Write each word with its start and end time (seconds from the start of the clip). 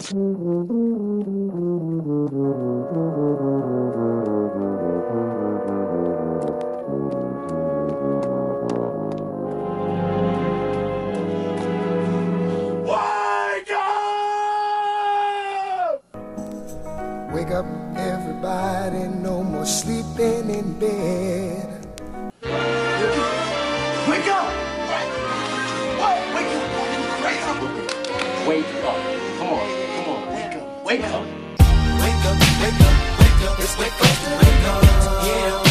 Wake 0.00 0.12
up! 17.50 17.66
Everybody, 17.96 19.08
no 19.20 19.42
more 19.42 19.66
sleeping 19.66 20.48
in 20.48 20.78
bed. 20.80 21.39
Wake 33.78 33.92
up, 33.92 34.16
wake 34.42 34.66
up, 34.66 34.82
yeah, 35.24 35.69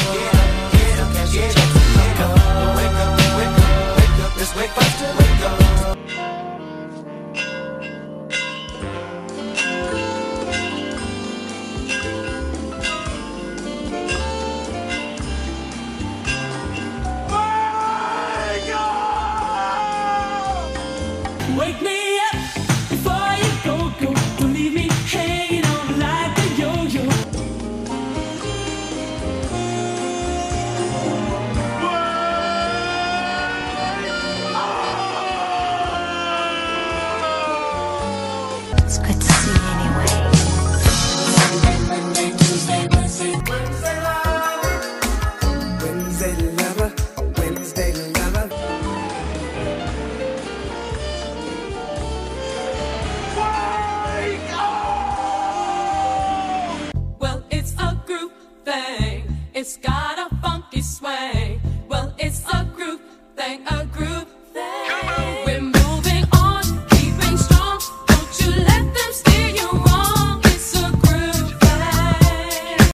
It's 59.62 59.76
got 59.76 60.18
a 60.18 60.34
funky 60.38 60.82
swing. 60.82 61.60
Well, 61.90 62.14
it's 62.18 62.46
a 62.54 62.64
group 62.64 63.02
thing, 63.36 63.68
a 63.68 63.86
group 63.88 64.30
thing. 64.54 65.46
We're 65.46 65.60
moving 65.60 66.24
on, 66.32 66.64
keeping 66.88 67.36
strong. 67.36 67.82
Don't 68.08 68.40
you 68.40 68.52
let 68.64 68.86
them 68.96 69.12
steer 69.12 69.50
you 69.50 69.70
wrong. 69.70 70.40
It's 70.46 70.82
a 70.82 70.90
group 71.04 71.60
thing. 71.60 72.92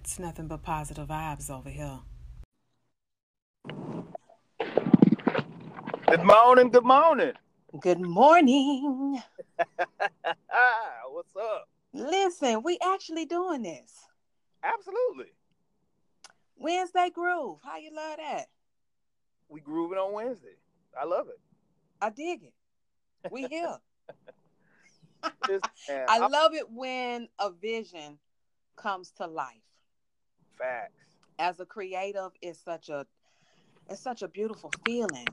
It's 0.00 0.18
nothing 0.18 0.48
but 0.48 0.64
positive 0.64 1.06
vibes 1.06 1.50
over 1.50 1.70
here. 1.70 2.00
Good 6.08 6.24
morning, 6.24 6.70
good 6.70 6.84
morning. 6.84 7.34
Good 7.80 8.00
morning. 8.00 9.20
What's 11.10 11.36
up? 11.40 11.68
Listen, 11.92 12.62
we 12.62 12.78
actually 12.82 13.24
doing 13.26 13.62
this. 13.62 13.92
Absolutely. 14.62 15.32
Wednesday 16.56 17.10
groove. 17.12 17.58
How 17.62 17.78
you 17.78 17.90
love 17.94 18.16
that? 18.18 18.46
We 19.48 19.60
grooving 19.60 19.98
on 19.98 20.12
Wednesday. 20.12 20.56
I 21.00 21.04
love 21.04 21.28
it. 21.28 21.38
I 22.00 22.10
dig 22.10 22.42
it. 22.44 22.54
We 23.30 23.46
here. 23.50 23.76
Listen, 25.48 25.60
I 26.08 26.18
I'm- 26.18 26.30
love 26.30 26.54
it 26.54 26.70
when 26.70 27.28
a 27.38 27.50
vision 27.50 28.18
comes 28.76 29.10
to 29.12 29.26
life. 29.26 29.62
facts. 30.58 30.92
As 31.38 31.60
a 31.60 31.66
creative, 31.66 32.30
it's 32.40 32.58
such 32.62 32.88
a 32.88 33.06
it's 33.90 34.00
such 34.02 34.22
a 34.22 34.28
beautiful 34.28 34.70
feeling 34.86 35.26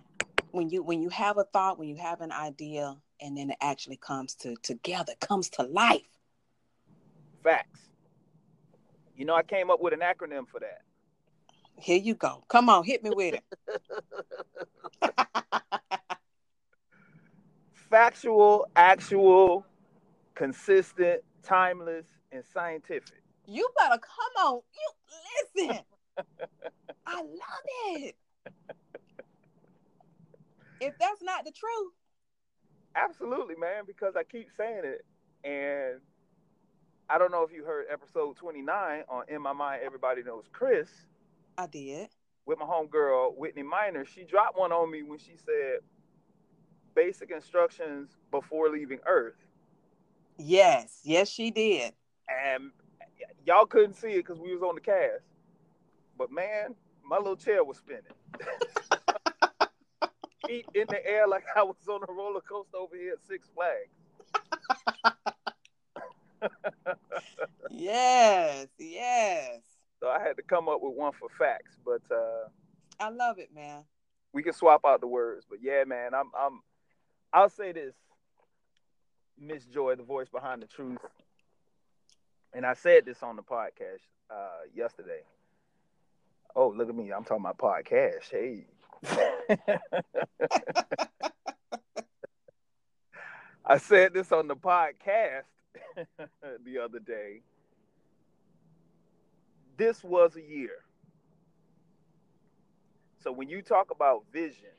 when 0.51 0.69
you 0.69 0.83
when 0.83 1.01
you 1.01 1.09
have 1.09 1.37
a 1.37 1.45
thought, 1.45 1.79
when 1.79 1.87
you 1.87 1.95
have 1.95 2.19
an 2.21 2.31
idea, 2.31 2.95
and 3.23 3.37
then 3.37 3.49
it 3.49 3.57
actually 3.61 3.95
comes 3.95 4.35
to 4.35 4.55
together, 4.61 5.13
comes 5.21 5.49
to 5.51 5.63
life. 5.63 6.01
Facts. 7.41 7.79
You 9.15 9.25
know, 9.25 9.33
I 9.33 9.43
came 9.43 9.71
up 9.71 9.81
with 9.81 9.93
an 9.93 10.01
acronym 10.01 10.47
for 10.47 10.59
that. 10.59 10.81
Here 11.79 11.97
you 11.97 12.15
go. 12.15 12.43
Come 12.49 12.69
on, 12.69 12.83
hit 12.83 13.03
me 13.03 13.11
with 13.15 13.35
it. 13.35 13.43
Factual, 17.89 18.67
actual, 18.75 19.65
consistent, 20.35 21.21
timeless, 21.43 22.05
and 22.31 22.43
scientific. 22.53 23.21
You 23.47 23.67
better 23.77 23.99
come 23.99 24.45
on. 24.47 24.61
You 24.73 25.63
listen. 25.65 25.79
I 27.05 27.15
love 27.21 27.95
it. 27.95 28.15
If 30.81 30.97
that's 30.99 31.21
not 31.21 31.45
the 31.45 31.51
truth, 31.51 31.93
Absolutely, 32.95 33.55
man, 33.55 33.83
because 33.87 34.15
I 34.15 34.23
keep 34.23 34.49
saying 34.55 34.81
it. 34.83 35.05
And 35.43 35.99
I 37.09 37.17
don't 37.17 37.31
know 37.31 37.43
if 37.43 37.51
you 37.51 37.63
heard 37.65 37.85
episode 37.91 38.35
29 38.37 39.03
on 39.09 39.23
In 39.27 39.41
My 39.41 39.53
Mind, 39.53 39.81
Everybody 39.85 40.23
Knows 40.23 40.45
Chris. 40.51 40.89
I 41.57 41.67
did. 41.67 42.09
with 42.45 42.59
my 42.59 42.65
homegirl 42.65 43.35
Whitney 43.37 43.63
Miner, 43.63 44.05
she 44.05 44.23
dropped 44.23 44.57
one 44.57 44.71
on 44.71 44.91
me 44.91 45.03
when 45.03 45.19
she 45.19 45.33
said 45.37 45.79
basic 46.95 47.31
instructions 47.31 48.11
before 48.31 48.69
leaving 48.69 48.99
Earth. 49.05 49.35
Yes, 50.37 50.99
yes, 51.03 51.29
she 51.29 51.51
did. 51.51 51.93
And 52.27 52.71
y'all 53.45 53.65
couldn't 53.65 53.93
see 53.95 54.09
it 54.13 54.25
because 54.25 54.39
we 54.39 54.53
was 54.53 54.63
on 54.63 54.75
the 54.75 54.81
cast. 54.81 55.23
But 56.17 56.31
man, 56.31 56.75
my 57.07 57.17
little 57.17 57.35
chair 57.35 57.63
was 57.63 57.77
spinning. 57.77 58.03
Feet 60.47 60.65
in 60.73 60.85
the 60.89 61.05
air 61.05 61.27
like 61.27 61.43
I 61.55 61.63
was 61.63 61.75
on 61.87 62.01
a 62.07 62.11
roller 62.11 62.41
coaster 62.41 62.77
over 62.77 62.95
here 62.95 63.13
at 63.13 63.25
Six 63.27 63.49
Flags. 63.55 63.89
Yes, 67.69 68.67
yes. 68.77 69.61
So 69.99 70.07
I 70.09 70.19
had 70.19 70.35
to 70.37 70.43
come 70.43 70.67
up 70.69 70.79
with 70.81 70.93
one 70.95 71.13
for 71.13 71.29
facts. 71.37 71.77
But 71.85 72.01
uh 72.11 72.47
I 72.99 73.09
love 73.09 73.39
it, 73.39 73.49
man. 73.53 73.83
we 74.33 74.43
can 74.43 74.53
swap 74.53 74.81
out 74.85 75.01
the 75.01 75.07
words. 75.07 75.45
But 75.49 75.59
yeah, 75.61 75.83
man, 75.85 76.13
I'm 76.13 76.31
I'm 76.37 76.61
I'll 77.31 77.49
say 77.49 77.71
this. 77.71 77.95
Miss 79.39 79.65
Joy, 79.65 79.95
the 79.95 80.03
voice 80.03 80.29
behind 80.29 80.61
the 80.61 80.67
truth. 80.67 80.99
And 82.53 82.65
I 82.65 82.73
said 82.73 83.05
this 83.05 83.23
on 83.23 83.35
the 83.35 83.43
podcast 83.43 84.01
uh 84.29 84.63
yesterday. 84.75 85.21
Oh, 86.55 86.69
look 86.69 86.89
at 86.89 86.95
me. 86.95 87.11
I'm 87.11 87.23
talking 87.23 87.43
about 87.45 87.57
podcast. 87.57 88.29
Hey. 88.29 88.65
I 93.65 93.77
said 93.77 94.13
this 94.13 94.31
on 94.31 94.47
the 94.47 94.55
podcast 94.55 95.43
the 96.65 96.79
other 96.79 96.99
day. 96.99 97.41
This 99.77 100.03
was 100.03 100.35
a 100.35 100.41
year. 100.41 100.83
So 103.23 103.31
when 103.31 103.49
you 103.49 103.61
talk 103.61 103.91
about 103.91 104.23
vision, 104.31 104.69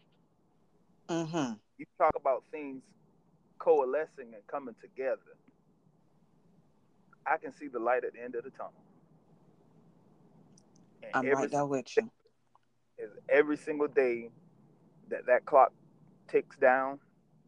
Mm-hmm. 1.09 1.55
you 1.79 1.87
talk 1.99 2.15
about 2.17 2.44
things 2.50 2.82
coalescing 3.59 4.32
and 4.35 4.47
coming 4.47 4.75
together. 4.81 5.21
I 7.26 7.37
can 7.38 7.53
see 7.53 7.69
the 7.69 7.79
light 7.79 8.05
at 8.05 8.15
the 8.15 8.23
end 8.23 8.35
of 8.35 8.44
the 8.44 8.50
tunnel. 8.50 8.73
And 11.03 11.12
I'm 11.15 11.31
right 11.31 11.50
there 11.50 11.67
with 11.67 11.97
you. 11.97 12.11
Every 13.29 13.56
single 13.56 13.88
day 13.88 14.31
that 15.08 15.26
that 15.26 15.44
clock 15.44 15.73
ticks 16.29 16.56
down, 16.56 16.99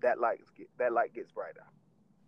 that 0.02 0.19
light 0.19 0.40
get, 0.56 0.69
that 0.78 0.93
light 0.93 1.14
gets 1.14 1.31
brighter. 1.32 1.64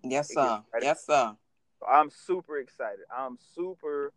Yes, 0.02 0.28
sir. 0.28 0.62
brighter. 0.70 0.86
Yes, 0.86 1.04
sir. 1.04 1.36
So 1.80 1.86
I'm 1.86 2.10
super 2.10 2.58
excited. 2.58 3.04
I'm 3.16 3.38
super 3.54 4.12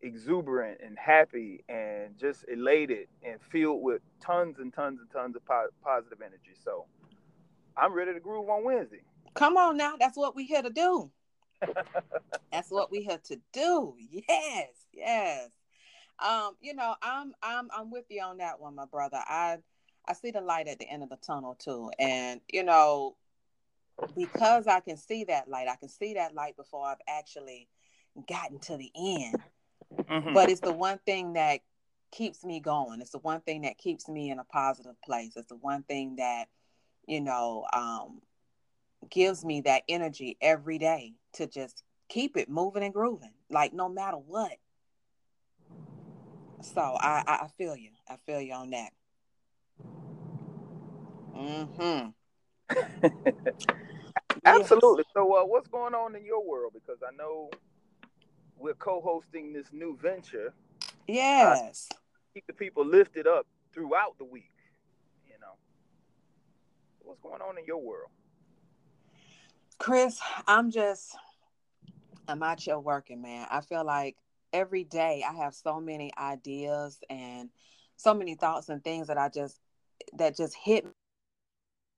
exuberant 0.00 0.80
and 0.84 0.98
happy 0.98 1.64
and 1.68 2.16
just 2.18 2.44
elated 2.52 3.08
and 3.22 3.40
filled 3.50 3.82
with 3.82 4.02
tons 4.20 4.58
and 4.58 4.72
tons 4.72 5.00
and 5.00 5.10
tons 5.10 5.34
of 5.34 5.44
po- 5.44 5.68
positive 5.82 6.18
energy. 6.20 6.54
So 6.62 6.86
I'm 7.76 7.92
ready 7.92 8.12
to 8.12 8.20
groove 8.20 8.48
on 8.48 8.64
Wednesday. 8.64 9.02
Come 9.34 9.56
on 9.56 9.76
now. 9.76 9.94
That's 9.98 10.16
what 10.16 10.36
we 10.36 10.44
here 10.44 10.62
to 10.62 10.70
do. 10.70 11.10
That's 12.52 12.70
what 12.70 12.90
we 12.90 13.02
here 13.02 13.20
to 13.24 13.40
do. 13.52 13.94
Yes, 13.98 14.68
yes. 14.92 15.48
Um, 16.18 16.56
you 16.60 16.74
know, 16.74 16.94
I'm 17.02 17.34
I'm 17.42 17.68
I'm 17.76 17.90
with 17.90 18.04
you 18.08 18.22
on 18.22 18.38
that 18.38 18.60
one, 18.60 18.74
my 18.74 18.86
brother. 18.86 19.18
I 19.18 19.58
I 20.06 20.12
see 20.12 20.30
the 20.30 20.40
light 20.40 20.68
at 20.68 20.78
the 20.78 20.88
end 20.88 21.02
of 21.02 21.08
the 21.08 21.16
tunnel 21.16 21.54
too. 21.54 21.90
And 21.98 22.40
you 22.52 22.62
know, 22.62 23.16
because 24.16 24.66
I 24.66 24.80
can 24.80 24.96
see 24.96 25.24
that 25.24 25.48
light, 25.48 25.68
I 25.68 25.76
can 25.76 25.88
see 25.88 26.14
that 26.14 26.34
light 26.34 26.56
before 26.56 26.86
I've 26.86 26.98
actually 27.08 27.68
gotten 28.28 28.58
to 28.60 28.76
the 28.76 28.90
end. 28.96 29.42
Mhm. 29.92 30.34
But 30.34 30.50
it's 30.50 30.60
the 30.60 30.72
one 30.72 30.98
thing 30.98 31.34
that 31.34 31.60
keeps 32.10 32.44
me 32.44 32.60
going. 32.60 33.00
It's 33.00 33.10
the 33.10 33.18
one 33.18 33.40
thing 33.40 33.62
that 33.62 33.78
keeps 33.78 34.08
me 34.08 34.30
in 34.30 34.38
a 34.38 34.44
positive 34.44 35.00
place. 35.02 35.36
It's 35.36 35.48
the 35.48 35.56
one 35.56 35.82
thing 35.82 36.16
that, 36.16 36.48
you 37.06 37.20
know, 37.20 37.66
um, 37.72 38.22
gives 39.10 39.44
me 39.44 39.60
that 39.62 39.82
energy 39.88 40.36
every 40.40 40.78
day 40.78 41.14
to 41.34 41.46
just 41.46 41.82
keep 42.08 42.36
it 42.36 42.48
moving 42.48 42.82
and 42.82 42.94
grooving, 42.94 43.34
like 43.50 43.72
no 43.72 43.88
matter 43.88 44.16
what. 44.16 44.52
So 46.64 46.80
I, 46.80 47.22
I, 47.26 47.32
I 47.42 47.48
feel 47.58 47.76
you. 47.76 47.90
I 48.08 48.16
feel 48.24 48.40
you 48.40 48.54
on 48.54 48.70
that. 48.70 48.90
Mm-hmm. 51.36 52.08
Absolutely. 54.46 55.04
So, 55.12 55.36
uh, 55.36 55.44
what's 55.44 55.68
going 55.68 55.94
on 55.94 56.16
in 56.16 56.24
your 56.24 56.42
world? 56.44 56.72
Because 56.72 56.98
I 57.06 57.14
know 57.14 57.50
we're 58.56 58.74
co-hosting 58.74 59.52
this 59.52 59.66
new 59.72 59.98
venture. 60.00 60.54
Yes. 61.06 61.88
Keep 62.32 62.46
the 62.46 62.52
people 62.54 62.84
lifted 62.84 63.26
up 63.26 63.46
throughout 63.72 64.16
the 64.18 64.24
week. 64.24 64.50
You 65.26 65.34
know, 65.40 65.56
what's 67.00 67.20
going 67.20 67.42
on 67.42 67.58
in 67.58 67.66
your 67.66 67.82
world? 67.82 68.10
Chris, 69.78 70.18
I'm 70.46 70.70
just, 70.70 71.14
I'm 72.26 72.42
out 72.42 72.60
here 72.60 72.78
working, 72.78 73.20
man. 73.20 73.46
I 73.50 73.60
feel 73.60 73.84
like 73.84 74.16
every 74.54 74.84
day 74.84 75.22
I 75.28 75.34
have 75.34 75.54
so 75.54 75.80
many 75.80 76.12
ideas 76.16 76.98
and 77.10 77.50
so 77.96 78.14
many 78.14 78.36
thoughts 78.36 78.70
and 78.70 78.82
things 78.82 79.08
that 79.08 79.18
I 79.18 79.28
just, 79.28 79.60
that 80.14 80.36
just 80.36 80.54
hit 80.54 80.84
me. 80.86 80.92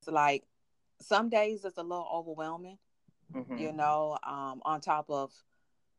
It's 0.01 0.11
like 0.11 0.45
some 1.01 1.29
days 1.29 1.65
it's 1.65 1.79
a 1.79 1.83
little 1.83 2.09
overwhelming, 2.13 2.79
Mhm. 3.35 3.59
you 3.59 3.73
know, 3.73 4.19
um, 4.25 4.63
on 4.65 4.81
top 4.81 5.11
of 5.11 5.33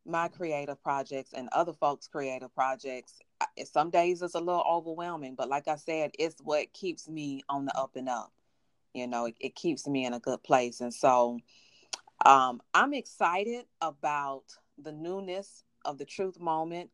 my 0.06 0.27
creative 0.30 0.81
projects 0.81 1.33
and 1.33 1.50
other 1.50 1.74
folks' 1.74 2.07
creative 2.07 2.54
projects. 2.54 3.19
Some 3.65 3.89
days 3.89 4.21
it's 4.21 4.36
a 4.36 4.39
little 4.39 4.63
overwhelming, 4.68 5.36
but 5.36 5.50
like 5.50 5.68
I 5.68 5.75
said, 5.75 6.12
it's 6.18 6.42
what 6.42 6.74
keeps 6.74 7.07
me 7.07 7.44
on 7.50 7.65
the 7.65 7.77
up 7.77 7.95
and 7.95 8.09
up. 8.09 8.31
You 8.94 9.06
know, 9.06 9.25
it, 9.25 9.36
it 9.39 9.56
keeps 9.56 9.88
me 9.88 10.06
in 10.06 10.13
a 10.13 10.19
good 10.19 10.42
place. 10.44 10.81
And 10.81 10.94
so 10.94 11.39
um, 12.25 12.62
I'm 12.74 12.94
excited 12.94 13.65
about 13.81 14.44
the 14.77 14.92
newness 14.92 15.63
of 15.88 15.98
the 15.98 16.06
truth 16.06 16.39
moment. 16.39 16.92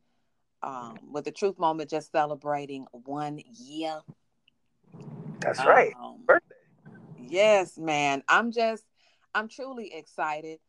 Um, 0.61 1.11
with 1.11 1.25
the 1.25 1.31
truth 1.31 1.59
moment 1.59 1.89
just 1.89 2.09
celebrating 2.13 2.87
one 2.91 3.41
year. 3.59 3.99
That's 5.41 5.59
right. 5.59 5.93
Um, 6.01 6.19
Birthday. 6.25 6.55
Yes, 7.17 7.77
man. 7.77 8.23
I'm 8.29 8.53
just, 8.53 8.85
I'm 9.35 9.49
truly 9.49 9.93
excited. 9.93 10.59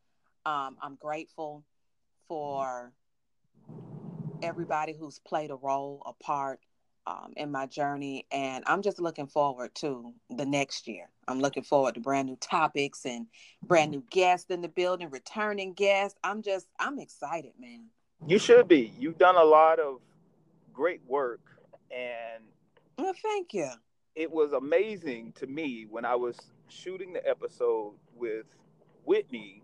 Um, 0.45 0.79
I'm 0.83 0.97
grateful 0.97 1.65
for 2.27 2.93
everybody 4.43 4.97
who's 4.99 5.21
played 5.21 5.51
a 5.51 5.57
role, 5.57 6.03
a 6.07 6.13
part 6.25 6.59
um, 7.07 7.33
in 7.37 7.51
my 7.51 7.67
journey. 7.67 8.27
And 8.33 8.65
I'm 8.67 8.83
just 8.83 9.01
looking 9.01 9.27
forward 9.27 9.75
to 9.77 10.13
the 10.31 10.47
next 10.47 10.89
year. 10.89 11.09
I'm 11.29 11.41
looking 11.41 11.63
forward 11.63 11.95
to 11.95 12.01
brand 12.01 12.29
new 12.29 12.37
topics 12.37 13.07
and 13.07 13.27
brand 13.63 13.91
new 13.91 14.03
guests 14.11 14.51
in 14.51 14.61
the 14.61 14.69
building, 14.69 15.11
returning 15.11 15.73
guests. 15.73 16.19
I'm 16.25 16.43
just, 16.43 16.67
I'm 16.79 16.99
excited, 16.99 17.53
man. 17.61 17.87
You 18.27 18.39
should 18.39 18.69
be. 18.69 18.93
You've 18.99 19.19
done 19.19 19.37
a 19.37 19.45
lot 19.45 19.79
of 19.79 19.99
great 20.73 21.01
work, 21.07 21.41
and 21.91 22.43
Well, 22.99 23.13
thank 23.23 23.53
you. 23.53 23.71
it 24.15 24.31
was 24.31 24.53
amazing 24.53 25.33
to 25.37 25.47
me 25.47 25.87
when 25.89 26.05
I 26.05 26.15
was 26.15 26.39
shooting 26.69 27.13
the 27.13 27.27
episode 27.29 27.93
with 28.17 28.47
Whitney, 29.05 29.63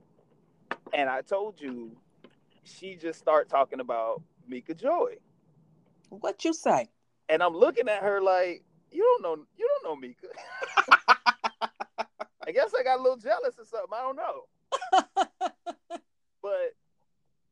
and 0.93 1.09
I 1.09 1.23
told 1.23 1.61
you 1.61 1.97
she 2.65 2.97
just 2.97 3.19
started 3.19 3.49
talking 3.49 3.81
about 3.81 4.23
Mika 4.47 4.75
Joy, 4.75 5.17
What 6.11 6.45
you 6.45 6.53
say? 6.53 6.89
and 7.31 7.43
I'm 7.43 7.55
looking 7.55 7.89
at 7.89 8.03
her 8.03 8.21
like, 8.21 8.63
you 8.91 9.03
don't 9.03 9.23
know, 9.23 9.45
you 9.57 9.69
don't 9.83 9.85
know 9.91 9.97
Mika. 9.97 10.27
I 12.47 12.53
guess 12.53 12.73
I 12.79 12.83
got 12.83 12.99
a 12.99 13.03
little 13.03 13.17
jealous 13.19 13.55
or 13.59 13.65
something. 13.65 13.91
I 13.95 14.03
don't 14.03 14.17
know, 14.17 15.49
but 16.43 16.75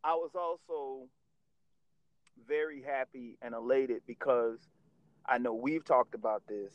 I 0.05 0.15
was 0.15 0.31
also 0.35 1.07
very 2.47 2.83
happy 2.83 3.37
and 3.43 3.55
elated 3.55 4.03
because 4.07 4.59
I 5.27 5.39
know 5.39 5.55
we've 5.55 5.85
talked 5.85 6.15
about 6.15 6.43
this. 6.49 6.73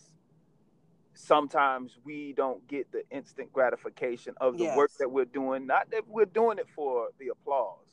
Sometimes 1.15 1.97
we 2.03 2.33
don't 2.33 2.67
get 2.67 2.91
the 2.91 3.03
instant 3.11 3.53
gratification 3.53 4.33
of 4.41 4.57
the 4.57 4.65
work 4.77 4.91
that 4.99 5.09
we're 5.09 5.25
doing. 5.25 5.67
Not 5.67 5.91
that 5.91 6.07
we're 6.07 6.25
doing 6.25 6.57
it 6.57 6.67
for 6.75 7.09
the 7.19 7.29
applause. 7.29 7.87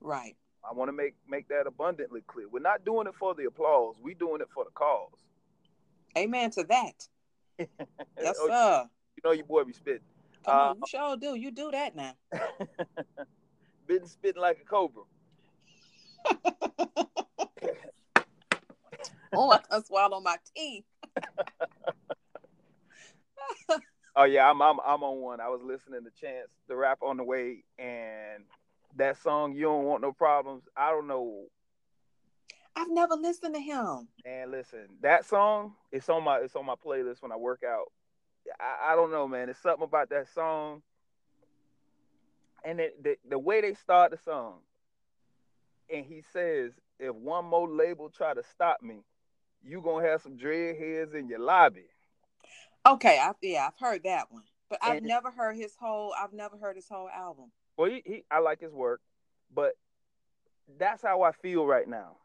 right. 0.00 0.36
I 0.68 0.72
want 0.74 0.88
to 0.88 0.92
make 0.92 1.14
make 1.28 1.48
that 1.48 1.66
abundantly 1.66 2.20
clear. 2.26 2.46
We're 2.48 2.58
not 2.60 2.84
doing 2.84 3.06
it 3.06 3.14
for 3.18 3.34
the 3.34 3.44
applause. 3.46 3.94
We're 4.02 4.14
doing 4.14 4.40
it 4.40 4.48
for 4.52 4.64
the 4.64 4.70
cause. 4.72 5.12
Amen 6.16 6.50
to 6.52 6.64
that. 6.64 7.08
Yes, 8.20 8.36
Oh, 8.40 8.48
sir. 8.48 8.88
You 9.16 9.22
know 9.24 9.32
your 9.32 9.46
boy 9.46 9.64
be 9.64 9.72
spitting. 9.72 10.00
Come 10.44 10.54
Uh, 10.56 10.60
on, 10.70 10.76
you 10.76 10.82
sure 10.88 11.16
do. 11.16 11.34
You 11.36 11.50
do 11.52 11.70
that 11.70 11.94
now. 11.96 12.14
Been 13.88 14.06
spitting 14.06 14.40
like 14.40 14.60
a 14.60 14.64
cobra. 14.64 15.02
Oh, 19.30 19.50
I 19.52 19.58
can 19.58 19.84
swallow 19.84 20.20
my 20.20 20.36
teeth. 20.56 20.84
Oh 24.16 24.24
yeah, 24.24 24.50
I'm 24.50 24.60
I'm 24.60 24.78
I'm 24.84 25.02
on 25.04 25.20
one. 25.20 25.40
I 25.40 25.48
was 25.48 25.60
listening 25.62 26.00
to 26.02 26.10
Chance 26.20 26.48
the 26.66 26.74
rap 26.74 26.98
on 27.02 27.18
the 27.18 27.22
way, 27.22 27.62
and 27.78 28.42
that 28.96 29.16
song 29.22 29.54
"You 29.54 29.66
Don't 29.66 29.84
Want 29.84 30.02
No 30.02 30.12
Problems." 30.12 30.64
I 30.76 30.90
don't 30.90 31.06
know, 31.06 31.44
I've 32.74 32.90
never 32.90 33.14
listened 33.14 33.54
to 33.54 33.60
him. 33.60 34.08
And 34.24 34.50
Listen, 34.50 34.88
that 35.02 35.24
song 35.24 35.74
it's 35.92 36.08
on 36.08 36.24
my 36.24 36.38
it's 36.38 36.56
on 36.56 36.66
my 36.66 36.74
playlist 36.74 37.22
when 37.22 37.32
I 37.32 37.36
work 37.36 37.62
out. 37.68 37.92
I, 38.60 38.92
I 38.92 38.96
don't 38.96 39.10
know, 39.10 39.28
man. 39.28 39.48
It's 39.48 39.60
something 39.62 39.84
about 39.84 40.10
that 40.10 40.26
song, 40.32 40.82
and 42.64 42.80
it, 42.80 43.02
the 43.02 43.16
the 43.28 43.38
way 43.38 43.60
they 43.60 43.74
start 43.74 44.10
the 44.10 44.18
song, 44.18 44.58
and 45.92 46.04
he 46.04 46.22
says, 46.32 46.72
"If 46.98 47.14
one 47.14 47.44
more 47.44 47.68
label 47.68 48.10
try 48.10 48.34
to 48.34 48.42
stop 48.52 48.82
me, 48.82 49.04
you 49.62 49.80
gonna 49.80 50.06
have 50.08 50.22
some 50.22 50.36
dreadheads 50.36 51.14
in 51.14 51.28
your 51.28 51.40
lobby." 51.40 51.86
Okay, 52.86 53.18
I, 53.18 53.32
yeah, 53.42 53.66
I've 53.68 53.78
heard 53.78 54.02
that 54.04 54.30
one, 54.30 54.44
but 54.70 54.78
I've 54.82 54.98
And- 54.98 55.06
never 55.06 55.30
heard 55.30 55.56
his 55.56 55.74
whole. 55.78 56.14
I've 56.18 56.32
never 56.32 56.56
heard 56.56 56.76
his 56.76 56.88
whole 56.88 57.08
album. 57.08 57.50
Well, 57.76 57.90
he, 57.90 58.02
he 58.04 58.24
I 58.30 58.38
like 58.40 58.60
his 58.60 58.72
work, 58.72 59.00
but 59.54 59.72
that's 60.78 61.02
how 61.02 61.22
I 61.22 61.32
feel 61.32 61.66
right 61.66 61.88
now. 61.88 62.16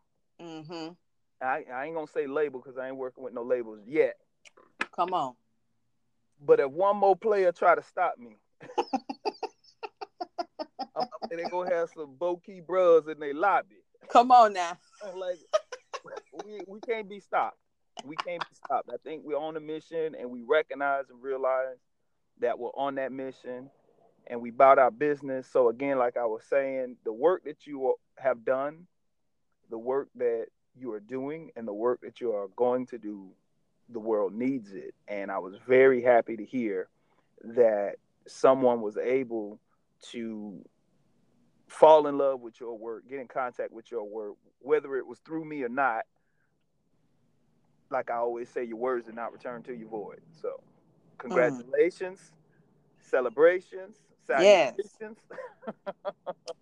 Mm-hmm. 0.41 0.93
I, 1.41 1.65
I 1.71 1.85
ain't 1.85 1.95
gonna 1.95 2.07
say 2.07 2.27
label 2.27 2.59
because 2.59 2.77
I 2.77 2.87
ain't 2.87 2.95
working 2.97 3.23
with 3.23 3.33
no 3.33 3.43
labels 3.43 3.79
yet. 3.85 4.15
Come 4.95 5.13
on. 5.13 5.35
But 6.45 6.59
if 6.59 6.69
one 6.71 6.97
more 6.97 7.15
player 7.15 7.51
try 7.51 7.75
to 7.75 7.83
stop 7.83 8.17
me, 8.17 8.37
they 11.29 11.43
gonna 11.49 11.73
have 11.73 11.89
some 11.95 12.15
Boki 12.19 12.65
bros 12.65 13.07
in 13.07 13.19
their 13.19 13.33
lobby. 13.33 13.83
Come 14.09 14.31
on 14.31 14.53
now. 14.53 14.77
I'm 15.05 15.19
like, 15.19 15.37
we 16.45 16.59
we 16.67 16.79
can't 16.81 17.09
be 17.09 17.19
stopped. 17.19 17.57
We 18.05 18.15
can't 18.17 18.41
be 18.41 18.55
stopped. 18.55 18.89
I 18.93 18.97
think 19.03 19.23
we're 19.23 19.37
on 19.37 19.55
a 19.57 19.59
mission, 19.59 20.15
and 20.19 20.29
we 20.29 20.41
recognize 20.41 21.05
and 21.09 21.21
realize 21.21 21.77
that 22.39 22.57
we're 22.57 22.75
on 22.75 22.95
that 22.95 23.11
mission, 23.11 23.69
and 24.27 24.41
we 24.41 24.49
about 24.49 24.79
our 24.79 24.91
business. 24.91 25.47
So 25.51 25.69
again, 25.69 25.97
like 25.97 26.17
I 26.17 26.25
was 26.25 26.43
saying, 26.49 26.97
the 27.03 27.13
work 27.13 27.45
that 27.45 27.65
you 27.65 27.95
have 28.17 28.43
done, 28.43 28.87
the 29.69 29.77
work 29.77 30.09
that 30.15 30.47
you 30.75 30.91
are 30.93 30.99
doing, 30.99 31.51
and 31.55 31.67
the 31.67 31.73
work 31.73 32.01
that 32.01 32.19
you 32.19 32.33
are 32.33 32.47
going 32.55 32.87
to 32.87 32.97
do, 32.97 33.29
the 33.89 33.99
world 33.99 34.33
needs 34.33 34.73
it. 34.73 34.93
And 35.07 35.31
I 35.31 35.39
was 35.39 35.55
very 35.67 36.01
happy 36.01 36.35
to 36.37 36.45
hear 36.45 36.89
that 37.43 37.95
someone 38.27 38.81
was 38.81 38.97
able 38.97 39.59
to 40.11 40.63
fall 41.73 42.07
in 42.07 42.17
love 42.17 42.39
with 42.41 42.59
your 42.59 42.77
work, 42.77 43.07
get 43.09 43.19
in 43.19 43.27
contact 43.27 43.71
with 43.71 43.91
your 43.91 44.03
work, 44.03 44.35
whether 44.59 44.95
it 44.95 45.05
was 45.05 45.19
through 45.19 45.45
me 45.45 45.63
or 45.63 45.69
not. 45.69 46.03
Like 47.89 48.09
I 48.09 48.15
always 48.15 48.49
say, 48.49 48.63
your 48.63 48.77
words 48.77 49.05
did 49.05 49.15
not 49.15 49.33
return 49.33 49.61
to 49.63 49.73
you 49.73 49.87
void. 49.87 50.21
So, 50.31 50.61
congratulations, 51.17 52.31
celebrations, 53.01 53.97
Yes. 54.29 54.75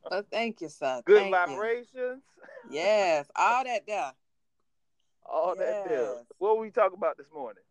Well, 0.09 0.23
thank 0.31 0.61
you, 0.61 0.69
sir. 0.69 1.01
good 1.05 1.15
Thank 1.15 1.25
you. 1.25 1.31
vibrations, 1.31 2.23
Yes, 2.69 3.27
all 3.35 3.63
that 3.63 3.85
there. 3.87 4.11
all 5.25 5.55
that 5.55 5.85
there. 5.87 6.15
What 6.39 6.57
were 6.57 6.63
we 6.63 6.71
talking 6.71 6.97
about 6.97 7.17
this 7.17 7.27
morning? 7.33 7.63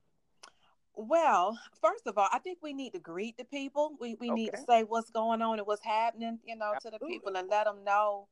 Well, 1.03 1.59
first 1.81 2.07
of 2.07 2.19
all, 2.19 2.29
I 2.31 2.41
think 2.41 2.59
we 2.61 2.75
need 2.75 2.93
to 2.93 2.99
greet 2.99 3.39
the 3.39 3.45
people. 3.45 3.97
We 3.99 4.17
we 4.21 4.31
need 4.31 4.51
to 4.53 4.61
say 4.69 4.83
what's 4.83 5.11
going 5.11 5.41
on 5.41 5.59
and 5.59 5.67
what's 5.67 5.83
happening, 5.83 6.39
you 6.45 6.57
know, 6.57 6.75
to 6.83 6.91
the 6.91 6.99
people 6.99 7.35
and 7.37 7.49
let 7.49 7.65
them 7.65 7.85
know 7.85 8.29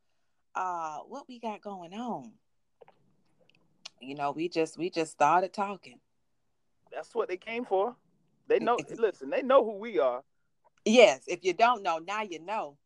uh 0.55 0.99
what 1.09 1.27
we 1.29 1.39
got 1.39 1.63
going 1.63 1.95
on. 1.95 2.33
You 4.03 4.17
know, 4.17 4.33
we 4.33 4.51
just 4.51 4.77
we 4.77 4.91
just 4.91 5.13
started 5.13 5.55
talking. 5.55 5.99
That's 6.93 7.15
what 7.15 7.29
they 7.29 7.39
came 7.39 7.65
for. 7.65 7.97
They 8.49 8.59
know. 8.59 8.77
Listen, 8.99 9.31
they 9.31 9.41
know 9.41 9.65
who 9.65 9.79
we 9.79 9.99
are. 9.99 10.23
Yes, 10.85 11.23
if 11.27 11.45
you 11.45 11.55
don't 11.55 11.83
know, 11.83 11.99
now 11.99 12.21
you 12.21 12.39
know. 12.39 12.77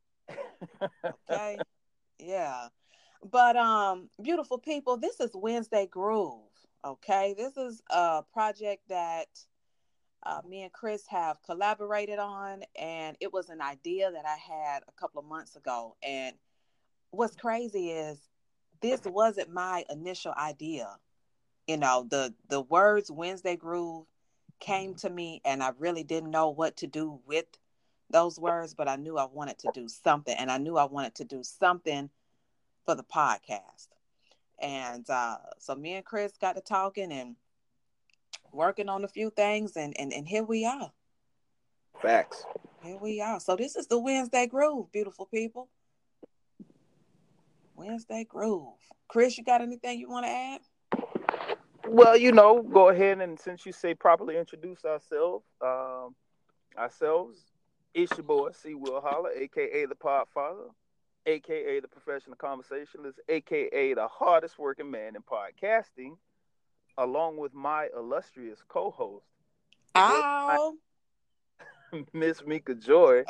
Okay. 1.29 1.59
yeah. 2.21 2.69
But 3.29 3.57
um, 3.57 4.11
beautiful 4.23 4.59
people, 4.59 4.97
this 4.97 5.19
is 5.19 5.31
Wednesday 5.35 5.89
Groove. 5.89 6.39
Okay. 6.85 7.35
This 7.37 7.57
is 7.57 7.83
a 7.91 8.23
project 8.33 8.89
that 8.89 9.27
uh, 10.25 10.41
me 10.49 10.63
and 10.63 10.73
Chris 10.73 11.05
have 11.09 11.43
collaborated 11.43 12.19
on, 12.19 12.63
and 12.79 13.17
it 13.21 13.33
was 13.33 13.49
an 13.49 13.61
idea 13.61 14.11
that 14.11 14.25
I 14.25 14.37
had 14.37 14.83
a 14.87 14.93
couple 14.93 15.21
of 15.21 15.27
months 15.29 15.57
ago. 15.57 15.97
And 16.03 16.37
what's 17.11 17.35
crazy 17.35 17.91
is 17.91 18.19
this 18.81 19.01
wasn't 19.05 19.53
my 19.53 19.85
initial 19.91 20.33
idea. 20.37 20.89
You 21.67 21.77
know, 21.77 22.07
the 22.09 22.35
the 22.49 22.61
words 22.61 23.11
Wednesday 23.11 23.57
Groove 23.57 24.07
came 24.61 24.95
to 24.97 25.11
me, 25.11 25.41
and 25.45 25.63
I 25.63 25.73
really 25.79 26.05
didn't 26.05 26.31
know 26.31 26.51
what 26.51 26.77
to 26.79 26.87
do 26.87 27.21
with 27.27 27.47
those 28.11 28.39
words, 28.39 28.75
but 28.75 28.89
I 28.89 28.97
knew 28.97 29.17
I 29.17 29.27
wanted 29.27 29.59
to 29.61 29.71
do 29.75 29.89
something, 29.89 30.37
and 30.37 30.51
I 30.51 30.59
knew 30.59 30.77
I 30.77 30.85
wanted 30.85 31.17
to 31.17 31.25
do 31.25 31.43
something 31.43 32.11
for 32.85 32.95
the 32.95 33.05
podcast. 33.05 33.89
And 34.61 35.09
uh, 35.11 35.39
so 35.59 35.75
me 35.75 35.95
and 35.95 36.05
Chris 36.05 36.33
got 36.41 36.55
to 36.55 36.61
talking 36.61 37.11
and 37.13 37.35
working 38.53 38.89
on 38.89 39.05
a 39.05 39.09
few 39.09 39.31
things, 39.31 39.77
and 39.77 39.95
and, 39.99 40.13
and 40.13 40.27
here 40.27 40.45
we 40.45 40.65
are. 40.65 40.93
Facts. 42.01 42.45
Here 42.83 42.97
we 42.97 43.21
are. 43.21 43.39
So 43.39 43.57
this 43.57 43.77
is 43.77 43.87
the 43.87 43.99
Wednesday 43.99 44.47
Groove, 44.47 44.91
beautiful 44.91 45.27
people. 45.27 45.69
Wednesday 47.77 48.25
Groove. 48.29 48.75
Chris, 49.09 49.39
you 49.39 49.45
got 49.45 49.61
anything 49.61 49.99
you 49.99 50.09
want 50.09 50.27
to 50.27 50.31
add? 50.31 50.61
Well, 51.87 52.17
you 52.17 52.33
know, 52.33 52.63
go 52.63 52.89
ahead 52.89 53.21
and 53.21 53.39
since 53.39 53.67
you 53.67 53.73
say 53.73 53.95
properly 53.95 54.37
introduce 54.37 54.85
ourselves, 54.85 55.45
um, 55.61 56.15
ourselves, 56.77 57.39
it's 57.95 58.11
your 58.17 58.25
boy 58.25 58.51
C. 58.53 58.75
Will 58.75 59.01
Holler, 59.01 59.31
aka 59.31 59.87
the 59.87 59.95
Podfather, 59.95 60.71
aka 61.27 61.81
the 61.81 61.89
professional 61.89 62.37
conversationalist, 62.37 63.21
aka 63.29 63.95
the 63.95 64.09
hardest 64.09 64.59
working 64.59 64.91
man 64.91 65.15
in 65.17 65.23
podcasting, 65.23 66.17
along 66.99 67.37
with 67.37 67.55
my 67.55 67.89
illustrious 67.97 68.61
co-host, 68.69 69.25
Ow. 69.95 70.75
Miss 72.13 72.45
Mika 72.47 72.75
Joy. 72.75 73.25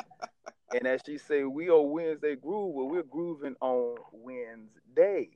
and 0.73 0.87
as 0.87 1.01
she 1.05 1.17
say, 1.17 1.43
we 1.43 1.69
are 1.69 1.81
Wednesday 1.81 2.35
Groove, 2.35 2.73
well, 2.73 2.89
we're 2.89 3.03
grooving 3.03 3.55
on 3.61 3.95
Wednesday. 4.11 5.29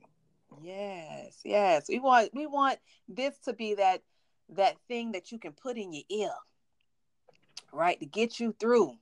Yes, 0.62 1.40
yes. 1.44 1.86
We 1.88 1.98
want 1.98 2.30
we 2.34 2.46
want 2.46 2.78
this 3.08 3.38
to 3.40 3.52
be 3.52 3.74
that 3.74 4.02
that 4.50 4.76
thing 4.88 5.12
that 5.12 5.30
you 5.30 5.38
can 5.38 5.52
put 5.52 5.76
in 5.76 5.92
your 5.92 6.04
ear, 6.08 6.32
right, 7.72 8.00
to 8.00 8.06
get 8.06 8.40
you 8.40 8.54
through 8.58 8.94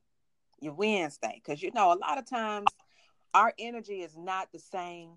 your 0.60 0.74
Wednesday. 0.74 1.34
Because 1.42 1.62
you 1.62 1.70
know, 1.72 1.92
a 1.92 1.98
lot 1.98 2.18
of 2.18 2.28
times 2.28 2.66
our 3.32 3.52
energy 3.58 4.00
is 4.02 4.16
not 4.16 4.50
the 4.52 4.58
same 4.58 5.10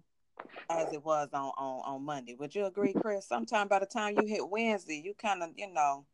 as 0.70 0.94
it 0.94 1.04
was 1.04 1.30
on 1.34 1.52
on, 1.58 1.82
on 1.86 2.06
Monday. 2.06 2.36
Would 2.36 2.56
you 2.56 2.66
agree, 2.66 2.94
Chris? 2.94 3.28
Sometime 3.28 3.68
by 3.68 3.80
the 3.80 3.86
time 3.86 4.16
you 4.18 4.28
hit 4.28 4.48
Wednesday, 4.50 5.02
you 5.04 5.14
kind 5.14 5.44
of 5.44 5.50
you 5.56 5.72
know 5.72 6.06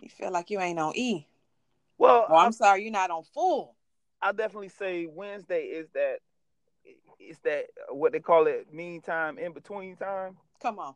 you 0.00 0.08
feel 0.08 0.30
like 0.30 0.50
you 0.50 0.60
ain't 0.60 0.78
on 0.78 0.92
E. 0.96 1.26
Well, 1.98 2.26
I'm 2.28 2.46
I'm, 2.46 2.52
sorry, 2.52 2.82
you're 2.82 2.92
not 2.92 3.10
on 3.10 3.22
full. 3.22 3.76
I 4.20 4.32
definitely 4.32 4.70
say 4.70 5.06
Wednesday 5.06 5.64
is 5.64 5.88
that 5.94 6.18
it's 7.18 7.38
that 7.40 7.66
what 7.90 8.12
they 8.12 8.20
call 8.20 8.46
it 8.46 8.72
mean 8.72 9.00
time 9.00 9.38
in 9.38 9.52
between 9.52 9.96
time. 9.96 10.36
Come 10.62 10.78
on. 10.78 10.94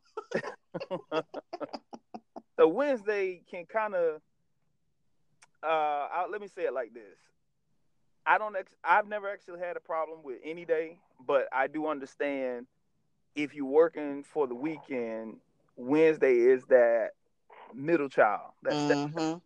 So 2.57 2.69
Wednesday 2.69 3.43
can 3.51 3.67
kind 3.67 3.95
of 3.95 4.21
uh 5.63 5.67
I, 5.67 6.27
let 6.31 6.41
me 6.41 6.49
say 6.49 6.63
it 6.63 6.73
like 6.73 6.95
this. 6.95 7.19
I 8.27 8.39
don't 8.39 8.57
ex- 8.57 8.75
I've 8.85 9.07
never 9.07 9.29
actually 9.31 9.61
had 9.61 9.77
a 9.77 9.81
problem 9.81 10.23
with 10.25 10.39
any 10.45 10.65
day, 10.65 10.99
but 11.27 11.49
I 11.53 11.69
do 11.69 11.87
understand 11.87 12.67
if 13.35 13.55
you're 13.55 13.67
working 13.67 14.25
for 14.25 14.47
the 14.47 14.55
weekend, 14.55 15.37
Wednesday 15.77 16.35
is 16.35 16.65
that 16.67 17.11
middle 17.75 18.09
child. 18.09 18.53
That's 18.63 18.77
Mm-hmm. 18.77 19.39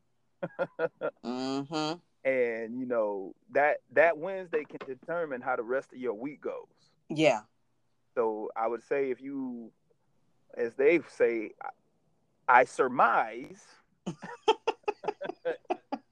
mm-hmm. 1.24 1.98
and 2.24 2.80
you 2.80 2.86
know 2.86 3.34
that 3.52 3.78
that 3.92 4.16
Wednesday 4.16 4.64
can 4.64 4.78
determine 4.86 5.42
how 5.42 5.56
the 5.56 5.62
rest 5.62 5.92
of 5.92 5.98
your 5.98 6.14
week 6.14 6.40
goes. 6.40 6.66
Yeah. 7.08 7.40
So 8.14 8.50
I 8.56 8.66
would 8.66 8.82
say 8.82 9.10
if 9.10 9.20
you, 9.20 9.70
as 10.56 10.74
they 10.74 11.00
say, 11.08 11.50
I 12.48 12.64
surmise, 12.64 13.62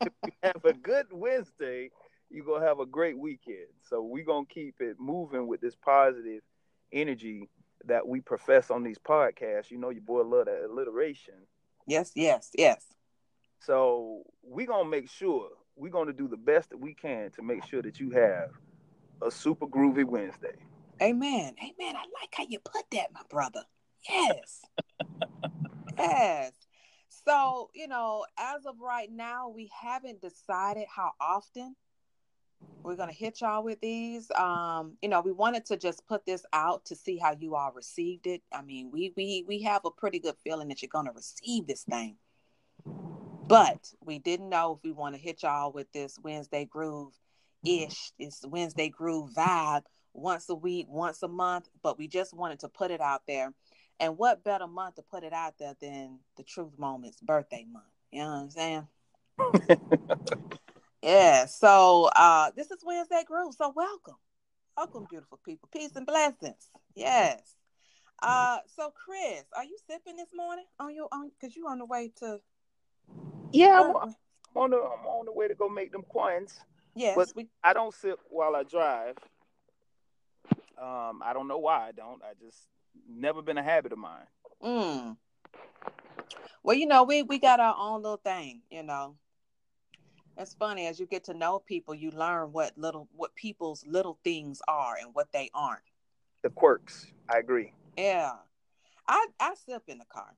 if 0.02 0.12
you 0.24 0.32
have 0.42 0.64
a 0.64 0.72
good 0.74 1.06
Wednesday, 1.10 1.90
you're 2.30 2.44
gonna 2.44 2.66
have 2.66 2.80
a 2.80 2.86
great 2.86 3.18
weekend. 3.18 3.68
So 3.88 4.02
we're 4.02 4.24
gonna 4.24 4.46
keep 4.46 4.76
it 4.80 4.96
moving 4.98 5.46
with 5.46 5.60
this 5.60 5.74
positive 5.74 6.42
energy 6.92 7.48
that 7.84 8.06
we 8.06 8.20
profess 8.20 8.70
on 8.70 8.82
these 8.82 8.98
podcasts. 8.98 9.70
You 9.70 9.78
know, 9.78 9.90
your 9.90 10.02
boy 10.02 10.22
love 10.22 10.46
that 10.46 10.64
alliteration. 10.64 11.34
Yes, 11.86 12.12
yes, 12.14 12.50
yes. 12.54 12.84
So 13.60 14.22
we're 14.42 14.66
gonna 14.66 14.88
make 14.88 15.10
sure 15.10 15.48
we're 15.76 15.92
gonna 15.92 16.12
do 16.12 16.28
the 16.28 16.36
best 16.36 16.70
that 16.70 16.78
we 16.78 16.94
can 16.94 17.30
to 17.32 17.42
make 17.42 17.64
sure 17.64 17.82
that 17.82 17.98
you 17.98 18.10
have 18.10 18.50
a 19.22 19.30
super 19.30 19.66
groovy 19.66 20.04
Wednesday. 20.04 20.56
Amen. 21.00 21.54
Amen. 21.58 21.96
I 21.96 22.04
like 22.20 22.32
how 22.32 22.44
you 22.48 22.58
put 22.58 22.84
that, 22.92 23.12
my 23.12 23.22
brother. 23.30 23.62
Yes. 24.08 24.62
yes. 25.98 26.52
So, 27.08 27.70
you 27.74 27.88
know, 27.88 28.24
as 28.38 28.66
of 28.66 28.80
right 28.80 29.10
now, 29.10 29.48
we 29.48 29.70
haven't 29.80 30.20
decided 30.20 30.86
how 30.94 31.12
often 31.20 31.76
we're 32.82 32.96
going 32.96 33.08
to 33.08 33.14
hit 33.14 33.40
y'all 33.40 33.62
with 33.62 33.80
these. 33.80 34.30
Um, 34.30 34.96
you 35.02 35.08
know, 35.08 35.20
we 35.20 35.32
wanted 35.32 35.66
to 35.66 35.76
just 35.76 36.06
put 36.06 36.24
this 36.24 36.44
out 36.52 36.84
to 36.86 36.96
see 36.96 37.18
how 37.18 37.36
you 37.38 37.54
all 37.54 37.72
received 37.72 38.26
it. 38.26 38.42
I 38.52 38.62
mean, 38.62 38.90
we 38.90 39.12
we 39.16 39.44
we 39.46 39.62
have 39.62 39.84
a 39.84 39.90
pretty 39.90 40.18
good 40.18 40.36
feeling 40.42 40.68
that 40.68 40.82
you're 40.82 40.88
going 40.90 41.06
to 41.06 41.12
receive 41.12 41.66
this 41.66 41.82
thing. 41.82 42.16
But 43.46 43.92
we 44.04 44.18
didn't 44.18 44.50
know 44.50 44.74
if 44.74 44.84
we 44.84 44.92
want 44.92 45.14
to 45.14 45.20
hit 45.20 45.42
y'all 45.42 45.72
with 45.72 45.90
this 45.92 46.18
Wednesday 46.22 46.64
groove 46.64 47.14
ish, 47.64 48.12
this 48.18 48.44
Wednesday 48.46 48.88
groove 48.88 49.30
vibe 49.30 49.84
once 50.12 50.48
a 50.48 50.54
week, 50.54 50.86
once 50.88 51.22
a 51.22 51.28
month, 51.28 51.68
but 51.82 51.98
we 51.98 52.08
just 52.08 52.34
wanted 52.34 52.60
to 52.60 52.68
put 52.68 52.90
it 52.90 53.00
out 53.00 53.22
there. 53.26 53.52
And 54.00 54.16
what 54.16 54.44
better 54.44 54.66
month 54.66 54.96
to 54.96 55.02
put 55.02 55.24
it 55.24 55.32
out 55.32 55.54
there 55.58 55.74
than 55.80 56.18
the 56.36 56.42
Truth 56.42 56.78
Moments 56.78 57.20
birthday 57.20 57.66
month? 57.70 57.84
You 58.12 58.22
know 58.22 58.30
what 58.30 58.36
I'm 58.36 58.50
saying? 58.50 58.86
yeah. 61.02 61.46
So 61.46 62.10
uh 62.16 62.50
this 62.56 62.70
is 62.70 62.78
Wednesday 62.84 63.22
Groove. 63.26 63.54
So 63.54 63.72
welcome. 63.74 64.16
Welcome, 64.76 65.06
beautiful 65.10 65.38
people. 65.44 65.68
Peace 65.72 65.92
and 65.96 66.06
blessings. 66.06 66.70
Yes. 66.94 67.40
Uh 68.22 68.58
so 68.76 68.92
Chris, 69.04 69.44
are 69.56 69.64
you 69.64 69.76
sipping 69.88 70.16
this 70.16 70.30
morning 70.34 70.64
on 70.80 70.94
your 70.94 71.08
on 71.12 71.30
because 71.40 71.56
you 71.56 71.66
on 71.68 71.78
the 71.78 71.86
way 71.86 72.12
to 72.20 72.40
Yeah, 73.52 73.80
I'm. 73.80 73.96
I'm 73.96 74.14
on 74.54 74.70
the 74.70 74.76
I'm 74.76 75.06
on 75.06 75.26
the 75.26 75.32
way 75.32 75.48
to 75.48 75.54
go 75.54 75.68
make 75.68 75.92
them 75.92 76.02
coins. 76.12 76.58
Yes, 76.94 77.14
but- 77.16 77.32
we 77.36 77.48
I 77.62 77.72
don't 77.72 77.94
sip 77.94 78.18
while 78.28 78.56
I 78.56 78.62
drive. 78.64 79.16
Um, 80.80 81.22
I 81.24 81.32
don't 81.32 81.48
know 81.48 81.58
why 81.58 81.88
I 81.88 81.92
don't. 81.92 82.22
I 82.22 82.34
just 82.44 82.56
never 83.08 83.42
been 83.42 83.58
a 83.58 83.62
habit 83.62 83.92
of 83.92 83.98
mine. 83.98 84.26
Mm. 84.62 85.16
Well, 86.62 86.76
you 86.76 86.86
know, 86.86 87.02
we 87.04 87.22
we 87.22 87.38
got 87.38 87.60
our 87.60 87.74
own 87.78 88.02
little 88.02 88.16
thing, 88.18 88.62
you 88.70 88.82
know. 88.82 89.16
It's 90.38 90.54
funny 90.54 90.86
as 90.86 91.00
you 91.00 91.06
get 91.06 91.24
to 91.24 91.34
know 91.34 91.58
people, 91.58 91.96
you 91.96 92.12
learn 92.12 92.52
what 92.52 92.78
little 92.78 93.08
what 93.16 93.34
people's 93.34 93.84
little 93.84 94.18
things 94.22 94.62
are 94.68 94.94
and 95.00 95.10
what 95.12 95.32
they 95.32 95.50
aren't. 95.52 95.82
The 96.42 96.50
quirks. 96.50 97.08
I 97.28 97.38
agree. 97.38 97.72
Yeah. 97.96 98.34
I 99.08 99.26
I 99.40 99.54
sip 99.66 99.82
in 99.88 99.98
the 99.98 100.04
car. 100.04 100.36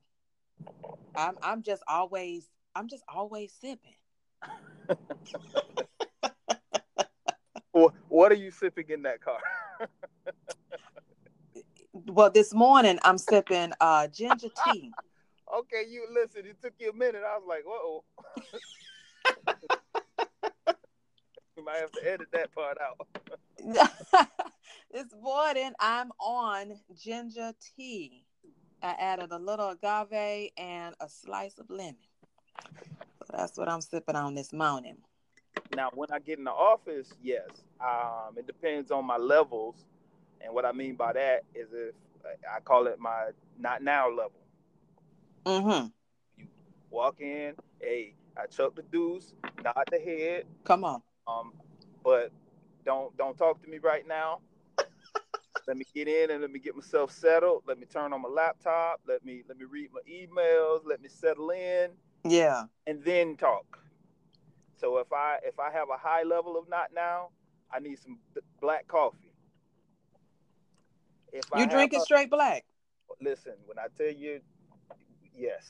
I'm 1.15 1.37
I'm 1.43 1.61
just 1.61 1.83
always 1.87 2.49
I'm 2.75 2.87
just 2.87 3.03
always 3.07 3.53
sipping. 3.53 3.95
What 7.73 7.93
What 8.09 8.31
are 8.31 8.35
you 8.35 8.51
sipping 8.51 8.89
in 8.89 9.03
that 9.03 9.21
car? 9.21 9.39
Well, 11.93 12.31
this 12.31 12.53
morning 12.53 12.99
I'm 13.03 13.17
sipping 13.17 13.73
uh 13.79 14.07
ginger 14.07 14.47
tea. 14.65 14.93
okay, 15.53 15.83
you 15.87 16.07
listen. 16.11 16.45
It 16.45 16.61
took 16.61 16.73
you 16.79 16.89
a 16.89 16.93
minute. 16.93 17.21
I 17.25 17.37
was 17.37 17.45
like, 17.47 17.63
"Whoa." 17.65 18.03
You 21.61 21.65
might 21.65 21.79
have 21.79 21.91
to 21.91 22.11
edit 22.11 22.27
that 22.33 22.53
part 22.55 22.77
out. 22.81 23.07
this 24.91 25.05
morning 25.21 25.73
I'm 25.79 26.11
on 26.19 26.73
ginger 26.99 27.53
tea. 27.77 28.25
I 28.81 28.95
added 28.97 29.31
a 29.31 29.37
little 29.37 29.69
agave 29.69 30.49
and 30.57 30.95
a 30.99 31.07
slice 31.07 31.59
of 31.59 31.69
lemon. 31.69 31.97
So 33.27 33.37
that's 33.37 33.57
what 33.57 33.69
I'm 33.69 33.81
sipping 33.81 34.15
on 34.15 34.33
this 34.33 34.51
morning. 34.51 34.97
Now, 35.75 35.89
when 35.93 36.09
I 36.11 36.17
get 36.17 36.39
in 36.39 36.45
the 36.45 36.51
office, 36.51 37.13
yes, 37.21 37.47
um, 37.79 38.35
it 38.35 38.47
depends 38.47 38.89
on 38.89 39.05
my 39.05 39.17
levels, 39.17 39.75
and 40.43 40.53
what 40.53 40.65
I 40.65 40.71
mean 40.71 40.95
by 40.95 41.13
that 41.13 41.43
is 41.53 41.67
if 41.71 41.93
I 42.51 42.59
call 42.61 42.87
it 42.87 42.99
my 42.99 43.29
not 43.59 43.83
now 43.83 44.09
level. 44.09 44.31
Mm-hmm. 45.45 45.87
Walk 46.89 47.21
in, 47.21 47.53
hey, 47.79 48.15
I 48.35 48.47
chuck 48.47 48.75
the 48.75 48.81
deuce, 48.81 49.33
nod 49.63 49.87
the 49.91 49.99
head, 49.99 50.45
Come 50.63 50.83
on. 50.83 51.01
Um, 51.27 51.53
but 52.03 52.31
don't 52.85 53.15
don't 53.17 53.37
talk 53.37 53.61
to 53.63 53.69
me 53.69 53.77
right 53.79 54.07
now. 54.07 54.39
let 55.67 55.77
me 55.77 55.85
get 55.93 56.07
in 56.07 56.31
and 56.31 56.41
let 56.41 56.51
me 56.51 56.59
get 56.59 56.75
myself 56.75 57.11
settled. 57.11 57.63
Let 57.67 57.79
me 57.79 57.85
turn 57.85 58.13
on 58.13 58.21
my 58.21 58.29
laptop. 58.29 59.01
Let 59.07 59.23
me 59.23 59.43
let 59.47 59.57
me 59.57 59.65
read 59.65 59.89
my 59.93 60.01
emails. 60.11 60.81
Let 60.85 61.01
me 61.01 61.09
settle 61.09 61.51
in, 61.51 61.91
Yeah. 62.23 62.65
and 62.87 63.03
then 63.03 63.37
talk. 63.37 63.79
So 64.77 64.97
if 64.97 65.11
I 65.13 65.37
if 65.43 65.59
I 65.59 65.71
have 65.71 65.89
a 65.89 65.97
high 65.97 66.23
level 66.23 66.57
of 66.57 66.67
not 66.69 66.91
now, 66.93 67.29
I 67.71 67.79
need 67.79 67.99
some 67.99 68.19
black 68.59 68.87
coffee. 68.87 69.31
If 71.31 71.51
I 71.53 71.63
You 71.63 71.69
drinking 71.69 71.99
a- 71.99 72.05
straight 72.05 72.29
black? 72.29 72.65
listen, 73.21 73.53
when 73.65 73.77
I 73.79 73.87
tell 73.95 74.11
you, 74.11 74.41
yes. 75.37 75.63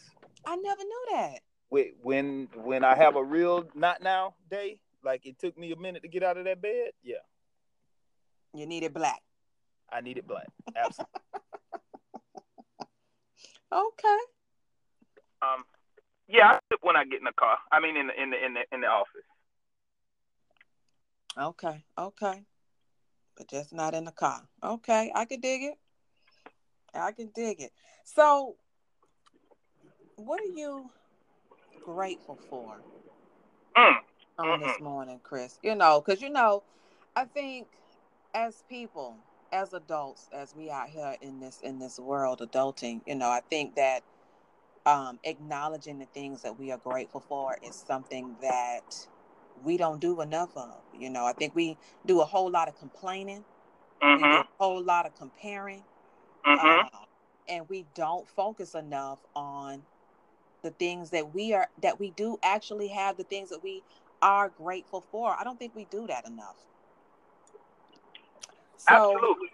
I 0.46 0.56
never 0.56 0.84
knew 0.84 1.06
that. 1.12 1.40
Wait, 1.70 1.96
when 2.02 2.48
when 2.56 2.84
I 2.84 2.96
have 2.96 3.16
a 3.16 3.24
real 3.24 3.66
not 3.76 4.02
now 4.02 4.36
day, 4.50 4.80
like 5.04 5.26
it 5.26 5.40
took 5.40 5.58
me 5.58 5.72
a 5.72 5.76
minute 5.76 6.02
to 6.04 6.08
get 6.08 6.24
out 6.24 6.38
of 6.38 6.46
that 6.46 6.62
bed, 6.62 6.92
yeah, 7.04 7.16
You 8.54 8.66
need 8.66 8.84
it 8.84 8.94
black. 8.94 9.22
I 9.92 10.02
need 10.02 10.18
it 10.18 10.28
black. 10.28 10.48
Absolutely. 10.76 11.14
Okay. 13.74 14.20
um, 15.42 15.64
yeah, 16.28 16.48
I 16.50 16.60
sip 16.70 16.80
when 16.82 16.98
I 16.98 17.06
get 17.06 17.20
in 17.20 17.24
the 17.24 17.32
car. 17.32 17.58
I 17.72 17.80
mean, 17.80 17.96
in 17.96 18.08
the 18.08 18.22
in 18.22 18.30
the 18.32 18.46
in 18.46 18.54
the 18.54 18.62
in 18.74 18.82
the 18.82 18.88
office. 18.88 19.24
Okay. 21.38 21.84
Okay. 21.98 22.44
But 23.38 23.48
just 23.50 23.72
not 23.74 23.94
in 23.94 24.04
the 24.04 24.12
car. 24.12 24.42
Okay. 24.62 25.12
I 25.16 25.24
can 25.26 25.40
dig 25.40 25.64
it. 25.64 25.76
I 26.94 27.14
can 27.14 27.32
dig 27.34 27.62
it. 27.62 27.72
So, 28.04 28.58
what 30.18 30.42
are 30.42 30.54
you 30.54 30.90
grateful 31.86 32.38
for 32.50 32.76
Mm. 33.78 33.94
On 34.50 34.60
this 34.62 34.80
Mm-mm. 34.80 34.82
morning, 34.82 35.20
Chris? 35.24 35.60
You 35.64 35.76
know, 35.76 36.02
because, 36.02 36.22
you 36.22 36.30
know, 36.30 36.64
I 37.16 37.26
think 37.26 37.70
as 38.34 38.64
people, 38.70 39.20
as 39.52 39.74
adults, 39.74 40.30
as 40.34 40.56
we 40.56 40.70
out 40.72 40.90
here 40.90 41.18
in 41.22 41.40
this 41.40 41.62
in 41.62 41.80
this 41.80 42.00
world 42.00 42.42
adulting, 42.42 43.02
you 43.08 43.16
know, 43.16 43.30
I 43.30 43.42
think 43.50 43.76
that 43.76 44.04
um, 44.86 45.20
acknowledging 45.24 46.00
the 46.00 46.08
things 46.08 46.44
that 46.44 46.58
we 46.60 46.72
are 46.72 46.80
grateful 46.80 47.22
for 47.22 47.58
is 47.64 47.76
something 47.78 48.38
that 48.42 49.08
we 49.56 49.78
don't 49.78 50.02
do 50.02 50.22
enough 50.22 50.58
of. 50.58 50.84
You 50.94 51.10
know, 51.12 51.26
I 51.26 51.34
think 51.34 51.56
we 51.56 51.80
do 52.06 52.22
a 52.22 52.26
whole 52.26 52.52
lot 52.52 52.70
of 52.70 52.76
complaining, 52.76 53.46
we 54.14 54.26
do 54.26 54.38
Mhm. 54.38 54.44
a 54.60 54.64
whole 54.64 54.84
lot 54.84 55.06
of 55.08 55.16
comparing, 55.16 55.86
Mhm. 56.46 56.58
uh, 56.58 57.06
and 57.48 57.70
we 57.70 57.88
don't 57.96 58.30
focus 58.30 58.76
enough 58.76 59.22
on 59.36 59.84
the 60.64 60.72
things 60.72 61.12
that 61.12 61.34
we 61.34 61.54
are 61.54 61.70
that 61.82 62.00
we 62.00 62.12
do 62.12 62.38
actually 62.44 62.90
have 62.90 63.18
the 63.18 63.26
things 63.26 63.50
that 63.52 63.64
we 63.64 63.84
are 64.22 64.50
grateful 64.50 65.02
for. 65.02 65.36
I 65.40 65.44
don't 65.44 65.60
think 65.60 65.76
we 65.76 65.86
do 65.86 66.08
that 66.08 66.26
enough. 66.28 66.58
So, 68.78 69.18
Absolutely. 69.18 69.50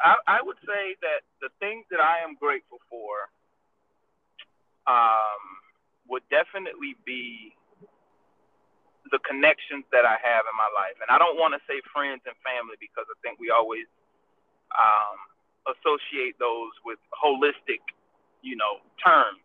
I, 0.00 0.16
I 0.26 0.42
would 0.42 0.56
say 0.66 0.96
that 1.02 1.22
the 1.40 1.50
things 1.60 1.84
that 1.90 2.00
I 2.00 2.20
am 2.24 2.34
grateful 2.34 2.78
for 2.90 3.30
um, 4.86 5.42
would 6.08 6.22
definitely 6.30 6.96
be 7.04 7.54
the 9.10 9.18
connections 9.22 9.84
that 9.92 10.04
I 10.04 10.16
have 10.18 10.44
in 10.46 10.56
my 10.58 10.70
life. 10.74 10.98
And 11.00 11.10
I 11.10 11.18
don't 11.18 11.38
want 11.38 11.54
to 11.54 11.60
say 11.66 11.80
friends 11.92 12.22
and 12.26 12.34
family 12.42 12.76
because 12.80 13.06
I 13.08 13.16
think 13.22 13.38
we 13.38 13.50
always 13.50 13.86
um, 14.74 15.18
associate 15.74 16.36
those 16.38 16.72
with 16.84 16.98
holistic, 17.14 17.82
you 18.42 18.56
know, 18.56 18.82
terms. 19.02 19.42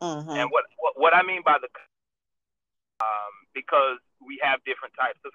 mhm, 0.00 0.50
And 0.50 0.50
what, 0.50 0.64
what 0.78 0.94
what 0.98 1.14
I 1.14 1.22
mean 1.22 1.42
by 1.44 1.58
the 1.60 1.68
um, 3.04 3.32
because 3.52 4.00
we 4.24 4.40
have 4.40 4.64
different 4.64 4.96
types 4.96 5.20
of 5.28 5.32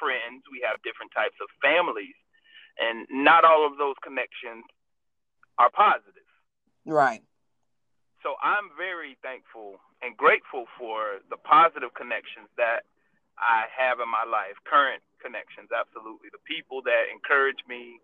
friends, 0.00 0.42
we 0.48 0.64
have 0.64 0.80
different 0.80 1.12
types 1.12 1.36
of 1.44 1.48
families, 1.60 2.16
and 2.80 3.04
not 3.12 3.44
all 3.44 3.68
of 3.68 3.76
those 3.76 3.96
connections 4.00 4.64
are 5.60 5.70
positive. 5.70 6.26
right. 6.88 7.20
So 8.24 8.38
I'm 8.40 8.70
very 8.78 9.18
thankful 9.20 9.82
and 10.00 10.16
grateful 10.16 10.70
for 10.78 11.18
the 11.28 11.36
positive 11.36 11.90
connections 11.94 12.46
that 12.56 12.86
I 13.34 13.66
have 13.74 13.98
in 13.98 14.06
my 14.06 14.22
life, 14.22 14.54
current 14.62 15.02
connections, 15.18 15.74
absolutely. 15.74 16.30
The 16.30 16.42
people 16.46 16.82
that 16.86 17.10
encourage 17.10 17.58
me 17.66 17.98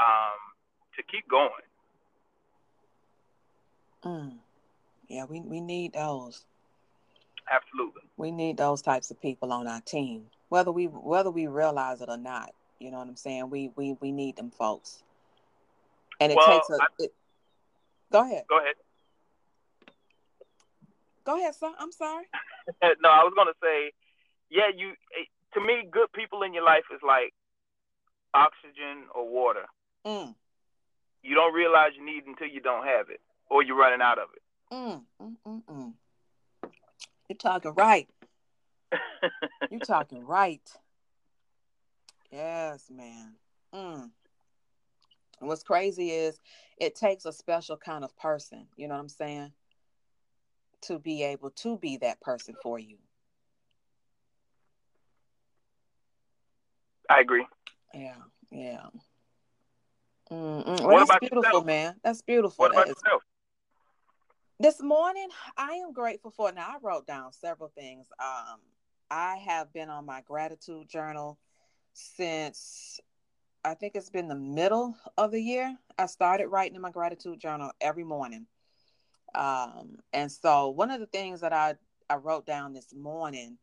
um, 0.00 0.40
to 0.96 1.00
keep 1.04 1.28
going. 1.28 1.68
Mm. 4.04 4.40
Yeah, 5.08 5.24
we, 5.28 5.40
we 5.40 5.60
need 5.60 5.92
those. 5.92 6.44
Absolutely. 7.52 8.02
We 8.16 8.30
need 8.30 8.56
those 8.56 8.80
types 8.82 9.10
of 9.10 9.20
people 9.20 9.52
on 9.52 9.66
our 9.68 9.80
team, 9.82 10.26
whether 10.48 10.72
we 10.72 10.86
whether 10.86 11.30
we 11.30 11.46
realize 11.46 12.00
it 12.00 12.08
or 12.08 12.16
not. 12.16 12.50
You 12.78 12.90
know 12.90 12.98
what 12.98 13.08
I'm 13.08 13.16
saying? 13.16 13.50
We 13.50 13.70
we 13.76 13.96
we 14.00 14.10
need 14.10 14.36
them 14.36 14.50
folks, 14.50 15.02
and 16.18 16.32
it 16.32 16.36
Well, 16.36 16.46
takes 16.46 16.70
a. 16.70 16.82
I- 16.82 16.86
It, 16.98 17.14
go 18.10 18.22
ahead, 18.22 18.44
Go 18.48 18.58
ahead. 18.58 18.74
go 21.24 21.36
ahead, 21.38 21.54
sir. 21.54 21.72
I'm 21.78 21.92
sorry. 21.92 22.24
no, 22.82 23.08
I 23.10 23.22
was 23.24 23.32
gonna 23.36 23.52
say, 23.62 23.92
yeah, 24.50 24.68
you. 24.74 24.90
eh, 25.18 25.24
To 25.54 25.60
me, 25.60 25.84
good 25.90 26.10
people 26.14 26.42
in 26.42 26.54
your 26.54 26.64
life 26.64 26.84
is 26.94 27.00
like 27.06 27.34
oxygen 28.34 29.04
or 29.14 29.28
water. 29.28 29.66
Mm, 30.06 30.34
You 31.22 31.34
don't 31.34 31.52
realize 31.54 31.92
you 31.96 32.04
need 32.04 32.24
until 32.26 32.48
you 32.48 32.60
don't 32.60 32.86
have 32.86 33.10
it, 33.10 33.20
or 33.50 33.62
you're 33.62 33.76
running 33.76 34.00
out 34.00 34.18
of 34.18 34.28
it. 34.34 34.42
mm, 34.74 35.02
mm, 35.20 35.36
mm, 35.46 35.62
mm. 35.70 35.92
You're 37.32 37.38
talking 37.38 37.72
right. 37.72 38.10
You're 39.70 39.80
talking 39.80 40.22
right. 40.26 40.60
Yes, 42.30 42.90
man. 42.94 43.32
Mm. 43.74 44.10
And 45.40 45.48
what's 45.48 45.62
crazy 45.62 46.10
is 46.10 46.38
it 46.76 46.94
takes 46.94 47.24
a 47.24 47.32
special 47.32 47.78
kind 47.78 48.04
of 48.04 48.14
person. 48.18 48.66
You 48.76 48.86
know 48.88 48.94
what 48.96 49.00
I'm 49.00 49.08
saying? 49.08 49.52
To 50.82 50.98
be 50.98 51.22
able 51.22 51.48
to 51.52 51.78
be 51.78 51.96
that 51.98 52.20
person 52.20 52.54
for 52.62 52.78
you. 52.78 52.98
I 57.08 57.20
agree. 57.20 57.46
Yeah, 57.94 58.16
yeah. 58.50 58.86
Mm-mm. 60.30 60.66
Well, 60.66 60.88
What 60.88 60.98
that's 60.98 61.10
about 61.10 61.20
beautiful, 61.22 61.44
yourself? 61.44 61.64
man. 61.64 61.94
That's 62.04 62.20
beautiful. 62.20 62.62
What 62.62 62.72
That 62.72 62.78
about 62.80 62.88
is- 62.90 62.96
yourself? 63.02 63.22
This 64.62 64.80
morning, 64.80 65.26
I 65.56 65.72
am 65.72 65.92
grateful 65.92 66.30
for. 66.30 66.52
Now, 66.52 66.68
I 66.68 66.76
wrote 66.80 67.04
down 67.04 67.32
several 67.32 67.70
things. 67.70 68.06
Um, 68.20 68.60
I 69.10 69.38
have 69.44 69.72
been 69.72 69.90
on 69.90 70.06
my 70.06 70.20
gratitude 70.20 70.88
journal 70.88 71.36
since 71.94 73.00
I 73.64 73.74
think 73.74 73.96
it's 73.96 74.10
been 74.10 74.28
the 74.28 74.36
middle 74.36 74.94
of 75.18 75.32
the 75.32 75.42
year. 75.42 75.76
I 75.98 76.06
started 76.06 76.46
writing 76.46 76.76
in 76.76 76.80
my 76.80 76.92
gratitude 76.92 77.40
journal 77.40 77.72
every 77.80 78.04
morning. 78.04 78.46
Um, 79.34 79.96
and 80.12 80.30
so, 80.30 80.68
one 80.68 80.92
of 80.92 81.00
the 81.00 81.06
things 81.06 81.40
that 81.40 81.52
I 81.52 81.74
I 82.08 82.14
wrote 82.14 82.46
down 82.46 82.72
this 82.72 82.94
morning, 82.94 83.58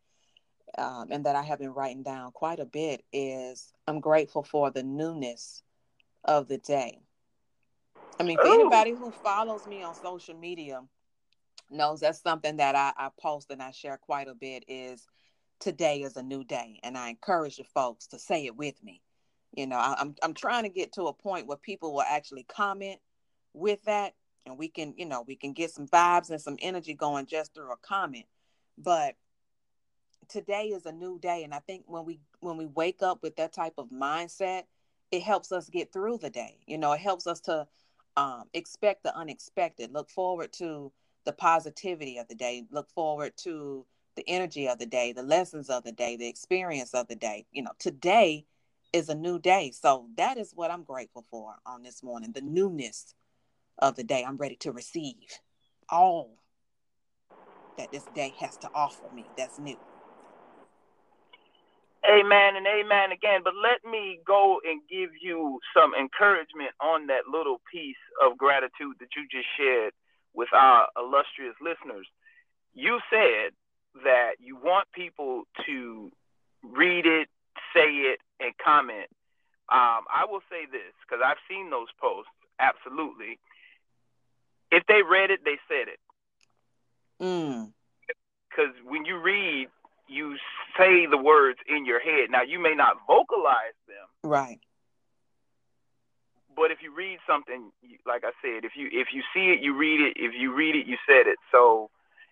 um, 0.77 1.07
and 1.11 1.25
that 1.25 1.37
I 1.37 1.43
have 1.43 1.59
been 1.59 1.73
writing 1.73 2.03
down 2.03 2.33
quite 2.33 2.59
a 2.59 2.65
bit, 2.65 3.05
is 3.13 3.71
I'm 3.87 4.01
grateful 4.01 4.43
for 4.43 4.69
the 4.69 4.83
newness 4.83 5.63
of 6.25 6.49
the 6.49 6.57
day. 6.57 6.99
I 8.19 8.23
mean, 8.23 8.37
Ooh. 8.45 8.51
anybody 8.51 8.91
who 8.91 9.11
follows 9.11 9.65
me 9.65 9.81
on 9.81 9.95
social 9.95 10.35
media 10.35 10.81
knows 11.71 12.01
that's 12.01 12.21
something 12.21 12.57
that 12.57 12.75
I, 12.75 12.91
I 12.97 13.09
post 13.19 13.49
and 13.49 13.61
I 13.61 13.71
share 13.71 13.97
quite 13.97 14.27
a 14.27 14.33
bit 14.33 14.65
is 14.67 15.07
today 15.59 16.01
is 16.01 16.17
a 16.17 16.23
new 16.23 16.43
day. 16.43 16.79
And 16.83 16.97
I 16.97 17.09
encourage 17.09 17.57
the 17.57 17.63
folks 17.63 18.07
to 18.07 18.19
say 18.19 18.45
it 18.45 18.55
with 18.57 18.83
me. 18.83 19.01
You 19.55 19.67
know, 19.67 19.77
I, 19.77 19.95
I'm 19.97 20.15
I'm 20.21 20.33
trying 20.33 20.63
to 20.63 20.69
get 20.69 20.93
to 20.93 21.03
a 21.03 21.13
point 21.13 21.47
where 21.47 21.57
people 21.57 21.93
will 21.93 22.03
actually 22.03 22.43
comment 22.43 22.99
with 23.53 23.83
that 23.85 24.13
and 24.45 24.57
we 24.57 24.67
can, 24.67 24.93
you 24.97 25.05
know, 25.05 25.23
we 25.27 25.35
can 25.35 25.53
get 25.53 25.71
some 25.71 25.87
vibes 25.87 26.29
and 26.29 26.41
some 26.41 26.57
energy 26.61 26.93
going 26.93 27.25
just 27.25 27.53
through 27.53 27.71
a 27.71 27.77
comment. 27.77 28.25
But 28.77 29.15
today 30.27 30.67
is 30.67 30.85
a 30.85 30.91
new 30.91 31.19
day. 31.19 31.43
And 31.43 31.53
I 31.53 31.59
think 31.59 31.83
when 31.87 32.05
we 32.05 32.19
when 32.41 32.57
we 32.57 32.65
wake 32.65 33.01
up 33.01 33.23
with 33.23 33.35
that 33.37 33.53
type 33.53 33.73
of 33.77 33.89
mindset, 33.89 34.63
it 35.11 35.23
helps 35.23 35.51
us 35.51 35.69
get 35.69 35.91
through 35.91 36.19
the 36.19 36.29
day. 36.29 36.59
You 36.67 36.77
know, 36.77 36.91
it 36.93 36.99
helps 36.99 37.25
us 37.25 37.39
to 37.41 37.67
um, 38.17 38.43
expect 38.53 39.03
the 39.03 39.15
unexpected, 39.15 39.91
look 39.93 40.09
forward 40.09 40.51
to 40.53 40.91
the 41.25 41.33
positivity 41.33 42.17
of 42.17 42.27
the 42.27 42.35
day, 42.35 42.65
look 42.71 42.89
forward 42.89 43.33
to 43.37 43.85
the 44.15 44.27
energy 44.27 44.67
of 44.67 44.79
the 44.79 44.85
day, 44.85 45.13
the 45.13 45.23
lessons 45.23 45.69
of 45.69 45.83
the 45.83 45.91
day, 45.91 46.17
the 46.17 46.27
experience 46.27 46.93
of 46.93 47.07
the 47.07 47.15
day. 47.15 47.45
You 47.51 47.63
know, 47.63 47.71
today 47.79 48.45
is 48.91 49.09
a 49.09 49.15
new 49.15 49.39
day. 49.39 49.71
So 49.71 50.07
that 50.17 50.37
is 50.37 50.51
what 50.55 50.71
I'm 50.71 50.83
grateful 50.83 51.25
for 51.29 51.55
on 51.65 51.83
this 51.83 52.03
morning 52.03 52.31
the 52.33 52.41
newness 52.41 53.13
of 53.77 53.95
the 53.95 54.03
day. 54.03 54.23
I'm 54.27 54.37
ready 54.37 54.55
to 54.57 54.71
receive 54.71 55.39
all 55.89 56.39
that 57.77 57.91
this 57.91 58.05
day 58.13 58.33
has 58.39 58.57
to 58.57 58.69
offer 58.73 59.05
me 59.13 59.25
that's 59.37 59.59
new. 59.59 59.77
Amen 62.07 62.55
and 62.55 62.65
amen 62.65 63.11
again. 63.11 63.41
But 63.43 63.53
let 63.61 63.83
me 63.89 64.19
go 64.25 64.59
and 64.65 64.81
give 64.89 65.11
you 65.19 65.59
some 65.75 65.93
encouragement 65.93 66.71
on 66.79 67.07
that 67.07 67.27
little 67.31 67.59
piece 67.71 67.99
of 68.23 68.37
gratitude 68.37 68.95
that 68.99 69.09
you 69.17 69.27
just 69.29 69.47
shared 69.57 69.93
with 70.33 70.49
our 70.53 70.87
illustrious 70.97 71.55
listeners. 71.61 72.07
You 72.73 72.99
said 73.09 73.51
that 74.03 74.35
you 74.39 74.55
want 74.55 74.87
people 74.93 75.43
to 75.65 76.11
read 76.63 77.05
it, 77.05 77.27
say 77.73 77.89
it, 77.89 78.19
and 78.39 78.53
comment. 78.63 79.07
Um, 79.67 80.07
I 80.09 80.25
will 80.29 80.41
say 80.49 80.65
this 80.71 80.93
because 81.01 81.21
I've 81.25 81.41
seen 81.49 81.69
those 81.69 81.89
posts. 81.99 82.31
Absolutely. 82.59 83.39
If 84.71 84.83
they 84.87 85.01
read 85.03 85.31
it, 85.31 85.41
they 85.43 85.57
said 85.67 85.87
it. 85.89 85.99
Mm. 87.21 87.71
Because 88.49 88.73
when 88.85 89.05
you 89.05 89.17
read, 89.17 89.67
you 90.09 90.35
say 90.77 91.05
the 91.05 91.17
words 91.17 91.59
in 91.67 91.85
your 91.85 91.99
head. 91.99 92.29
Now 92.29 92.41
you 92.43 92.59
may 92.59 92.75
not 92.75 92.97
vocalize 93.07 93.77
them, 93.87 94.07
Right. 94.29 94.59
but 96.55 96.71
if 96.71 96.79
you 96.81 96.93
read 96.93 97.19
something, 97.27 97.71
like 98.05 98.23
I 98.25 98.31
said, 98.41 98.65
if 98.65 98.73
you 98.75 98.89
if 98.91 99.09
you 99.13 99.23
see 99.33 99.51
it, 99.53 99.61
you 99.61 99.75
read 99.77 100.01
it. 100.01 100.13
If 100.17 100.33
you 100.35 100.53
read 100.53 100.75
it, 100.75 100.85
you 100.87 100.97
said 101.07 101.27
it. 101.27 101.37
So, 101.51 101.89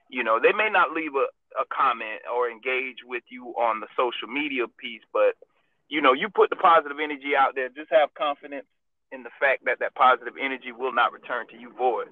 you 0.09 0.23
know, 0.23 0.39
they 0.41 0.51
may 0.53 0.69
not 0.69 0.91
leave 0.91 1.15
a, 1.15 1.27
a 1.59 1.65
comment 1.71 2.21
or 2.27 2.49
engage 2.49 3.05
with 3.05 3.23
you 3.29 3.53
on 3.57 3.79
the 3.79 3.87
social 3.95 4.27
media 4.27 4.65
piece, 4.79 5.03
but 5.13 5.35
you 5.89 6.01
know, 6.01 6.11
you 6.13 6.27
put 6.27 6.49
the 6.49 6.57
positive 6.57 6.97
energy 7.01 7.35
out 7.37 7.55
there. 7.55 7.69
Just 7.69 7.91
have 7.91 8.13
confidence 8.15 8.67
in 9.11 9.23
the 9.23 9.31
fact 9.39 9.63
that 9.63 9.79
that 9.79 9.95
positive 9.95 10.33
energy 10.35 10.73
will 10.75 10.91
not 10.91 11.13
return 11.13 11.47
to 11.47 11.55
you 11.57 11.71
void. 11.77 12.07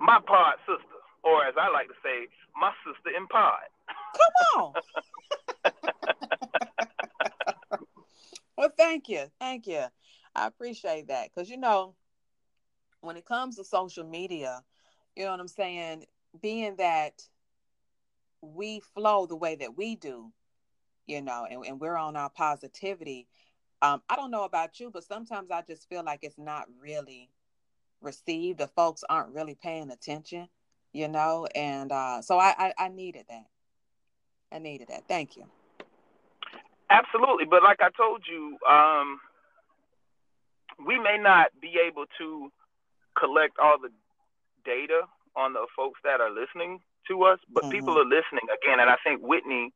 My 0.00 0.18
pod 0.26 0.58
sister, 0.66 0.98
or 1.22 1.44
as 1.46 1.54
I 1.54 1.70
like 1.70 1.86
to 1.86 1.98
say, 2.02 2.26
my 2.58 2.72
sister 2.82 3.14
in 3.14 3.28
pod. 3.28 3.62
Come 4.16 4.32
on. 4.62 4.74
well, 8.56 8.72
thank 8.76 9.08
you. 9.08 9.24
Thank 9.38 9.66
you. 9.66 9.84
I 10.34 10.46
appreciate 10.46 11.08
that. 11.08 11.30
Because, 11.34 11.50
you 11.50 11.56
know, 11.56 11.94
when 13.00 13.16
it 13.16 13.24
comes 13.24 13.56
to 13.56 13.64
social 13.64 14.04
media, 14.04 14.62
you 15.16 15.24
know 15.24 15.30
what 15.30 15.40
I'm 15.40 15.48
saying? 15.48 16.06
Being 16.40 16.76
that 16.76 17.22
we 18.42 18.80
flow 18.94 19.26
the 19.26 19.36
way 19.36 19.56
that 19.56 19.76
we 19.76 19.96
do, 19.96 20.32
you 21.06 21.20
know, 21.20 21.46
and, 21.50 21.64
and 21.64 21.80
we're 21.80 21.96
on 21.96 22.16
our 22.16 22.30
positivity. 22.30 23.26
Um, 23.82 24.02
I 24.08 24.16
don't 24.16 24.30
know 24.30 24.44
about 24.44 24.78
you, 24.78 24.90
but 24.90 25.04
sometimes 25.04 25.50
I 25.50 25.62
just 25.62 25.88
feel 25.88 26.04
like 26.04 26.20
it's 26.22 26.38
not 26.38 26.66
really 26.80 27.30
received. 28.00 28.58
The 28.58 28.68
folks 28.68 29.04
aren't 29.08 29.34
really 29.34 29.56
paying 29.60 29.90
attention, 29.90 30.48
you 30.92 31.08
know, 31.08 31.46
and 31.54 31.90
uh, 31.90 32.22
so 32.22 32.38
I, 32.38 32.54
I 32.58 32.72
I 32.78 32.88
needed 32.88 33.26
that. 33.28 33.46
I 34.52 34.58
needed 34.58 34.88
that. 34.88 35.06
Thank 35.08 35.36
you. 35.36 35.44
Absolutely, 36.90 37.44
but 37.46 37.62
like 37.62 37.78
I 37.80 37.90
told 37.96 38.24
you, 38.28 38.58
um, 38.68 39.20
we 40.86 40.98
may 40.98 41.18
not 41.18 41.48
be 41.60 41.78
able 41.86 42.04
to 42.18 42.50
collect 43.18 43.58
all 43.62 43.78
the 43.78 43.90
data 44.64 45.02
on 45.36 45.52
the 45.52 45.66
folks 45.76 46.00
that 46.04 46.20
are 46.20 46.30
listening 46.30 46.80
to 47.08 47.22
us, 47.24 47.38
but 47.52 47.64
Mhm. 47.64 47.70
people 47.70 47.98
are 47.98 48.04
listening 48.04 48.48
again, 48.50 48.80
and 48.80 48.90
I 48.90 48.96
think 49.04 49.22
Whitney, 49.22 49.72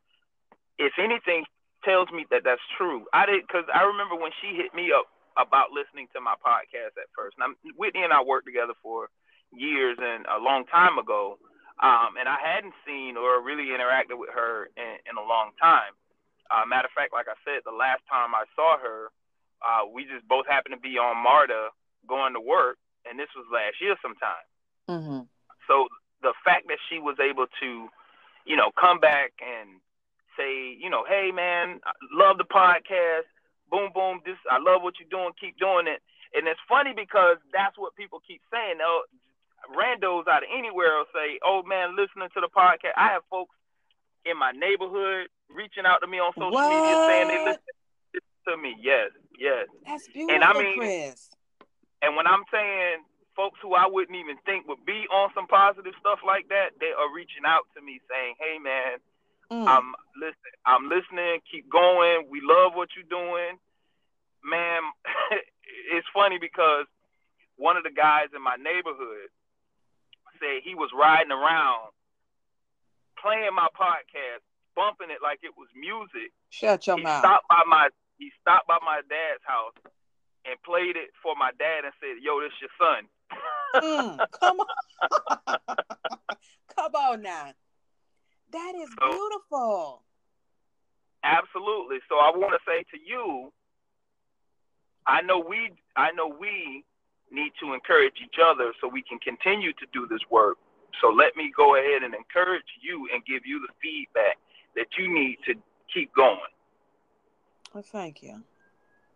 if 0.78 0.98
anything, 0.98 1.46
tells 1.84 2.10
me 2.10 2.24
that 2.30 2.42
that's 2.44 2.64
true. 2.76 3.06
I 3.12 3.26
did 3.26 3.46
because 3.46 3.68
I 3.72 3.82
remember 3.82 4.16
when 4.16 4.32
she 4.40 4.54
hit 4.54 4.74
me 4.74 4.90
up 4.92 5.06
about 5.36 5.70
listening 5.70 6.08
to 6.12 6.20
my 6.20 6.34
podcast 6.44 6.96
at 6.96 7.10
first. 7.14 7.38
Now, 7.38 7.54
Whitney 7.76 8.02
and 8.02 8.12
I 8.12 8.22
worked 8.22 8.46
together 8.46 8.74
for 8.82 9.08
years 9.52 9.98
and 10.00 10.26
a 10.26 10.38
long 10.38 10.64
time 10.66 10.98
ago, 10.98 11.38
um, 11.82 12.14
and 12.18 12.28
I 12.28 12.38
hadn't 12.38 12.74
seen 12.86 13.16
or 13.16 13.42
really 13.42 13.74
interacted 13.74 14.18
with 14.18 14.30
her 14.34 14.70
in, 14.76 14.92
in 15.10 15.14
a 15.18 15.26
long 15.26 15.50
time. 15.60 15.94
Uh, 16.52 16.66
matter 16.66 16.86
of 16.86 16.94
fact, 16.94 17.12
like 17.12 17.26
I 17.26 17.38
said, 17.42 17.64
the 17.64 17.74
last 17.74 18.02
time 18.06 18.34
I 18.34 18.44
saw 18.54 18.78
her, 18.78 19.10
uh, 19.64 19.88
we 19.88 20.04
just 20.04 20.28
both 20.28 20.46
happened 20.46 20.76
to 20.76 20.80
be 20.80 20.98
on 20.98 21.16
MARTA 21.16 21.72
going 22.06 22.34
to 22.34 22.40
work, 22.40 22.76
and 23.08 23.18
this 23.18 23.32
was 23.34 23.48
last 23.50 23.80
year 23.80 23.96
sometime. 24.02 24.46
Mm-hmm. 24.88 25.20
So 25.66 25.88
the 26.22 26.36
fact 26.44 26.68
that 26.68 26.78
she 26.88 27.00
was 27.00 27.16
able 27.18 27.46
to, 27.60 27.88
you 28.44 28.56
know, 28.56 28.70
come 28.76 29.00
back 29.00 29.32
and 29.40 29.80
say, 30.36 30.76
you 30.76 30.90
know, 30.90 31.04
hey 31.08 31.32
man, 31.32 31.80
I 31.84 31.92
love 32.12 32.38
the 32.38 32.44
podcast. 32.44 33.26
Boom, 33.70 33.90
boom. 33.94 34.20
This 34.24 34.36
I 34.50 34.60
love 34.60 34.82
what 34.82 34.94
you're 35.00 35.08
doing. 35.08 35.32
Keep 35.40 35.58
doing 35.58 35.88
it. 35.88 36.04
And 36.34 36.46
it's 36.46 36.60
funny 36.68 36.92
because 36.94 37.38
that's 37.52 37.78
what 37.78 37.96
people 37.96 38.20
keep 38.26 38.42
saying. 38.50 38.78
They'll, 38.78 39.06
randos 39.72 40.26
out 40.28 40.42
of 40.42 40.48
anywhere 40.52 40.96
will 40.98 41.06
say, 41.14 41.38
"Oh 41.44 41.62
man, 41.62 41.96
listening 41.96 42.28
to 42.34 42.40
the 42.40 42.48
podcast." 42.48 42.92
I 42.96 43.08
have 43.08 43.22
folks 43.30 43.54
in 44.24 44.36
my 44.38 44.52
neighborhood 44.52 45.28
reaching 45.50 45.84
out 45.86 46.00
to 46.00 46.06
me 46.06 46.18
on 46.18 46.32
social 46.34 46.50
media 46.50 46.96
saying 47.08 47.28
they 47.28 47.44
listen 47.44 47.62
to 48.48 48.56
me. 48.56 48.76
Yes, 48.80 49.10
yes. 49.38 49.66
That's 49.86 50.08
beautiful, 50.08 50.34
And 50.34 50.44
I 50.44 50.52
mean- 50.52 50.78
Chris. 50.78 51.30
And 52.02 52.16
when 52.16 52.26
I'm 52.26 52.44
saying 52.52 53.04
folks 53.34 53.58
who 53.62 53.74
I 53.74 53.86
wouldn't 53.86 54.16
even 54.16 54.36
think 54.44 54.68
would 54.68 54.84
be 54.84 55.06
on 55.10 55.30
some 55.34 55.46
positive 55.46 55.94
stuff 55.98 56.20
like 56.26 56.48
that, 56.48 56.70
they 56.78 56.92
are 56.92 57.08
reaching 57.14 57.44
out 57.46 57.66
to 57.74 57.80
me 57.82 58.00
saying, 58.10 58.34
"Hey, 58.38 58.58
man, 58.58 58.98
Mm. 59.50 59.66
I'm 59.68 59.94
listen, 60.16 60.52
I'm 60.66 60.88
listening. 60.88 61.40
Keep 61.50 61.68
going. 61.68 62.28
We 62.28 62.40
love 62.42 62.74
what 62.74 62.90
you're 62.96 63.04
doing, 63.08 63.58
man." 64.42 64.82
it's 65.92 66.06
funny 66.12 66.38
because 66.38 66.86
one 67.56 67.76
of 67.76 67.84
the 67.84 67.90
guys 67.90 68.28
in 68.34 68.42
my 68.42 68.56
neighborhood 68.56 69.28
said 70.40 70.62
he 70.64 70.74
was 70.74 70.90
riding 70.94 71.32
around 71.32 71.90
playing 73.20 73.54
my 73.54 73.68
podcast, 73.78 74.42
bumping 74.76 75.10
it 75.10 75.22
like 75.22 75.40
it 75.42 75.52
was 75.56 75.68
music. 75.74 76.32
Shut 76.50 76.86
your 76.86 76.96
he 76.98 77.02
mouth. 77.04 77.20
stopped 77.20 77.48
by 77.48 77.62
my 77.66 77.88
he 78.18 78.30
stopped 78.40 78.66
by 78.68 78.78
my 78.84 79.00
dad's 79.08 79.42
house 79.46 79.74
and 80.44 80.60
played 80.62 80.96
it 80.96 81.10
for 81.22 81.34
my 81.38 81.50
dad 81.58 81.84
and 81.84 81.92
said, 82.00 82.22
"Yo, 82.22 82.40
this 82.40 82.52
your 82.60 82.70
son." 82.78 83.08
Mm, 83.74 84.18
come 84.40 84.60
on. 84.60 85.56
come 86.76 86.94
on 86.94 87.22
now. 87.22 87.52
That 88.52 88.72
is 88.76 88.88
So- 89.00 89.10
beautiful. 89.10 90.02
Absolutely. 91.24 91.98
So 92.08 92.16
I 92.16 92.30
want 92.36 92.52
to 92.52 92.58
say 92.70 92.84
to 92.92 92.98
you, 93.02 93.50
I 95.06 95.22
know 95.22 95.38
we 95.38 95.70
I 95.96 96.12
know 96.12 96.28
we 96.28 96.84
need 97.30 97.52
to 97.60 97.72
encourage 97.74 98.14
each 98.24 98.36
other 98.42 98.72
so 98.80 98.88
we 98.88 99.02
can 99.02 99.18
continue 99.18 99.72
to 99.74 99.86
do 99.92 100.06
this 100.08 100.20
work. 100.30 100.58
So 101.00 101.08
let 101.08 101.36
me 101.36 101.52
go 101.56 101.76
ahead 101.76 102.02
and 102.02 102.14
encourage 102.14 102.64
you 102.80 103.08
and 103.12 103.24
give 103.24 103.44
you 103.44 103.60
the 103.60 103.72
feedback 103.82 104.38
that 104.76 104.86
you 104.98 105.12
need 105.12 105.38
to 105.46 105.54
keep 105.92 106.14
going 106.14 106.38
Well, 107.72 107.82
thank 107.82 108.22
you. 108.22 108.42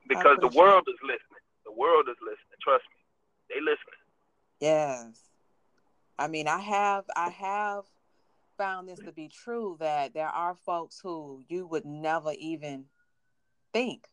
because 0.09 0.39
the 0.41 0.49
world 0.49 0.85
is 0.89 0.99
listening. 1.03 1.45
The 1.65 1.73
world 1.73 2.07
is 2.09 2.17
listening. 2.21 2.59
Trust 2.63 2.85
me. 2.91 3.55
They 3.55 3.61
listening. 3.61 4.03
Yes. 4.61 5.21
I 6.19 6.27
mean, 6.29 6.49
I 6.49 6.59
have 6.59 7.05
I 7.17 7.31
have 7.31 7.85
found 8.57 8.89
this 8.89 8.99
to 9.01 9.13
be 9.13 9.29
true 9.29 9.77
that 9.79 10.15
there 10.15 10.29
are 10.29 10.55
folks 10.55 10.99
who 11.01 11.43
you 11.49 11.67
would 11.67 11.85
never 11.85 12.33
even 12.39 12.87
think 13.73 14.07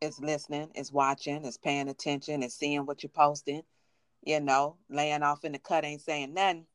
is 0.00 0.20
listening, 0.20 0.70
is 0.74 0.92
watching, 0.92 1.44
is 1.44 1.58
paying 1.58 1.88
attention, 1.88 2.42
is 2.42 2.54
seeing 2.54 2.86
what 2.86 3.02
you're 3.02 3.10
posting, 3.10 3.62
you 4.22 4.40
know, 4.40 4.76
laying 4.88 5.22
off 5.22 5.44
in 5.44 5.52
the 5.52 5.58
cut 5.58 5.84
ain't 5.84 6.00
saying 6.00 6.34
nothing. 6.34 6.66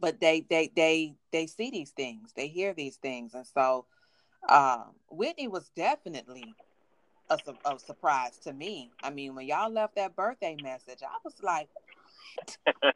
But 0.00 0.20
they 0.20 0.46
they 0.48 0.70
they 0.74 1.14
they 1.32 1.46
see 1.46 1.70
these 1.70 1.90
things, 1.90 2.32
they 2.36 2.48
hear 2.48 2.72
these 2.72 2.96
things. 2.96 3.34
And 3.34 3.46
so 3.46 3.86
uh, 4.48 4.84
Whitney 5.10 5.48
was 5.48 5.70
definitely 5.74 6.54
a, 7.30 7.38
a 7.64 7.78
surprise 7.78 8.38
to 8.44 8.52
me. 8.52 8.90
I 9.02 9.10
mean, 9.10 9.34
when 9.34 9.46
y'all 9.46 9.70
left 9.72 9.96
that 9.96 10.16
birthday 10.16 10.56
message, 10.62 11.00
I 11.02 11.18
was 11.24 11.34
like, 11.42 11.68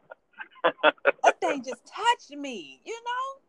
that 1.22 1.40
thing 1.40 1.62
just 1.64 1.82
touched 1.86 2.38
me, 2.38 2.80
you 2.84 2.94
know? 2.94 3.40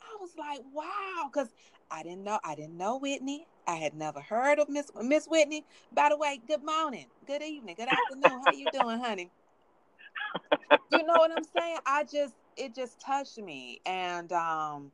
I 0.00 0.16
was 0.20 0.30
like, 0.38 0.60
wow, 0.72 1.30
because 1.32 1.48
I 1.90 2.02
didn't 2.02 2.24
know 2.24 2.38
I 2.44 2.54
didn't 2.54 2.76
know 2.76 2.98
Whitney. 2.98 3.46
I 3.66 3.76
had 3.76 3.94
never 3.94 4.20
heard 4.20 4.58
of 4.58 4.68
Miss 4.68 4.90
Miss 5.02 5.26
Whitney. 5.26 5.64
By 5.92 6.08
the 6.10 6.16
way, 6.16 6.40
good 6.46 6.64
morning, 6.64 7.06
good 7.26 7.42
evening, 7.42 7.74
good 7.76 7.88
afternoon. 7.88 8.40
How 8.42 8.50
you 8.52 8.68
doing, 8.72 9.00
honey? 9.00 9.30
You 10.90 11.04
know 11.04 11.18
what 11.18 11.30
I'm 11.30 11.44
saying? 11.44 11.78
I 11.86 12.04
just 12.04 12.34
it 12.56 12.74
just 12.74 13.00
touched 13.00 13.38
me. 13.38 13.80
And 13.86 14.32
um 14.32 14.92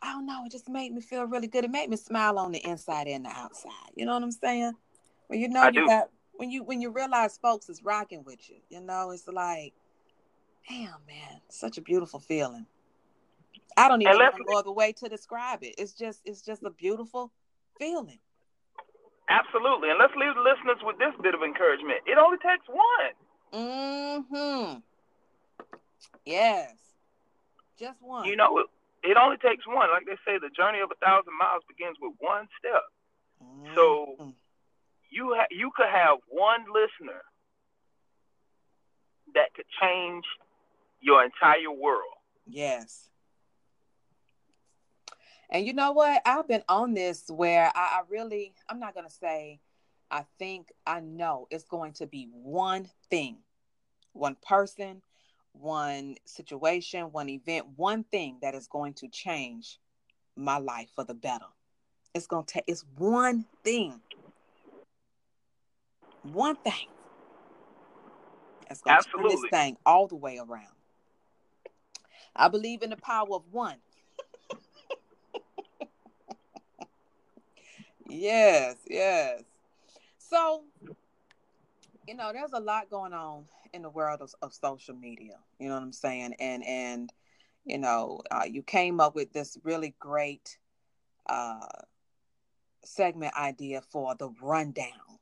I 0.00 0.12
don't 0.12 0.26
know, 0.26 0.44
it 0.46 0.52
just 0.52 0.68
made 0.68 0.92
me 0.92 1.00
feel 1.00 1.24
really 1.24 1.48
good. 1.48 1.64
It 1.64 1.70
made 1.70 1.90
me 1.90 1.96
smile 1.96 2.38
on 2.38 2.52
the 2.52 2.64
inside 2.64 3.08
and 3.08 3.24
the 3.24 3.30
outside. 3.30 3.90
You 3.96 4.06
know 4.06 4.14
what 4.14 4.22
I'm 4.22 4.30
saying? 4.30 4.72
When 5.26 5.40
you 5.40 5.48
know 5.48 5.62
I 5.62 5.68
you 5.68 5.80
do. 5.80 5.86
got 5.86 6.10
when 6.36 6.50
you 6.50 6.62
when 6.62 6.80
you 6.80 6.90
realize 6.90 7.36
folks 7.38 7.68
is 7.68 7.82
rocking 7.82 8.24
with 8.24 8.48
you, 8.48 8.56
you 8.70 8.80
know, 8.80 9.10
it's 9.10 9.26
like, 9.26 9.74
damn 10.68 11.00
man, 11.06 11.40
such 11.48 11.78
a 11.78 11.82
beautiful 11.82 12.20
feeling. 12.20 12.66
I 13.76 13.88
don't 13.88 14.02
even 14.02 14.18
know 14.18 14.54
other 14.56 14.72
way 14.72 14.92
to 14.92 15.08
describe 15.08 15.62
it. 15.62 15.74
It's 15.78 15.92
just 15.92 16.20
it's 16.24 16.42
just 16.42 16.62
a 16.64 16.70
beautiful 16.70 17.32
feeling. 17.78 18.18
Absolutely. 19.28 19.90
And 19.90 19.98
let's 19.98 20.14
leave 20.16 20.34
the 20.34 20.40
listeners 20.40 20.78
with 20.82 20.98
this 20.98 21.12
bit 21.22 21.34
of 21.34 21.42
encouragement. 21.42 22.00
It 22.06 22.16
only 22.18 22.38
takes 22.38 22.64
one. 22.66 23.14
Mm-hmm. 23.52 24.78
Yes. 26.24 26.74
Just 27.78 28.00
one. 28.02 28.26
You 28.26 28.36
know, 28.36 28.58
it, 28.58 28.66
it 29.02 29.16
only 29.16 29.36
takes 29.36 29.66
one. 29.66 29.90
Like 29.90 30.06
they 30.06 30.16
say, 30.24 30.38
the 30.40 30.50
journey 30.56 30.80
of 30.80 30.90
a 30.90 30.94
thousand 31.04 31.32
miles 31.38 31.62
begins 31.68 31.96
with 32.00 32.14
one 32.18 32.48
step. 32.58 32.82
So 33.74 34.16
Mhm. 34.18 34.34
you 35.10 35.34
ha- 35.36 35.46
you 35.50 35.70
could 35.76 35.88
have 35.88 36.18
one 36.28 36.64
listener 36.72 37.22
that 39.34 39.52
could 39.54 39.68
change 39.80 40.24
your 41.00 41.22
entire 41.22 41.70
world. 41.70 42.14
Yes. 42.46 43.10
And 45.50 45.66
you 45.66 45.72
know 45.72 45.92
what? 45.92 46.20
I've 46.26 46.46
been 46.46 46.62
on 46.68 46.94
this 46.94 47.24
where 47.28 47.72
I, 47.74 47.80
I 47.80 48.00
really, 48.08 48.54
I'm 48.68 48.78
not 48.78 48.94
going 48.94 49.06
to 49.06 49.12
say, 49.12 49.60
I 50.10 50.24
think, 50.38 50.72
I 50.86 51.00
know 51.00 51.46
it's 51.50 51.64
going 51.64 51.92
to 51.94 52.06
be 52.06 52.28
one 52.32 52.88
thing, 53.10 53.38
one 54.12 54.36
person, 54.46 55.02
one 55.52 56.16
situation, 56.24 57.12
one 57.12 57.28
event, 57.28 57.66
one 57.76 58.04
thing 58.04 58.38
that 58.42 58.54
is 58.54 58.66
going 58.66 58.94
to 58.94 59.08
change 59.08 59.78
my 60.36 60.58
life 60.58 60.90
for 60.94 61.04
the 61.04 61.14
better. 61.14 61.46
It's 62.14 62.26
going 62.26 62.44
to 62.44 62.54
take, 62.54 62.64
it's 62.66 62.84
one 62.96 63.46
thing. 63.64 64.00
One 66.22 66.56
thing. 66.56 66.74
That's 68.68 68.82
going 68.82 68.98
to 68.98 69.04
turn 69.04 69.22
this 69.24 69.32
Absolutely. 69.32 69.48
thing 69.50 69.76
all 69.86 70.06
the 70.06 70.16
way 70.16 70.38
around. 70.38 70.66
I 72.36 72.48
believe 72.48 72.82
in 72.82 72.90
the 72.90 72.96
power 72.96 73.26
of 73.32 73.42
one. 73.50 73.76
Yes, 78.08 78.76
yes. 78.88 79.42
So, 80.18 80.64
you 82.06 82.14
know, 82.14 82.32
there's 82.32 82.52
a 82.52 82.60
lot 82.60 82.90
going 82.90 83.12
on 83.12 83.44
in 83.72 83.82
the 83.82 83.90
world 83.90 84.20
of, 84.20 84.34
of 84.42 84.52
social 84.52 84.94
media. 84.94 85.38
You 85.58 85.68
know 85.68 85.74
what 85.74 85.82
I'm 85.82 85.92
saying? 85.92 86.34
And 86.38 86.64
and 86.66 87.12
you 87.64 87.78
know, 87.78 88.22
uh, 88.30 88.44
you 88.48 88.62
came 88.62 88.98
up 88.98 89.14
with 89.14 89.32
this 89.32 89.58
really 89.62 89.94
great 90.00 90.58
uh, 91.28 91.66
segment 92.84 93.34
idea 93.36 93.82
for 93.90 94.14
the 94.14 94.30
rundown. 94.40 95.18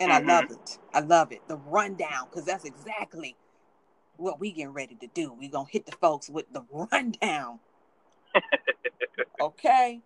And 0.00 0.12
I 0.12 0.18
love 0.18 0.50
it. 0.50 0.78
I 0.92 1.00
love 1.00 1.30
it. 1.30 1.42
The 1.46 1.58
rundown, 1.58 2.26
because 2.28 2.44
that's 2.44 2.64
exactly 2.64 3.36
what 4.16 4.40
we 4.40 4.50
getting 4.50 4.72
ready 4.72 4.96
to 4.96 5.06
do. 5.08 5.32
we 5.32 5.48
gonna 5.48 5.68
hit 5.70 5.86
the 5.86 5.92
folks 5.92 6.28
with 6.28 6.52
the 6.52 6.62
rundown. 6.92 7.60
okay. 9.40 10.02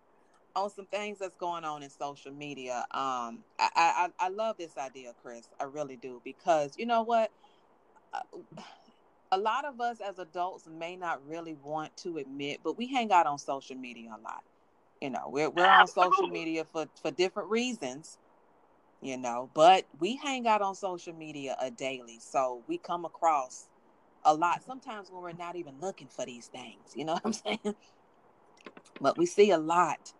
On 0.55 0.69
some 0.69 0.87
things 0.87 1.19
that's 1.19 1.37
going 1.37 1.65
on 1.65 1.83
in 1.83 1.89
social 1.89 2.33
media. 2.33 2.79
Um, 2.91 3.45
I, 3.59 3.69
I 3.75 4.09
I 4.19 4.29
love 4.29 4.57
this 4.57 4.77
idea, 4.77 5.13
Chris. 5.21 5.49
I 5.59 5.65
really 5.65 5.97
do 5.97 6.21
because 6.25 6.75
you 6.77 6.85
know 6.87 7.03
what, 7.03 7.31
Uh, 8.13 8.21
a 9.31 9.37
lot 9.39 9.65
of 9.65 9.81
us 9.81 9.99
as 10.01 10.19
adults 10.19 10.67
may 10.67 10.97
not 10.97 11.25
really 11.27 11.55
want 11.55 11.95
to 11.97 12.17
admit, 12.17 12.61
but 12.63 12.77
we 12.77 12.87
hang 12.87 13.11
out 13.13 13.27
on 13.27 13.39
social 13.39 13.77
media 13.77 14.11
a 14.17 14.21
lot. 14.21 14.43
You 15.01 15.11
know, 15.11 15.29
we're 15.29 15.49
we're 15.51 15.69
on 15.69 15.87
social 15.87 16.27
media 16.27 16.65
for 16.65 16.87
for 17.01 17.11
different 17.11 17.49
reasons. 17.51 18.19
You 19.01 19.17
know, 19.17 19.51
but 19.53 19.85
we 19.99 20.17
hang 20.17 20.47
out 20.47 20.61
on 20.61 20.75
social 20.75 21.13
media 21.13 21.57
a 21.61 21.71
daily, 21.71 22.19
so 22.19 22.63
we 22.67 22.77
come 22.79 23.05
across 23.05 23.69
a 24.25 24.33
lot. 24.35 24.63
Sometimes 24.63 25.11
when 25.11 25.21
we're 25.23 25.33
not 25.33 25.55
even 25.57 25.79
looking 25.79 26.09
for 26.09 26.25
these 26.25 26.47
things, 26.47 26.93
you 26.95 27.05
know 27.05 27.13
what 27.15 27.25
I'm 27.25 27.33
saying? 27.63 27.75
But 29.01 29.17
we 29.17 29.25
see 29.25 29.51
a 29.51 29.57
lot 29.57 30.13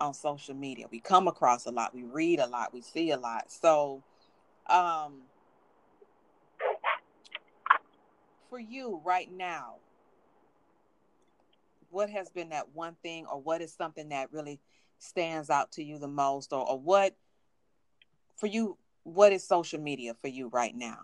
on 0.00 0.14
social 0.14 0.54
media. 0.54 0.86
We 0.90 1.00
come 1.00 1.28
across 1.28 1.66
a 1.66 1.70
lot. 1.70 1.94
We 1.94 2.02
read 2.02 2.40
a 2.40 2.46
lot. 2.46 2.72
We 2.72 2.80
see 2.80 3.10
a 3.10 3.16
lot. 3.16 3.50
So, 3.50 4.02
um, 4.68 5.22
for 8.48 8.58
you 8.58 9.00
right 9.04 9.30
now, 9.30 9.76
what 11.90 12.08
has 12.10 12.30
been 12.30 12.50
that 12.50 12.74
one 12.74 12.96
thing, 13.02 13.26
or 13.26 13.40
what 13.40 13.60
is 13.60 13.72
something 13.72 14.08
that 14.10 14.32
really 14.32 14.60
stands 14.98 15.50
out 15.50 15.72
to 15.72 15.82
you 15.82 15.98
the 15.98 16.08
most, 16.08 16.52
or, 16.52 16.68
or 16.68 16.78
what 16.78 17.14
for 18.36 18.46
you? 18.46 18.76
What 19.02 19.32
is 19.32 19.46
social 19.46 19.80
media 19.80 20.14
for 20.14 20.28
you 20.28 20.48
right 20.48 20.74
now? 20.74 20.98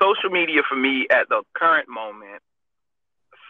Social 0.00 0.30
media 0.30 0.62
for 0.68 0.76
me 0.76 1.06
at 1.10 1.28
the 1.28 1.42
current 1.54 1.88
moment 1.88 2.42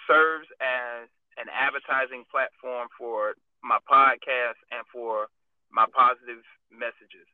serves 0.07 0.47
as 0.61 1.09
an 1.41 1.49
advertising 1.49 2.25
platform 2.31 2.89
for 2.99 3.35
my 3.65 3.79
podcast 3.89 4.61
and 4.71 4.85
for 4.93 5.29
my 5.73 5.87
positive 5.95 6.45
messages. 6.71 7.27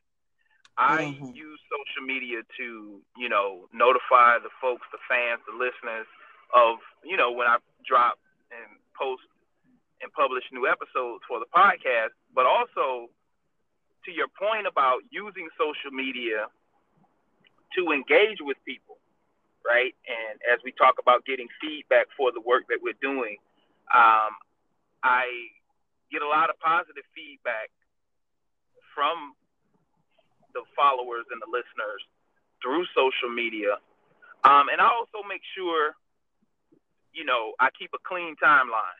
I 0.77 1.11
Mhm. 1.11 1.33
use 1.33 1.59
social 1.69 2.05
media 2.07 2.41
to, 2.57 3.01
you 3.17 3.29
know, 3.29 3.67
notify 3.73 4.39
the 4.39 4.49
folks, 4.61 4.87
the 4.91 4.99
fans, 5.09 5.41
the 5.47 5.55
listeners 5.57 6.07
of, 6.53 6.79
you 7.03 7.17
know, 7.17 7.31
when 7.31 7.47
I 7.47 7.57
drop 7.85 8.19
and 8.51 8.79
post 8.97 9.23
and 10.01 10.11
publish 10.13 10.43
new 10.51 10.67
episodes 10.67 11.23
for 11.27 11.39
the 11.39 11.47
podcast, 11.55 12.13
but 12.33 12.45
also 12.45 13.09
to 14.05 14.11
your 14.11 14.27
point 14.29 14.67
about 14.67 15.01
using 15.11 15.49
social 15.57 15.91
media 15.91 16.47
to 17.75 17.91
engage 17.91 18.39
with 18.41 18.57
people, 18.65 18.97
right? 19.65 19.95
And 20.07 20.39
as 20.51 20.59
we 20.63 20.71
talk 20.73 20.95
about 20.99 21.25
getting 21.25 21.47
feedback 21.61 22.07
for 22.17 22.31
the 22.31 22.41
work 22.41 22.63
that 22.69 22.79
we're 22.81 22.99
doing, 23.01 23.37
um, 23.93 24.31
I 25.03 25.27
get 26.11 26.21
a 26.21 26.27
lot 26.27 26.49
of 26.49 26.59
positive 26.59 27.03
feedback 27.15 27.69
from 28.95 29.33
the 30.53 30.63
followers 30.75 31.25
and 31.31 31.41
the 31.41 31.49
listeners 31.51 32.01
through 32.63 32.85
social 32.95 33.29
media. 33.29 33.77
Um, 34.43 34.69
and 34.71 34.81
I 34.81 34.89
also 34.89 35.21
make 35.27 35.41
sure, 35.53 35.93
you 37.13 37.25
know, 37.25 37.53
I 37.59 37.69
keep 37.77 37.91
a 37.93 38.01
clean 38.03 38.35
timeline. 38.41 38.99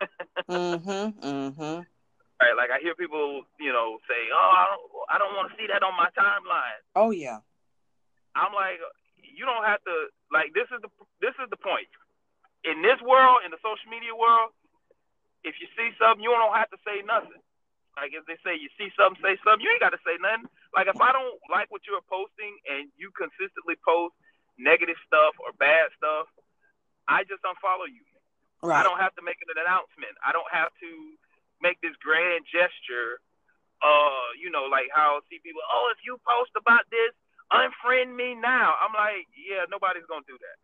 Mm-hmm. 0.44 1.16
Mm-hmm. 1.24 1.80
Right? 2.36 2.54
Like 2.54 2.68
I 2.68 2.78
hear 2.84 2.94
people, 2.94 3.48
you 3.58 3.72
know, 3.72 3.96
say, 4.04 4.28
"Oh, 4.28 4.52
I 4.52 4.64
don't, 4.68 4.84
I 5.08 5.16
don't 5.16 5.32
want 5.32 5.48
to 5.48 5.56
see 5.56 5.64
that 5.72 5.80
on 5.80 5.96
my 5.96 6.12
timeline." 6.12 6.84
Oh 6.94 7.10
yeah. 7.10 7.40
I'm 8.36 8.52
like, 8.52 8.76
you 9.16 9.48
don't 9.48 9.64
have 9.64 9.80
to. 9.88 10.12
Like 10.28 10.52
this 10.52 10.68
is 10.68 10.84
the 10.84 10.92
this 11.24 11.32
is 11.40 11.48
the 11.48 11.56
point. 11.56 11.88
In 12.66 12.82
this 12.82 12.98
world, 13.00 13.46
in 13.46 13.54
the 13.54 13.62
social 13.62 13.86
media 13.86 14.10
world, 14.10 14.50
if 15.46 15.54
you 15.62 15.70
see 15.78 15.94
something, 15.96 16.20
you 16.22 16.34
don't 16.34 16.58
have 16.58 16.70
to 16.74 16.80
say 16.82 17.06
nothing. 17.06 17.38
Like 17.96 18.12
if 18.12 18.28
they 18.28 18.36
say 18.44 18.58
you 18.58 18.68
see 18.76 18.92
something, 18.92 19.16
say 19.24 19.40
something. 19.40 19.64
You 19.64 19.72
ain't 19.72 19.80
got 19.80 19.96
to 19.96 20.02
say 20.04 20.20
nothing. 20.20 20.52
Like 20.76 20.90
if 20.90 21.00
I 21.00 21.16
don't 21.16 21.40
like 21.48 21.72
what 21.72 21.86
you're 21.88 22.04
posting 22.04 22.58
and 22.68 22.92
you 23.00 23.08
consistently 23.16 23.80
post 23.80 24.12
negative 24.60 25.00
stuff 25.08 25.32
or 25.40 25.56
bad 25.56 25.88
stuff, 25.96 26.28
I 27.08 27.24
just 27.24 27.40
unfollow 27.46 27.88
you. 27.88 28.04
Right. 28.60 28.80
I 28.80 28.84
don't 28.84 29.00
have 29.00 29.16
to 29.16 29.24
make 29.24 29.40
an 29.40 29.48
announcement. 29.56 30.12
I 30.20 30.36
don't 30.36 30.48
have 30.52 30.74
to 30.84 30.90
make 31.64 31.80
this 31.80 31.96
grand 32.02 32.44
gesture. 32.50 33.22
Uh, 33.80 34.34
you 34.36 34.52
know, 34.52 34.68
like 34.68 34.92
how 34.92 35.16
I 35.16 35.24
see 35.32 35.40
people. 35.40 35.64
Oh, 35.64 35.88
if 35.92 36.00
you 36.04 36.20
post 36.20 36.52
about 36.52 36.84
this, 36.92 37.12
unfriend 37.48 38.12
me 38.12 38.36
now. 38.36 38.76
I'm 38.76 38.92
like, 38.92 39.28
yeah, 39.36 39.64
nobody's 39.72 40.08
gonna 40.08 40.26
do 40.28 40.36
that. 40.36 40.56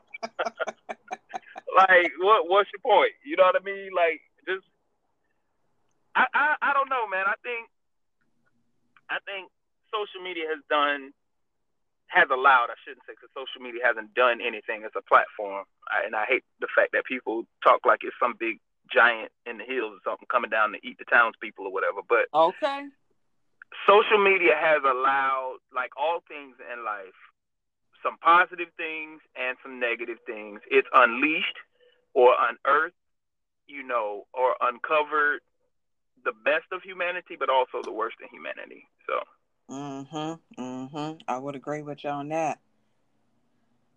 like, 1.78 2.12
what? 2.20 2.48
What's 2.48 2.70
your 2.72 2.82
point? 2.82 3.12
You 3.24 3.36
know 3.36 3.44
what 3.44 3.60
I 3.60 3.64
mean? 3.64 3.90
Like, 3.94 4.20
just, 4.46 4.66
I, 6.14 6.24
I, 6.34 6.46
I 6.62 6.70
don't 6.72 6.88
know, 6.88 7.06
man. 7.08 7.24
I 7.26 7.36
think, 7.42 7.68
I 9.10 9.18
think 9.24 9.50
social 9.92 10.22
media 10.22 10.44
has 10.48 10.62
done, 10.70 11.12
has 12.08 12.28
allowed. 12.30 12.70
I 12.70 12.78
shouldn't 12.84 13.04
say 13.06 13.14
because 13.14 13.32
social 13.34 13.62
media 13.62 13.82
hasn't 13.84 14.14
done 14.14 14.40
anything 14.40 14.84
as 14.84 14.92
a 14.96 15.02
platform, 15.02 15.64
I, 15.90 16.06
and 16.06 16.14
I 16.14 16.24
hate 16.26 16.44
the 16.60 16.68
fact 16.70 16.92
that 16.92 17.04
people 17.04 17.44
talk 17.62 17.84
like 17.84 18.00
it's 18.02 18.16
some 18.20 18.34
big 18.38 18.60
giant 18.92 19.32
in 19.46 19.58
the 19.58 19.64
hills 19.64 19.96
or 19.96 20.02
something 20.04 20.28
coming 20.30 20.50
down 20.50 20.72
to 20.72 20.78
eat 20.86 20.98
the 20.98 21.08
townspeople 21.08 21.66
or 21.66 21.72
whatever. 21.72 22.00
But 22.06 22.28
Okay. 22.34 22.86
social 23.88 24.22
media 24.22 24.54
has 24.54 24.82
allowed, 24.84 25.58
like 25.74 25.90
all 25.96 26.20
things 26.28 26.56
in 26.60 26.84
life, 26.84 27.16
some 28.04 28.18
positive 28.18 28.68
things 28.76 29.20
and 29.36 29.56
some 29.62 29.80
negative 29.80 30.18
things. 30.26 30.60
It's 30.70 30.88
unleashed 30.94 31.56
or 32.14 32.34
unearthed, 32.38 32.94
you 33.66 33.82
know, 33.82 34.26
or 34.34 34.54
uncovered 34.60 35.40
the 36.24 36.32
best 36.44 36.66
of 36.72 36.82
humanity, 36.82 37.36
but 37.38 37.48
also 37.50 37.82
the 37.84 37.92
worst 37.92 38.16
in 38.22 38.28
humanity. 38.30 38.86
So, 39.06 39.20
Mm-hmm. 39.70 40.62
Mm-hmm. 40.62 41.16
I 41.26 41.38
would 41.38 41.56
agree 41.56 41.82
with 41.82 42.04
you 42.04 42.10
on 42.10 42.28
that. 42.28 42.60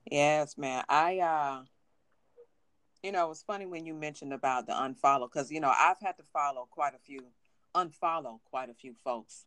Yes, 0.10 0.58
man. 0.58 0.86
I 0.90 1.20
uh 1.20 1.64
you 3.04 3.12
know, 3.12 3.32
it's 3.32 3.44
funny 3.44 3.66
when 3.66 3.86
you 3.86 3.94
mentioned 3.94 4.34
about 4.34 4.66
the 4.68 4.74
unfollow, 4.74 5.30
because 5.32 5.52
you 5.52 5.60
know, 5.60 5.74
I've 5.76 6.00
had 6.02 6.18
to 6.18 6.24
follow 6.34 6.68
quite 6.72 6.94
a 6.96 7.00
few 7.00 7.20
unfollow 7.76 8.40
quite 8.50 8.70
a 8.70 8.74
few 8.74 8.96
folks 9.04 9.46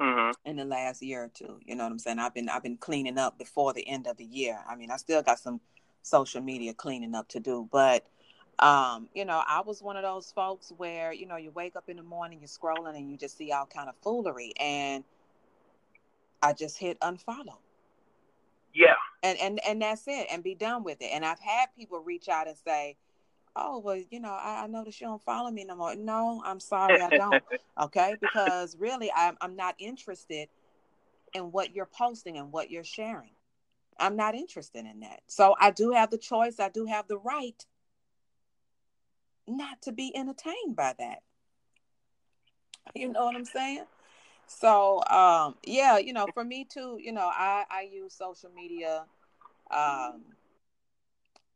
mhm. 0.00 0.32
in 0.44 0.56
the 0.56 0.64
last 0.64 1.02
year 1.02 1.24
or 1.24 1.28
two. 1.28 1.60
You 1.64 1.76
know 1.76 1.84
what 1.84 1.92
I'm 1.92 1.98
saying? 1.98 2.18
I've 2.18 2.34
been 2.34 2.48
I've 2.48 2.62
been 2.62 2.76
cleaning 2.76 3.18
up 3.18 3.38
before 3.38 3.72
the 3.72 3.86
end 3.86 4.06
of 4.06 4.16
the 4.16 4.24
year. 4.24 4.58
I 4.68 4.76
mean, 4.76 4.90
I 4.90 4.96
still 4.96 5.22
got 5.22 5.38
some 5.38 5.60
social 6.02 6.40
media 6.40 6.74
cleaning 6.74 7.14
up 7.14 7.28
to 7.28 7.40
do, 7.40 7.68
but 7.70 8.06
um, 8.58 9.08
you 9.14 9.24
know, 9.24 9.42
I 9.46 9.60
was 9.60 9.82
one 9.82 9.96
of 9.96 10.02
those 10.02 10.32
folks 10.32 10.72
where, 10.76 11.12
you 11.12 11.26
know, 11.26 11.36
you 11.36 11.52
wake 11.52 11.76
up 11.76 11.88
in 11.88 11.96
the 11.96 12.02
morning, 12.02 12.40
you're 12.40 12.48
scrolling 12.48 12.96
and 12.96 13.08
you 13.10 13.16
just 13.16 13.36
see 13.38 13.52
all 13.52 13.66
kind 13.66 13.88
of 13.88 13.94
foolery 14.02 14.52
and 14.58 15.04
I 16.42 16.52
just 16.54 16.78
hit 16.78 16.98
unfollow. 17.00 17.58
yeah, 18.74 18.94
and 19.22 19.38
and 19.38 19.60
and 19.66 19.82
that's 19.82 20.06
it 20.06 20.26
and 20.30 20.42
be 20.42 20.54
done 20.54 20.84
with 20.84 21.00
it 21.00 21.10
and 21.12 21.24
i've 21.24 21.40
had 21.40 21.66
people 21.76 22.00
reach 22.00 22.28
out 22.28 22.46
and 22.46 22.56
say 22.64 22.96
oh 23.58 23.78
well 23.78 24.00
you 24.10 24.20
know 24.20 24.30
i, 24.30 24.64
I 24.64 24.66
noticed 24.66 25.00
you 25.00 25.06
don't 25.06 25.22
follow 25.24 25.50
me 25.50 25.64
no 25.64 25.76
more. 25.76 25.94
No 25.96 26.42
i'm 26.44 26.60
sorry 26.60 27.00
i 27.00 27.10
don't 27.10 27.42
okay? 27.80 28.16
Because 28.20 28.76
really 28.78 29.10
I'm, 29.14 29.36
I'm 29.40 29.56
not 29.56 29.74
interested 29.78 30.48
in 31.34 31.52
what 31.52 31.74
you're 31.74 31.86
posting 31.86 32.38
and 32.38 32.50
what 32.50 32.70
you're 32.70 32.84
sharing. 32.84 33.30
I'm 34.00 34.16
not 34.16 34.34
interested 34.34 34.86
in 34.86 35.00
that. 35.00 35.20
So 35.26 35.54
i 35.60 35.70
do 35.70 35.90
have 35.92 36.10
the 36.10 36.18
choice 36.18 36.60
i 36.60 36.68
do 36.68 36.86
have 36.86 37.08
the 37.08 37.18
right 37.18 37.64
not 39.46 39.80
to 39.82 39.92
be 39.92 40.14
entertained 40.14 40.76
by 40.76 40.94
that. 40.98 41.22
You 42.94 43.08
know 43.12 43.24
what 43.24 43.34
i'm 43.36 43.44
saying? 43.44 43.84
So 44.46 45.02
um 45.10 45.56
yeah 45.64 45.98
you 45.98 46.12
know 46.12 46.28
for 46.32 46.44
me 46.44 46.64
too 46.64 46.98
you 47.00 47.12
know 47.12 47.30
i 47.32 47.64
i 47.70 47.82
use 47.82 48.14
social 48.14 48.50
media 48.54 49.04
um 49.70 50.22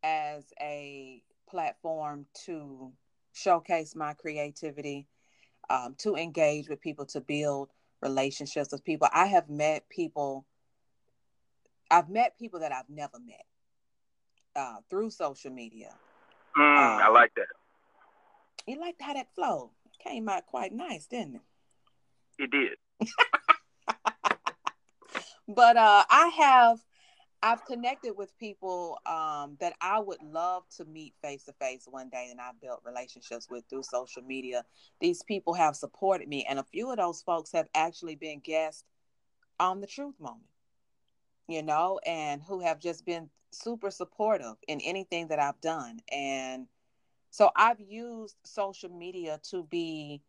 as 0.02 0.44
a 0.60 1.22
platform 1.52 2.24
to 2.46 2.90
showcase 3.34 3.94
my 3.94 4.14
creativity 4.14 5.06
um 5.68 5.94
to 5.98 6.16
engage 6.16 6.68
with 6.70 6.80
people 6.80 7.04
to 7.04 7.20
build 7.20 7.68
relationships 8.00 8.72
with 8.72 8.82
people 8.84 9.06
i 9.12 9.26
have 9.26 9.48
met 9.50 9.86
people 9.90 10.46
i've 11.90 12.08
met 12.08 12.38
people 12.38 12.58
that 12.60 12.72
i've 12.72 12.88
never 12.88 13.18
met 13.26 13.44
uh 14.56 14.76
through 14.88 15.10
social 15.10 15.50
media 15.52 15.90
Mm, 16.56 17.00
I 17.00 17.08
Um, 17.08 17.14
like 17.14 17.32
that. 17.36 17.46
you 18.66 18.78
liked 18.80 19.00
how 19.02 19.12
that 19.14 19.28
flowed 19.34 19.70
came 20.06 20.28
out 20.28 20.46
quite 20.46 20.72
nice 20.72 21.06
didn't 21.06 21.36
it 21.36 21.42
It 22.44 22.50
did. 22.50 22.78
but 25.48 25.76
uh 25.76 26.04
i 26.10 26.26
have 26.28 26.78
i've 27.42 27.64
connected 27.64 28.14
with 28.16 28.36
people 28.38 28.98
um 29.06 29.56
that 29.60 29.74
i 29.80 29.98
would 29.98 30.22
love 30.22 30.62
to 30.68 30.84
meet 30.84 31.14
face 31.22 31.44
to 31.44 31.52
face 31.54 31.86
one 31.90 32.08
day 32.08 32.28
and 32.30 32.40
i've 32.40 32.60
built 32.60 32.80
relationships 32.84 33.48
with 33.50 33.64
through 33.68 33.82
social 33.82 34.22
media. 34.22 34.64
These 35.00 35.22
people 35.22 35.54
have 35.54 35.76
supported 35.76 36.28
me 36.28 36.46
and 36.48 36.58
a 36.58 36.64
few 36.64 36.90
of 36.90 36.96
those 36.98 37.22
folks 37.22 37.52
have 37.52 37.68
actually 37.74 38.14
been 38.16 38.40
guests 38.40 38.84
on 39.58 39.80
the 39.80 39.86
truth 39.86 40.14
moment 40.20 40.44
you 41.48 41.62
know 41.62 42.00
and 42.06 42.42
who 42.42 42.60
have 42.60 42.80
just 42.80 43.04
been 43.04 43.28
super 43.50 43.90
supportive 43.90 44.54
in 44.68 44.80
anything 44.80 45.28
that 45.28 45.38
i've 45.38 45.60
done. 45.60 46.00
And 46.10 46.66
so 47.30 47.50
i've 47.56 47.80
used 47.80 48.36
social 48.44 48.90
media 48.90 49.40
to 49.50 49.64
be 49.64 50.22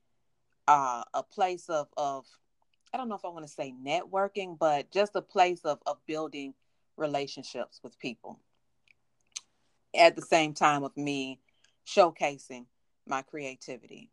uh, 0.68 1.04
a 1.14 1.24
place 1.24 1.70
of 1.70 1.88
of 1.98 2.26
I 2.94 2.98
don't 2.98 3.10
know 3.10 3.16
if 3.16 3.26
I 3.26 3.30
want 3.30 3.46
to 3.46 3.52
say 3.52 3.74
networking, 3.84 4.58
but 4.58 4.92
just 4.92 5.16
a 5.16 5.22
place 5.22 5.62
of 5.62 5.80
of 5.86 5.98
building 6.06 6.54
relationships 6.98 7.80
with 7.84 7.98
people. 8.00 8.40
At 9.96 10.16
the 10.16 10.22
same 10.22 10.54
time 10.54 10.84
of 10.84 10.96
me 10.98 11.40
showcasing 11.86 12.66
my 13.08 13.22
creativity. 13.22 14.10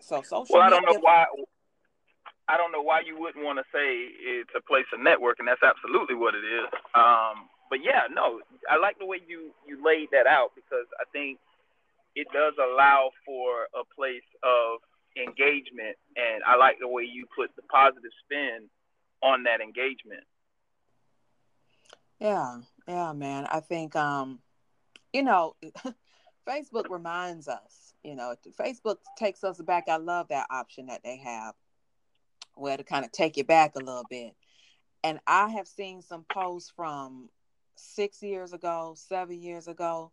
So 0.00 0.22
social 0.22 0.46
Well, 0.50 0.62
I 0.62 0.70
don't 0.70 0.84
know 0.84 0.98
why. 1.00 1.26
I 2.48 2.56
don't 2.56 2.72
know 2.72 2.82
why 2.82 3.00
you 3.06 3.18
wouldn't 3.18 3.44
want 3.44 3.58
to 3.58 3.64
say 3.72 4.10
it's 4.20 4.50
a 4.56 4.60
place 4.60 4.84
of 4.92 5.00
networking. 5.00 5.46
That's 5.46 5.62
absolutely 5.62 6.16
what 6.16 6.34
it 6.34 6.44
is. 6.44 6.68
Um, 6.94 7.48
but 7.70 7.80
yeah, 7.82 8.02
no, 8.12 8.40
I 8.68 8.76
like 8.76 8.98
the 8.98 9.06
way 9.06 9.20
you 9.26 9.52
you 9.66 9.82
laid 9.82 10.08
that 10.12 10.26
out 10.26 10.50
because 10.54 10.86
I 11.00 11.04
think 11.12 11.38
it 12.14 12.26
does 12.32 12.54
allow 12.58 13.10
for 13.24 13.68
a 13.72 13.84
place 13.94 14.26
of 14.42 14.80
engagement, 15.16 15.96
and 16.16 16.42
I 16.44 16.56
like 16.56 16.78
the 16.80 16.88
way 16.88 17.04
you 17.04 17.26
put 17.34 17.54
the 17.56 17.62
positive 17.62 18.12
spin 18.24 18.68
on 19.22 19.44
that 19.44 19.60
engagement. 19.60 20.24
Yeah, 22.22 22.58
yeah, 22.86 23.12
man. 23.14 23.46
I 23.50 23.58
think 23.58 23.96
um, 23.96 24.38
you 25.12 25.24
know, 25.24 25.56
Facebook 26.48 26.88
reminds 26.88 27.48
us, 27.48 27.94
you 28.04 28.14
know, 28.14 28.36
Facebook 28.60 28.98
takes 29.18 29.42
us 29.42 29.60
back. 29.60 29.88
I 29.88 29.96
love 29.96 30.28
that 30.28 30.46
option 30.48 30.86
that 30.86 31.02
they 31.02 31.16
have 31.18 31.54
where 32.54 32.76
to 32.76 32.84
kind 32.84 33.04
of 33.04 33.10
take 33.10 33.38
it 33.38 33.48
back 33.48 33.72
a 33.74 33.80
little 33.80 34.06
bit. 34.08 34.34
And 35.02 35.18
I 35.26 35.48
have 35.48 35.66
seen 35.66 36.00
some 36.00 36.24
posts 36.32 36.72
from 36.76 37.28
six 37.74 38.22
years 38.22 38.52
ago, 38.52 38.94
seven 38.96 39.42
years 39.42 39.66
ago, 39.66 40.12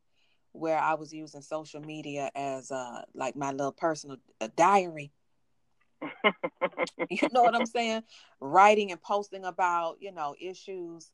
where 0.53 0.79
I 0.79 0.95
was 0.95 1.13
using 1.13 1.41
social 1.43 1.81
media 1.81 2.31
as 2.33 2.71
uh 2.71 3.03
like 3.13 3.35
my 3.35 3.51
little 3.51 3.71
personal 3.71 4.17
uh, 4.41 4.49
diary. 4.55 5.11
You 7.09 7.27
know 7.31 7.43
what 7.43 7.55
I'm 7.55 7.65
saying? 7.65 8.03
Writing 8.39 8.91
and 8.91 9.01
posting 9.01 9.45
about, 9.45 9.97
you 9.99 10.11
know, 10.11 10.35
issues 10.39 11.11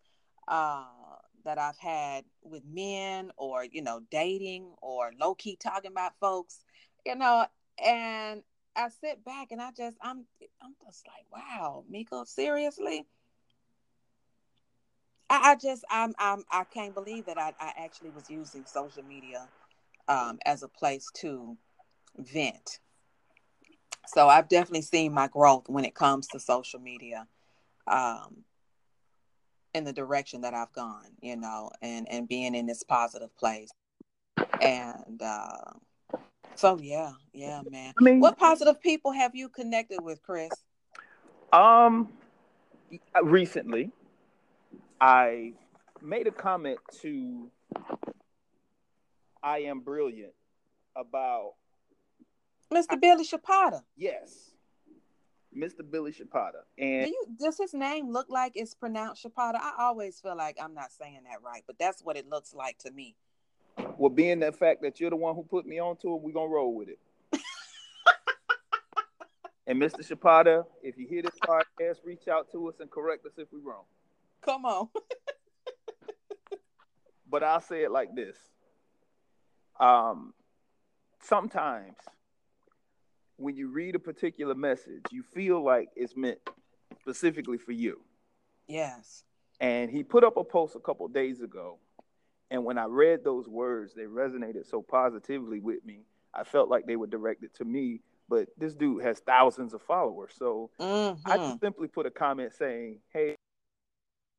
uh 0.47 0.86
that 1.45 1.58
I've 1.60 1.77
had 1.77 2.25
with 2.43 2.63
men 2.65 3.31
or, 3.38 3.63
you 3.65 3.81
know, 3.81 4.01
dating 4.12 4.73
or 4.81 5.12
low 5.19 5.36
key 5.36 5.55
talking 5.55 5.91
about 5.91 6.13
folks, 6.19 6.62
you 7.05 7.15
know, 7.15 7.45
and 7.84 8.41
I 8.75 8.89
sit 8.89 9.23
back 9.23 9.51
and 9.51 9.62
I 9.62 9.69
just 9.71 9.97
I'm 10.01 10.25
I'm 10.62 10.75
just 10.86 11.05
like, 11.08 11.25
wow, 11.31 11.86
Miko, 11.89 12.23
seriously? 12.25 13.05
I, 15.29 15.51
I 15.51 15.55
just 15.55 15.86
I'm 15.89 16.13
I'm 16.19 16.43
I 16.51 16.63
can't 16.65 16.93
believe 16.93 17.25
that 17.27 17.38
I, 17.38 17.53
I 17.60 17.73
actually 17.77 18.10
was 18.12 18.29
using 18.29 18.65
social 18.65 19.03
media 19.03 19.47
um 20.08 20.39
as 20.45 20.63
a 20.63 20.67
place 20.67 21.08
to 21.15 21.58
vent. 22.17 22.79
So 24.08 24.27
I've 24.29 24.49
definitely 24.49 24.84
seen 24.84 25.13
my 25.13 25.27
growth 25.27 25.67
when 25.67 25.86
it 25.86 25.95
comes 25.95 26.27
to 26.27 26.39
social 26.39 26.79
media. 26.79 27.27
Um 27.88 28.43
in 29.75 29.83
the 29.83 29.93
direction 29.93 30.41
that 30.41 30.53
I've 30.53 30.71
gone, 30.71 31.11
you 31.21 31.35
know, 31.35 31.69
and 31.81 32.07
and 32.09 32.27
being 32.27 32.55
in 32.55 32.65
this 32.65 32.81
positive 32.81 33.35
place. 33.38 33.69
And 34.61 35.21
uh 35.21 35.73
so 36.55 36.79
yeah, 36.79 37.11
yeah, 37.33 37.61
man. 37.69 37.93
I 37.99 38.03
mean, 38.03 38.19
What 38.21 38.38
positive 38.38 38.81
people 38.81 39.11
have 39.11 39.35
you 39.35 39.49
connected 39.49 39.99
with, 40.01 40.21
Chris? 40.23 40.49
Um, 41.51 42.09
recently, 43.21 43.91
I 45.01 45.53
made 46.01 46.27
a 46.27 46.31
comment 46.31 46.79
to 47.01 47.51
I 49.43 49.59
Am 49.59 49.81
Brilliant 49.81 50.33
about 50.95 51.53
Mr. 52.73 52.99
Billy 52.99 53.25
Chapata. 53.25 53.81
yes, 53.97 54.51
Mr. 55.55 55.89
Billy 55.89 56.11
Chapata, 56.11 56.63
Do 56.77 56.83
and 56.83 57.07
you 57.07 57.25
does 57.39 57.57
his 57.57 57.73
name 57.73 58.11
look 58.11 58.27
like 58.29 58.53
it's 58.55 58.73
pronounced 58.73 59.23
Chapata? 59.23 59.55
I 59.55 59.73
always 59.79 60.19
feel 60.19 60.35
like 60.35 60.57
I'm 60.61 60.73
not 60.73 60.91
saying 60.91 61.21
that 61.29 61.41
right, 61.43 61.63
but 61.65 61.77
that's 61.79 62.01
what 62.03 62.17
it 62.17 62.27
looks 62.29 62.53
like 62.53 62.77
to 62.79 62.91
me. 62.91 63.15
well, 63.97 64.09
being 64.09 64.39
the 64.39 64.51
fact 64.51 64.81
that 64.81 64.99
you're 64.99 65.09
the 65.09 65.15
one 65.15 65.35
who 65.35 65.43
put 65.43 65.65
me 65.65 65.79
onto 65.79 66.13
it, 66.13 66.21
we're 66.21 66.33
gonna 66.33 66.49
roll 66.49 66.75
with 66.75 66.89
it. 66.89 66.99
and 69.67 69.81
Mr. 69.81 69.99
Chapata, 70.05 70.65
if 70.83 70.97
you 70.97 71.07
hear 71.07 71.21
this 71.21 71.37
podcast, 71.41 71.97
reach 72.03 72.27
out 72.27 72.51
to 72.51 72.67
us 72.67 72.75
and 72.79 72.91
correct 72.91 73.25
us 73.25 73.33
if 73.37 73.47
we're 73.51 73.59
wrong. 73.59 73.83
Come 74.41 74.65
on. 74.65 74.89
but 77.29 77.43
I'll 77.43 77.61
say 77.61 77.83
it 77.83 77.91
like 77.91 78.13
this. 78.15 78.37
Um, 79.79 80.33
sometimes 81.21 81.95
when 83.38 83.56
you 83.56 83.67
read 83.69 83.95
a 83.95 84.00
particular 84.00 84.56
message, 84.56 85.04
you 85.12 85.24
feel 85.24 85.63
like 85.63 85.89
it's 85.95 86.15
meant 86.15 86.39
specifically 87.02 87.58
for 87.58 87.71
you. 87.71 88.02
Yes. 88.67 89.24
And 89.60 89.89
he 89.89 90.04
put 90.04 90.24
up 90.24 90.38
a 90.38 90.43
post 90.43 90.76
a 90.76 90.80
couple 90.80 91.08
days 91.08 91.41
ago. 91.41 91.78
And 92.52 92.63
when 92.63 92.78
I 92.78 92.86
read 92.86 93.24
those 93.24 93.48
words, 93.48 93.93
they 93.93 94.04
resonated 94.04 94.69
so 94.69 94.82
positively 94.82 95.60
with 95.60 95.84
me. 95.86 96.06
I 96.34 96.43
felt 96.43 96.69
like 96.69 96.86
they 96.86 96.95
were 96.95 97.08
directed 97.08 97.54
to 97.56 97.65
me. 97.65 98.02
But 98.28 98.48
this 98.58 98.74
dude 98.76 99.04
has 99.04 99.19
thousands 99.19 99.74
of 99.74 99.82
followers. 99.84 100.34
So 100.38 100.71
I 101.26 101.38
Mhm. 101.38 101.50
just 101.50 101.60
simply 101.60 101.88
put 101.88 102.06
a 102.06 102.12
comment 102.12 102.54
saying, 102.54 103.00
Hey, 103.13 103.36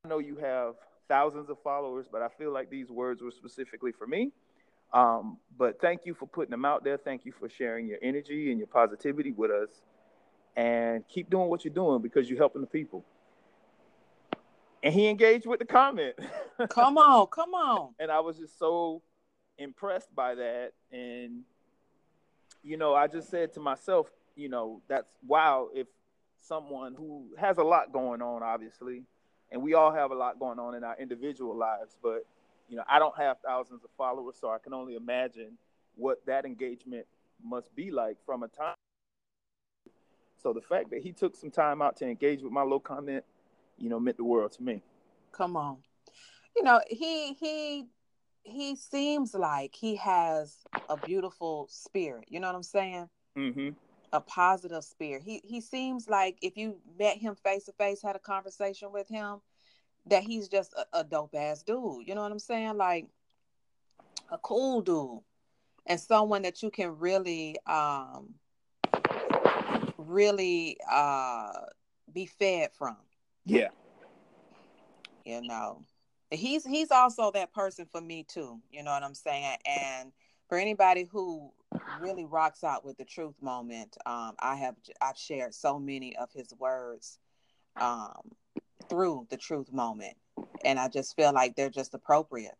I 0.04 0.08
know 0.08 0.18
you 0.18 0.36
have 0.36 0.74
thousands 1.08 1.50
of 1.50 1.60
followers, 1.62 2.06
but 2.10 2.22
I 2.22 2.28
feel 2.28 2.52
like 2.52 2.68
these 2.68 2.90
words 2.90 3.22
were 3.22 3.30
specifically 3.30 3.92
for 3.92 4.06
me. 4.06 4.32
Um, 4.92 5.38
but 5.58 5.80
thank 5.80 6.06
you 6.06 6.14
for 6.14 6.26
putting 6.26 6.50
them 6.50 6.64
out 6.64 6.84
there. 6.84 6.96
Thank 6.96 7.24
you 7.24 7.32
for 7.32 7.48
sharing 7.48 7.86
your 7.86 7.98
energy 8.02 8.50
and 8.50 8.58
your 8.58 8.68
positivity 8.68 9.32
with 9.32 9.50
us. 9.50 9.70
And 10.56 11.06
keep 11.08 11.28
doing 11.28 11.48
what 11.48 11.64
you're 11.64 11.74
doing 11.74 12.00
because 12.00 12.30
you're 12.30 12.38
helping 12.38 12.62
the 12.62 12.66
people. 12.66 13.04
And 14.82 14.94
he 14.94 15.08
engaged 15.08 15.46
with 15.46 15.58
the 15.58 15.66
comment. 15.66 16.14
Come 16.70 16.96
on, 16.96 17.26
come 17.26 17.52
on. 17.54 17.94
and 17.98 18.10
I 18.10 18.20
was 18.20 18.38
just 18.38 18.58
so 18.58 19.02
impressed 19.58 20.14
by 20.14 20.34
that. 20.36 20.72
And 20.90 21.42
you 22.62 22.76
know, 22.76 22.94
I 22.94 23.06
just 23.06 23.30
said 23.30 23.52
to 23.54 23.60
myself, 23.60 24.10
you 24.34 24.48
know, 24.48 24.80
that's 24.88 25.08
wow. 25.26 25.68
If 25.74 25.86
someone 26.40 26.94
who 26.94 27.26
has 27.38 27.58
a 27.58 27.62
lot 27.62 27.92
going 27.92 28.22
on, 28.22 28.42
obviously, 28.42 29.02
and 29.50 29.62
we 29.62 29.74
all 29.74 29.92
have 29.92 30.10
a 30.10 30.14
lot 30.14 30.38
going 30.38 30.58
on 30.58 30.74
in 30.74 30.84
our 30.84 30.96
individual 30.98 31.56
lives, 31.56 31.96
but 32.02 32.26
you 32.68 32.76
know, 32.76 32.84
I 32.88 32.98
don't 32.98 33.16
have 33.16 33.36
thousands 33.44 33.84
of 33.84 33.90
followers, 33.96 34.36
so 34.40 34.50
I 34.50 34.58
can 34.58 34.72
only 34.72 34.94
imagine 34.94 35.58
what 35.94 36.24
that 36.26 36.44
engagement 36.44 37.06
must 37.42 37.74
be 37.74 37.90
like 37.90 38.16
from 38.24 38.42
a 38.42 38.48
time. 38.48 38.74
So 40.42 40.52
the 40.52 40.60
fact 40.60 40.90
that 40.90 41.02
he 41.02 41.12
took 41.12 41.34
some 41.34 41.50
time 41.50 41.82
out 41.82 41.96
to 41.96 42.06
engage 42.06 42.42
with 42.42 42.52
my 42.52 42.62
little 42.62 42.80
comment, 42.80 43.24
you 43.78 43.88
know, 43.88 43.98
meant 43.98 44.16
the 44.16 44.24
world 44.24 44.52
to 44.52 44.62
me. 44.62 44.82
Come 45.32 45.56
on. 45.56 45.78
You 46.56 46.62
know, 46.62 46.80
he 46.88 47.34
he 47.34 47.86
he 48.42 48.76
seems 48.76 49.34
like 49.34 49.74
he 49.74 49.96
has 49.96 50.58
a 50.88 50.96
beautiful 50.96 51.66
spirit. 51.70 52.26
You 52.28 52.40
know 52.40 52.46
what 52.46 52.56
I'm 52.56 52.62
saying? 52.62 53.08
Mm-hmm. 53.36 53.70
A 54.12 54.20
positive 54.20 54.84
spirit. 54.84 55.22
He 55.22 55.40
he 55.44 55.60
seems 55.60 56.08
like 56.08 56.38
if 56.42 56.56
you 56.56 56.78
met 56.98 57.18
him 57.18 57.34
face 57.34 57.64
to 57.64 57.72
face, 57.72 58.00
had 58.02 58.16
a 58.16 58.20
conversation 58.20 58.92
with 58.92 59.08
him, 59.08 59.40
that 60.06 60.22
he's 60.22 60.48
just 60.48 60.72
a, 60.74 61.00
a 61.00 61.04
dope 61.04 61.34
ass 61.34 61.62
dude. 61.62 62.06
You 62.06 62.14
know 62.14 62.22
what 62.22 62.32
I'm 62.32 62.38
saying? 62.38 62.76
Like 62.76 63.06
a 64.30 64.38
cool 64.38 64.80
dude. 64.82 65.20
And 65.86 66.00
someone 66.00 66.42
that 66.42 66.62
you 66.62 66.70
can 66.70 66.98
really 66.98 67.56
um 67.66 68.34
really 69.98 70.78
uh 70.90 71.52
be 72.12 72.26
fed 72.26 72.70
from. 72.72 72.96
Yeah. 73.44 73.68
you 75.24 75.42
know 75.42 75.82
he's 76.30 76.64
he's 76.64 76.90
also 76.90 77.30
that 77.30 77.52
person 77.52 77.86
for 77.90 78.00
me 78.00 78.24
too 78.26 78.60
you 78.70 78.82
know 78.82 78.90
what 78.90 79.02
i'm 79.02 79.14
saying 79.14 79.56
and 79.66 80.12
for 80.48 80.58
anybody 80.58 81.08
who 81.10 81.50
really 82.00 82.24
rocks 82.24 82.64
out 82.64 82.84
with 82.84 82.96
the 82.96 83.04
truth 83.04 83.34
moment 83.40 83.96
um 84.06 84.34
i 84.40 84.56
have 84.56 84.74
i've 85.00 85.16
shared 85.16 85.54
so 85.54 85.78
many 85.78 86.16
of 86.16 86.32
his 86.32 86.52
words 86.58 87.18
um 87.80 88.30
through 88.88 89.26
the 89.30 89.36
truth 89.36 89.72
moment 89.72 90.16
and 90.64 90.78
i 90.78 90.88
just 90.88 91.16
feel 91.16 91.32
like 91.32 91.56
they're 91.56 91.70
just 91.70 91.94
appropriate 91.94 92.56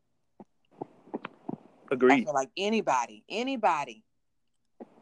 i 1.91 1.95
Agreed. 1.95 2.25
feel 2.25 2.35
like 2.35 2.51
anybody 2.57 3.25
anybody 3.29 4.03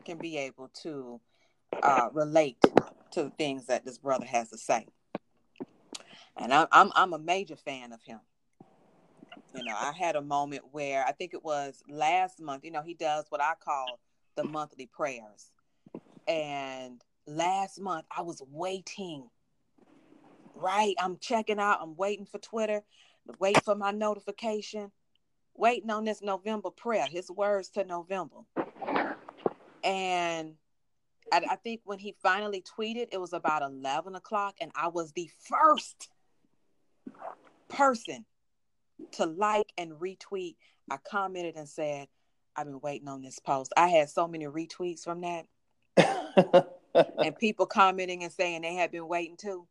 can 0.04 0.18
be 0.18 0.36
able 0.36 0.68
to 0.82 1.20
uh 1.82 2.08
relate 2.12 2.56
to 3.10 3.22
the 3.24 3.30
things 3.30 3.66
that 3.66 3.84
this 3.84 3.98
brother 3.98 4.26
has 4.26 4.50
to 4.50 4.58
say 4.58 4.86
and 6.36 6.52
I'm 6.52 6.66
I'm 6.72 6.92
I'm 6.94 7.12
a 7.12 7.18
major 7.18 7.56
fan 7.56 7.92
of 7.92 8.02
him. 8.02 8.20
You 9.54 9.62
know, 9.62 9.74
I 9.76 9.92
had 9.92 10.16
a 10.16 10.22
moment 10.22 10.62
where 10.72 11.04
I 11.06 11.12
think 11.12 11.32
it 11.32 11.44
was 11.44 11.82
last 11.88 12.40
month. 12.40 12.64
You 12.64 12.72
know, 12.72 12.82
he 12.82 12.94
does 12.94 13.26
what 13.28 13.40
I 13.40 13.52
call 13.62 14.00
the 14.36 14.44
monthly 14.44 14.86
prayers, 14.86 15.52
and 16.26 17.02
last 17.26 17.80
month 17.80 18.06
I 18.16 18.22
was 18.22 18.42
waiting. 18.50 19.28
Right, 20.54 20.94
I'm 20.98 21.18
checking 21.18 21.58
out. 21.58 21.80
I'm 21.82 21.96
waiting 21.96 22.26
for 22.26 22.38
Twitter, 22.38 22.82
wait 23.38 23.62
for 23.64 23.74
my 23.74 23.90
notification, 23.90 24.92
waiting 25.54 25.90
on 25.90 26.04
this 26.04 26.22
November 26.22 26.70
prayer. 26.70 27.06
His 27.06 27.30
words 27.30 27.68
to 27.70 27.84
November, 27.84 28.40
and 29.82 30.54
I, 31.32 31.42
I 31.50 31.56
think 31.56 31.80
when 31.84 31.98
he 31.98 32.14
finally 32.22 32.62
tweeted, 32.62 33.08
it 33.12 33.20
was 33.20 33.32
about 33.32 33.62
11 33.62 34.14
o'clock, 34.14 34.56
and 34.60 34.70
I 34.74 34.88
was 34.88 35.12
the 35.12 35.28
first 35.48 36.08
person 37.68 38.24
to 39.12 39.26
like 39.26 39.72
and 39.76 39.92
retweet. 39.92 40.56
I 40.90 40.98
commented 40.98 41.56
and 41.56 41.68
said, 41.68 42.08
I've 42.56 42.66
been 42.66 42.80
waiting 42.80 43.08
on 43.08 43.22
this 43.22 43.38
post. 43.38 43.72
I 43.76 43.88
had 43.88 44.08
so 44.10 44.28
many 44.28 44.46
retweets 44.46 45.00
from 45.02 45.22
that, 45.22 45.46
and 47.18 47.36
people 47.36 47.66
commenting 47.66 48.22
and 48.22 48.32
saying 48.32 48.62
they 48.62 48.74
had 48.74 48.92
been 48.92 49.08
waiting 49.08 49.36
too. 49.36 49.66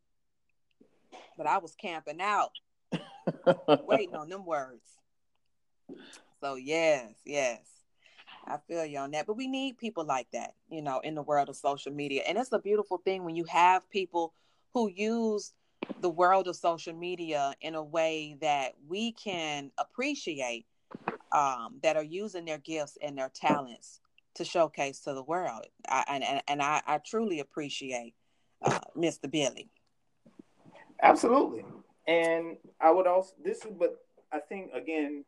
But 1.37 1.47
I 1.47 1.57
was 1.57 1.75
camping 1.75 2.21
out, 2.21 2.51
waiting 3.85 4.15
on 4.15 4.29
them 4.29 4.45
words. 4.45 4.83
So, 6.41 6.55
yes, 6.55 7.13
yes. 7.25 7.59
I 8.45 8.57
feel 8.67 8.85
you 8.85 8.99
on 8.99 9.11
that. 9.11 9.25
But 9.25 9.37
we 9.37 9.47
need 9.47 9.77
people 9.77 10.03
like 10.03 10.27
that, 10.33 10.53
you 10.69 10.81
know, 10.81 10.99
in 10.99 11.15
the 11.15 11.21
world 11.21 11.49
of 11.49 11.55
social 11.55 11.93
media. 11.93 12.23
And 12.27 12.37
it's 12.37 12.51
a 12.51 12.59
beautiful 12.59 12.97
thing 12.97 13.23
when 13.23 13.35
you 13.35 13.45
have 13.45 13.89
people 13.89 14.33
who 14.73 14.89
use 14.89 15.53
the 16.01 16.09
world 16.09 16.47
of 16.47 16.55
social 16.55 16.93
media 16.93 17.53
in 17.61 17.75
a 17.75 17.83
way 17.83 18.37
that 18.41 18.73
we 18.87 19.13
can 19.13 19.71
appreciate, 19.77 20.65
um, 21.31 21.79
that 21.81 21.95
are 21.95 22.03
using 22.03 22.45
their 22.45 22.57
gifts 22.57 22.97
and 23.01 23.17
their 23.17 23.31
talents 23.33 23.99
to 24.35 24.43
showcase 24.45 24.99
to 25.01 25.13
the 25.13 25.23
world. 25.23 25.65
I, 25.87 26.03
and, 26.07 26.23
and, 26.23 26.41
and 26.47 26.61
I, 26.61 26.81
I 26.85 26.97
truly 26.97 27.39
appreciate 27.39 28.15
uh, 28.63 28.79
Mr. 28.97 29.29
Billy. 29.29 29.69
Absolutely. 31.01 31.65
And 32.07 32.57
I 32.79 32.91
would 32.91 33.07
also 33.07 33.33
this 33.43 33.65
is 33.65 33.71
but 33.77 33.97
I 34.31 34.39
think 34.39 34.71
again 34.73 35.25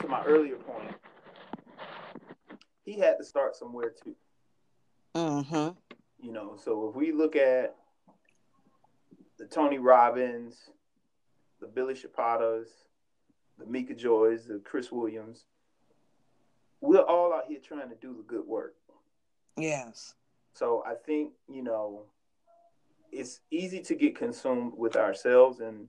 to 0.00 0.08
my 0.08 0.22
earlier 0.24 0.56
point, 0.56 0.94
he 2.84 2.98
had 2.98 3.16
to 3.18 3.24
start 3.24 3.56
somewhere 3.56 3.92
too. 4.02 4.14
Mm-hmm. 5.14 5.70
You 6.24 6.32
know, 6.32 6.56
so 6.62 6.88
if 6.88 6.96
we 6.96 7.12
look 7.12 7.36
at 7.36 7.76
the 9.38 9.46
Tony 9.46 9.78
Robbins, 9.78 10.70
the 11.60 11.66
Billy 11.66 11.94
Chapatas, 11.94 12.66
the 13.58 13.66
Mika 13.66 13.94
Joys, 13.94 14.46
the 14.46 14.60
Chris 14.64 14.90
Williams, 14.90 15.44
we're 16.80 17.00
all 17.00 17.32
out 17.32 17.44
here 17.48 17.60
trying 17.66 17.88
to 17.88 17.94
do 17.96 18.14
the 18.14 18.22
good 18.22 18.46
work. 18.46 18.74
Yes. 19.56 20.14
So 20.54 20.82
I 20.86 20.94
think, 20.94 21.32
you 21.48 21.62
know, 21.62 22.02
it's 23.14 23.40
easy 23.50 23.80
to 23.82 23.94
get 23.94 24.16
consumed 24.16 24.72
with 24.76 24.96
ourselves 24.96 25.60
and 25.60 25.88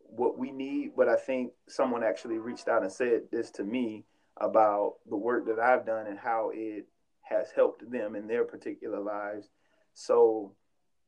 what 0.00 0.38
we 0.38 0.50
need, 0.50 0.92
but 0.96 1.08
I 1.08 1.16
think 1.16 1.52
someone 1.68 2.04
actually 2.04 2.38
reached 2.38 2.68
out 2.68 2.82
and 2.82 2.92
said 2.92 3.22
this 3.30 3.50
to 3.52 3.64
me 3.64 4.04
about 4.40 4.94
the 5.08 5.16
work 5.16 5.46
that 5.46 5.58
I've 5.58 5.86
done 5.86 6.06
and 6.06 6.18
how 6.18 6.50
it 6.54 6.86
has 7.22 7.50
helped 7.54 7.90
them 7.90 8.14
in 8.14 8.26
their 8.26 8.44
particular 8.44 9.00
lives. 9.00 9.48
So, 9.94 10.54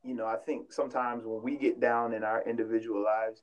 you 0.03 0.15
know, 0.15 0.27
I 0.27 0.37
think 0.37 0.73
sometimes 0.73 1.25
when 1.25 1.43
we 1.43 1.57
get 1.57 1.81
down 1.81 2.13
in 2.13 2.25
our 2.25 2.43
individual 2.43 3.03
lives, 3.03 3.43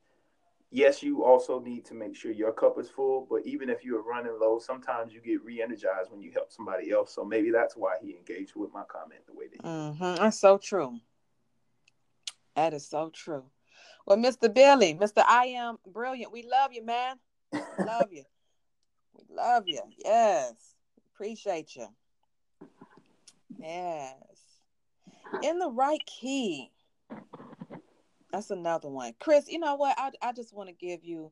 yes, 0.72 1.04
you 1.04 1.24
also 1.24 1.60
need 1.60 1.86
to 1.86 1.94
make 1.94 2.16
sure 2.16 2.32
your 2.32 2.54
cup 2.54 2.80
is 2.80 2.90
full, 2.90 3.28
but 3.30 3.46
even 3.46 3.70
if 3.70 3.84
you're 3.84 4.04
running 4.04 4.38
low, 4.40 4.58
sometimes 4.60 5.14
you 5.14 5.22
get 5.22 5.44
re-energized 5.44 6.10
when 6.10 6.22
you 6.22 6.32
help 6.32 6.52
somebody 6.52 6.92
else. 6.92 7.14
So 7.14 7.24
maybe 7.24 7.52
that's 7.52 7.76
why 7.76 7.96
he 8.02 8.16
engaged 8.16 8.54
with 8.56 8.74
my 8.74 8.84
comment 8.84 9.22
the 9.28 9.34
way 9.34 9.46
that 9.48 9.62
he 9.62 9.68
Mm-hmm. 9.68 10.24
That's 10.24 10.40
so 10.40 10.58
true. 10.58 11.00
That 12.56 12.74
is 12.74 12.88
so 12.88 13.10
true. 13.14 13.46
Well, 14.06 14.18
Mr. 14.18 14.54
Billy, 14.54 14.96
Mr. 14.96 15.24
I 15.28 15.46
am 15.48 15.78
brilliant. 15.88 16.32
We 16.32 16.44
love 16.44 16.74
you, 16.74 16.86
man. 16.86 17.18
Love 17.86 18.12
you. 18.12 18.24
We 19.14 19.36
love 19.36 19.64
you. 19.68 19.82
Yes. 20.04 20.54
Appreciate 21.14 21.76
you. 21.76 21.88
Yes. 23.60 24.16
In 25.44 25.60
the 25.60 25.70
right 25.70 26.04
key. 26.06 26.72
That's 28.32 28.52
another 28.52 28.88
one. 28.88 29.14
Chris, 29.20 29.50
you 29.50 29.60
know 29.60 29.76
what? 29.76 29.98
I, 30.00 30.12
I 30.22 30.32
just 30.32 30.54
want 30.56 30.70
to 30.70 30.74
give 30.76 31.04
you, 31.04 31.32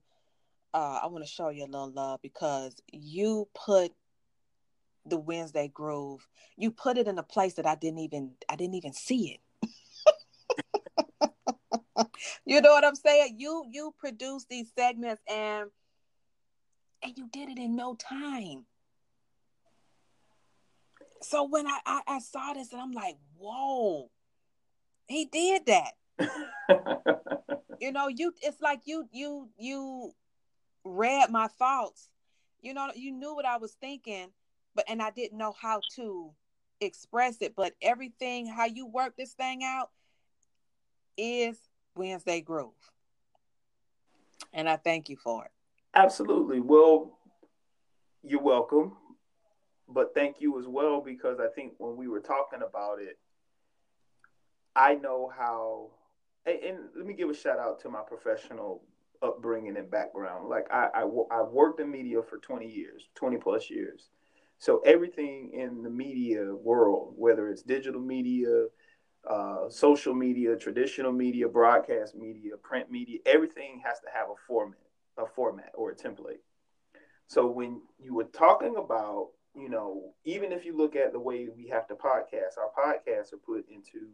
uh, 0.73 0.99
I 1.01 1.07
want 1.07 1.23
to 1.23 1.29
show 1.29 1.49
you 1.49 1.63
a 1.63 1.71
little 1.71 1.91
love 1.91 2.21
because 2.21 2.81
you 2.91 3.47
put 3.55 3.93
the 5.05 5.17
Wednesday 5.17 5.71
groove, 5.73 6.27
you 6.57 6.71
put 6.71 6.97
it 6.97 7.07
in 7.07 7.17
a 7.17 7.23
place 7.23 7.53
that 7.53 7.65
I 7.65 7.75
didn't 7.75 7.99
even, 7.99 8.31
I 8.49 8.57
didn't 8.57 8.75
even 8.75 8.93
see 8.93 9.31
it. 9.31 9.39
You 12.49 12.61
know 12.61 12.71
what 12.71 12.85
I'm 12.85 12.95
saying? 12.95 13.35
You 13.37 13.65
you 13.69 13.93
produce 13.97 14.45
these 14.49 14.71
segments 14.77 15.21
and 15.29 15.69
and 17.03 17.17
you 17.17 17.29
did 17.31 17.49
it 17.49 17.57
in 17.57 17.75
no 17.75 17.95
time. 17.95 18.65
So 21.21 21.43
when 21.43 21.67
I, 21.67 21.79
I, 21.85 22.01
I 22.07 22.19
saw 22.19 22.53
this 22.53 22.71
and 22.71 22.81
I'm 22.81 22.91
like, 22.91 23.17
whoa, 23.37 24.09
he 25.07 25.25
did 25.25 25.65
that. 25.67 25.93
You 27.79 27.93
know, 27.93 28.09
you 28.09 28.33
it's 28.41 28.61
like 28.61 28.81
you 28.83 29.07
you 29.11 29.49
you 29.57 30.11
read 30.83 31.29
my 31.29 31.47
thoughts. 31.47 32.09
You 32.61 32.73
know, 32.73 32.91
you 32.93 33.11
knew 33.11 33.33
what 33.33 33.45
I 33.45 33.57
was 33.57 33.71
thinking, 33.79 34.27
but 34.75 34.83
and 34.89 35.01
I 35.01 35.11
didn't 35.11 35.37
know 35.37 35.53
how 35.59 35.81
to 35.95 36.31
express 36.81 37.37
it. 37.41 37.53
But 37.55 37.73
everything, 37.81 38.47
how 38.47 38.65
you 38.65 38.85
work 38.85 39.15
this 39.17 39.31
thing 39.31 39.63
out, 39.63 39.91
is 41.17 41.57
Wednesday 41.99 42.39
Groove. 42.39 42.71
And 44.53 44.69
I 44.69 44.77
thank 44.77 45.09
you 45.09 45.17
for 45.17 45.45
it. 45.45 45.51
Absolutely. 45.93 46.61
Well, 46.61 47.19
you're 48.23 48.41
welcome. 48.41 48.93
But 49.87 50.13
thank 50.15 50.37
you 50.39 50.59
as 50.59 50.65
well 50.67 51.01
because 51.01 51.39
I 51.39 51.47
think 51.53 51.73
when 51.77 51.97
we 51.97 52.07
were 52.07 52.21
talking 52.21 52.61
about 52.65 52.99
it, 53.01 53.19
I 54.75 54.95
know 54.95 55.29
how. 55.35 55.89
And, 56.45 56.77
let 56.95 57.05
me 57.05 57.13
give 57.13 57.29
a 57.29 57.33
shout 57.33 57.59
out 57.59 57.81
to 57.81 57.89
my 57.89 58.01
professional 58.07 58.81
upbringing 59.21 59.75
and 59.75 59.91
background. 59.91 60.47
Like 60.47 60.67
I, 60.71 60.87
I, 60.93 61.03
I've 61.03 61.51
worked 61.51 61.81
in 61.81 61.91
media 61.91 62.21
for 62.23 62.37
20 62.37 62.65
years, 62.65 63.09
20 63.15 63.37
plus 63.37 63.69
years. 63.69 64.09
So 64.57 64.79
everything 64.85 65.51
in 65.53 65.83
the 65.83 65.89
media 65.89 66.55
world, 66.55 67.13
whether 67.17 67.49
it's 67.49 67.61
digital 67.61 68.01
media, 68.01 68.67
uh, 69.27 69.69
social 69.69 70.13
media, 70.13 70.55
traditional 70.55 71.11
media, 71.11 71.47
broadcast 71.47 72.15
media, 72.15 72.57
print 72.61 72.91
media, 72.91 73.19
everything 73.25 73.81
has 73.85 73.99
to 73.99 74.07
have 74.13 74.29
a 74.29 74.35
format, 74.47 74.79
a 75.17 75.25
format 75.25 75.71
or 75.73 75.91
a 75.91 75.95
template. 75.95 76.41
So 77.27 77.47
when 77.47 77.81
you 77.99 78.13
were 78.15 78.23
talking 78.25 78.75
about, 78.77 79.29
you 79.55 79.69
know, 79.69 80.13
even 80.25 80.51
if 80.51 80.65
you 80.65 80.75
look 80.75 80.95
at 80.95 81.11
the 81.11 81.19
way 81.19 81.47
we 81.55 81.67
have 81.67 81.87
to 81.87 81.95
podcast, 81.95 82.57
our 82.57 82.71
podcasts 82.77 83.33
are 83.33 83.37
put 83.45 83.65
into 83.69 84.07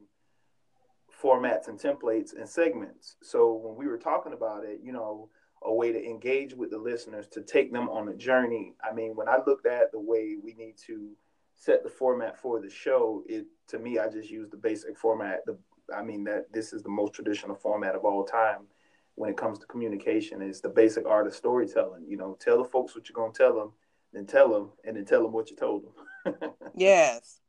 formats 1.21 1.67
and 1.67 1.79
templates 1.79 2.35
and 2.35 2.47
segments. 2.47 3.15
So 3.21 3.53
when 3.53 3.75
we 3.75 3.87
were 3.87 3.97
talking 3.97 4.33
about 4.33 4.65
it, 4.65 4.79
you 4.83 4.91
know, 4.91 5.29
a 5.63 5.73
way 5.73 5.91
to 5.91 6.05
engage 6.05 6.53
with 6.53 6.71
the 6.71 6.77
listeners 6.77 7.27
to 7.29 7.41
take 7.41 7.71
them 7.71 7.89
on 7.89 8.09
a 8.09 8.13
journey. 8.13 8.75
I 8.83 8.93
mean, 8.93 9.15
when 9.15 9.27
I 9.27 9.37
looked 9.45 9.65
at 9.65 9.91
the 9.91 9.99
way 9.99 10.35
we 10.41 10.53
need 10.53 10.75
to 10.87 11.11
set 11.55 11.83
the 11.83 11.89
format 11.89 12.37
for 12.37 12.59
the 12.59 12.69
show, 12.69 13.23
it 13.27 13.45
to 13.69 13.79
me, 13.79 13.97
I 13.97 14.07
just 14.09 14.29
use 14.29 14.49
the 14.49 14.57
basic 14.57 14.97
format. 14.97 15.45
The 15.45 15.57
I 15.95 16.01
mean 16.01 16.23
that 16.25 16.51
this 16.51 16.73
is 16.73 16.83
the 16.83 16.89
most 16.89 17.13
traditional 17.13 17.55
format 17.55 17.95
of 17.95 18.05
all 18.05 18.23
time 18.23 18.67
when 19.15 19.29
it 19.29 19.37
comes 19.37 19.59
to 19.59 19.67
communication. 19.67 20.41
It's 20.41 20.61
the 20.61 20.69
basic 20.69 21.05
art 21.05 21.27
of 21.27 21.35
storytelling. 21.35 22.05
You 22.07 22.17
know, 22.17 22.37
tell 22.39 22.61
the 22.61 22.69
folks 22.69 22.95
what 22.95 23.07
you're 23.09 23.15
gonna 23.15 23.33
tell 23.33 23.55
them, 23.57 23.71
then 24.13 24.25
tell 24.25 24.51
them, 24.51 24.71
and 24.83 24.97
then 24.97 25.05
tell 25.05 25.23
them 25.23 25.31
what 25.31 25.49
you 25.49 25.55
told 25.55 25.83
them. 25.83 25.93
Yes. 26.77 27.39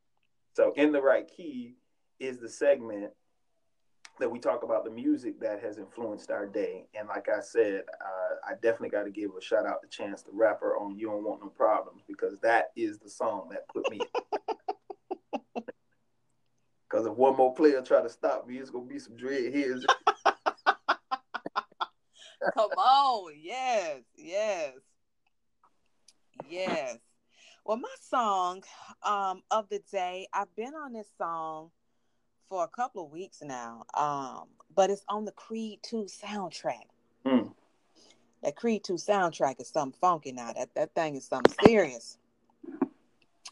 So, 0.53 0.71
in 0.75 0.91
the 0.91 1.01
right 1.01 1.27
key 1.27 1.75
is 2.19 2.37
the 2.37 2.47
segment 2.47 3.11
that 4.19 4.29
we 4.31 4.39
talk 4.39 4.63
about 4.63 4.83
the 4.83 4.91
music 4.91 5.39
that 5.39 5.61
has 5.61 5.77
influenced 5.77 6.31
our 6.31 6.45
day. 6.45 6.87
And 6.97 7.07
like 7.07 7.27
I 7.29 7.39
said, 7.41 7.83
uh, 8.01 8.35
I 8.47 8.53
definitely 8.55 8.89
got 8.89 9.03
to 9.03 9.11
give 9.11 9.31
a 9.37 9.41
shout 9.41 9.65
out 9.65 9.81
to 9.81 9.87
Chance 9.87 10.23
the 10.23 10.31
Rapper 10.33 10.77
on 10.77 10.97
"You 10.97 11.07
Don't 11.07 11.23
Want 11.23 11.41
No 11.41 11.49
Problems" 11.49 12.03
because 12.07 12.37
that 12.41 12.71
is 12.75 12.99
the 12.99 13.09
song 13.09 13.49
that 13.51 13.67
put 13.67 13.89
me. 13.89 14.01
Because 16.89 17.05
if 17.05 17.13
one 17.13 17.35
more 17.35 17.53
player 17.53 17.81
try 17.81 18.01
to 18.01 18.09
stop 18.09 18.47
me, 18.47 18.57
it's 18.57 18.71
gonna 18.71 18.85
be 18.85 18.99
some 18.99 19.15
dread 19.15 19.53
heads. 19.53 19.85
Come 22.53 22.71
on. 22.71 23.33
Yes. 23.39 24.01
Yes. 24.15 24.73
Yes. 26.49 26.97
Well, 27.65 27.77
my 27.77 27.95
song 27.99 28.63
um, 29.03 29.41
of 29.51 29.67
the 29.69 29.81
day, 29.91 30.27
I've 30.33 30.55
been 30.55 30.73
on 30.73 30.93
this 30.93 31.09
song 31.17 31.71
for 32.49 32.63
a 32.63 32.67
couple 32.67 33.05
of 33.05 33.11
weeks 33.11 33.41
now, 33.41 33.83
um, 33.93 34.45
but 34.75 34.89
it's 34.89 35.03
on 35.09 35.25
the 35.25 35.31
Creed 35.31 35.79
2 35.83 36.05
soundtrack. 36.05 36.87
Hmm. 37.25 37.49
That 38.43 38.55
Creed 38.55 38.83
2 38.83 38.93
soundtrack 38.93 39.59
is 39.59 39.69
something 39.69 39.97
funky 39.99 40.31
now. 40.31 40.53
That, 40.53 40.73
that 40.75 40.93
thing 40.93 41.15
is 41.15 41.25
something 41.25 41.53
serious. 41.65 42.17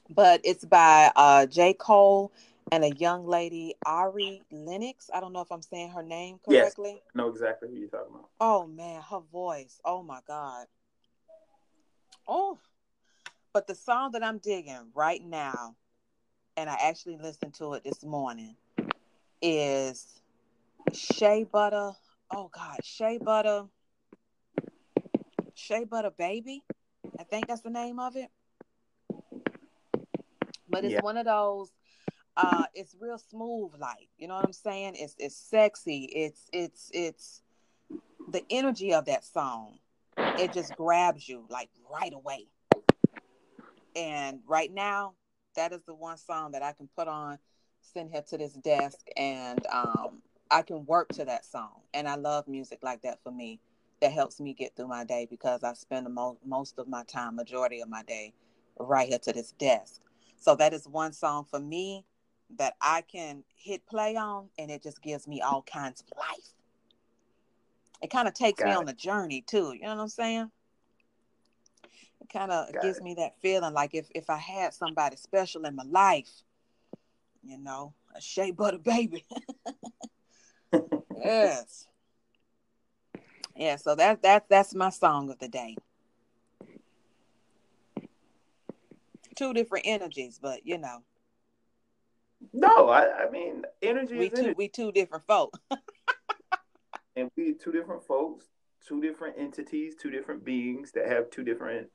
But 0.10 0.42
it's 0.44 0.64
by 0.64 1.12
uh, 1.16 1.48
J. 1.48 1.74
Cole 1.74 2.32
and 2.72 2.84
a 2.84 2.92
young 2.92 3.26
lady, 3.28 3.76
Ari 3.86 4.44
Lennox. 4.52 5.10
I 5.14 5.20
don't 5.20 5.34
know 5.34 5.42
if 5.42 5.52
I'm 5.52 5.62
saying 5.62 5.92
her 5.92 6.04
name 6.04 6.40
correctly. 6.46 7.02
Yes. 7.04 7.16
know 7.16 7.30
exactly 7.30 7.70
who 7.70 7.76
you're 7.76 7.90
talking 7.90 8.14
about. 8.14 8.30
Oh 8.40 8.68
man, 8.68 9.02
her 9.10 9.22
voice. 9.32 9.80
Oh 9.84 10.04
my 10.04 10.20
god. 10.28 10.68
Oh. 12.28 12.60
But 13.54 13.68
the 13.68 13.76
song 13.76 14.12
that 14.12 14.24
I'm 14.24 14.38
digging 14.40 14.92
right 14.94 15.24
now, 15.24 15.76
and 16.58 16.70
I 16.70 16.76
actually 16.82 17.18
listened 17.18 17.54
to 17.56 17.74
it 17.74 17.84
this 17.86 18.04
morning, 18.04 18.56
is 19.46 20.22
Shea 20.94 21.44
Butter. 21.44 21.92
Oh 22.32 22.50
god, 22.54 22.80
Shea 22.84 23.20
Butter. 23.20 23.66
Shea 25.54 25.84
Butter 25.86 26.12
Baby. 26.18 26.64
I 27.20 27.24
think 27.24 27.48
that's 27.48 27.62
the 27.62 27.70
name 27.70 28.00
of 28.00 28.16
it. 28.16 28.30
But 30.68 30.84
it's 30.84 30.94
Yeah. 30.94 31.02
one 31.02 31.18
of 31.18 31.26
those 31.26 31.72
uh 32.38 32.66
it's 32.74 32.96
real 33.00 33.18
smooth 33.18 33.72
like 33.80 34.10
you 34.18 34.28
know 34.28 34.36
what 34.36 34.44
i'm 34.44 34.52
saying 34.52 34.94
it's 34.98 35.16
it's 35.18 35.38
sexy 35.38 36.04
it's 36.04 36.50
it's 36.52 36.90
it's 36.94 37.42
the 38.30 38.44
energy 38.50 38.94
of 38.94 39.06
that 39.06 39.24
song 39.24 39.78
it 40.18 40.52
just 40.52 40.76
grabs 40.76 41.30
you 41.30 41.46
like 41.50 41.70
right 41.90 42.12
away 42.12 42.46
and 43.96 44.42
right 44.46 44.74
now 44.74 45.14
that 45.56 45.72
is 45.72 45.82
the 45.86 45.94
one 45.94 46.18
song 46.18 46.52
that 46.52 46.62
i 46.62 46.74
can 46.74 46.90
put 46.98 47.08
on 47.08 47.40
send 47.94 48.12
here 48.12 48.22
to 48.22 48.38
this 48.38 48.54
desk 48.54 49.08
and 49.18 49.66
um 49.68 50.22
i 50.52 50.62
can 50.62 50.86
work 50.86 51.10
to 51.10 51.26
that 51.26 51.46
song 51.46 51.82
and 51.94 52.08
i 52.08 52.16
love 52.16 52.48
music 52.48 52.80
like 52.82 53.02
that 53.02 53.22
for 53.24 53.32
me 53.32 53.60
that 54.02 54.12
helps 54.12 54.40
me 54.40 54.54
get 54.54 54.76
through 54.76 54.88
my 54.88 55.04
day 55.04 55.28
because 55.30 55.64
i 55.64 55.74
spend 55.74 56.06
the 56.06 56.10
mo- 56.10 56.38
most 56.46 56.78
of 56.80 56.88
my 56.88 57.04
time 57.04 57.36
majority 57.36 57.82
of 57.82 57.90
my 57.90 58.04
day 58.04 58.34
right 58.80 59.10
here 59.10 59.20
to 59.20 59.32
this 59.32 59.52
desk 59.54 60.02
so 60.38 60.56
that 60.56 60.74
is 60.74 60.88
one 60.88 61.14
song 61.14 61.46
for 61.50 61.60
me 61.60 62.06
that 62.58 62.76
I 62.82 63.02
can 63.02 63.44
hit 63.56 63.86
play 63.88 64.16
on 64.16 64.50
and 64.58 64.70
it 64.70 64.84
just 64.84 65.02
gives 65.02 65.28
me 65.28 65.42
all 65.42 65.64
kinds 65.64 66.02
of 66.02 66.18
life. 66.18 66.54
It 68.02 68.10
kind 68.10 68.28
of 68.28 68.34
takes 68.34 68.64
me 68.64 68.72
Got 68.72 68.78
on 68.82 68.88
a 68.88 68.94
journey 68.94 69.42
too, 69.42 69.74
you 69.74 69.82
know 69.82 69.96
what 69.96 70.02
I'm 70.02 70.08
saying? 70.10 70.52
It 72.22 72.30
kind 72.30 72.52
of 72.52 72.68
gives 72.82 72.98
it. 72.98 73.04
me 73.04 73.16
that 73.16 73.40
feeling 73.42 73.74
like 73.74 73.94
if 73.94 74.08
if 74.14 74.30
I 74.30 74.38
had 74.38 74.74
somebody 74.74 75.16
special 75.16 75.66
in 75.66 75.76
my 75.76 75.84
life, 75.84 76.30
you 77.46 77.58
know, 77.58 77.94
a 78.16 78.22
shea 78.22 78.52
butter 78.52 78.78
baby. 78.80 79.26
yes. 81.24 81.88
Yeah, 83.56 83.78
so 83.78 83.96
that 83.96 84.22
that 84.24 84.50
that's 84.50 84.76
my 84.76 84.90
song 84.90 85.30
of 85.30 85.40
the 85.40 85.48
day. 85.48 85.76
Two 89.36 89.54
different 89.54 89.86
energies, 89.88 90.40
but 90.42 90.66
you 90.66 90.78
know, 90.78 91.04
No, 92.54 92.90
I, 92.90 93.26
I 93.26 93.30
mean 93.30 93.64
energy 93.82 94.18
we 94.18 94.26
is 94.28 94.32
two 94.32 94.40
energy. 94.40 94.56
we 94.58 94.68
two 94.68 94.92
different 94.92 95.26
folk. 95.26 95.58
and 97.16 97.30
we 97.38 97.54
two 97.54 97.72
different 97.72 98.06
folks, 98.06 98.46
two 98.86 99.02
different 99.02 99.38
entities, 99.40 99.96
two 99.96 100.10
different 100.12 100.44
beings 100.44 100.92
that 100.94 101.08
have 101.08 101.30
two 101.30 101.44
different 101.44 101.88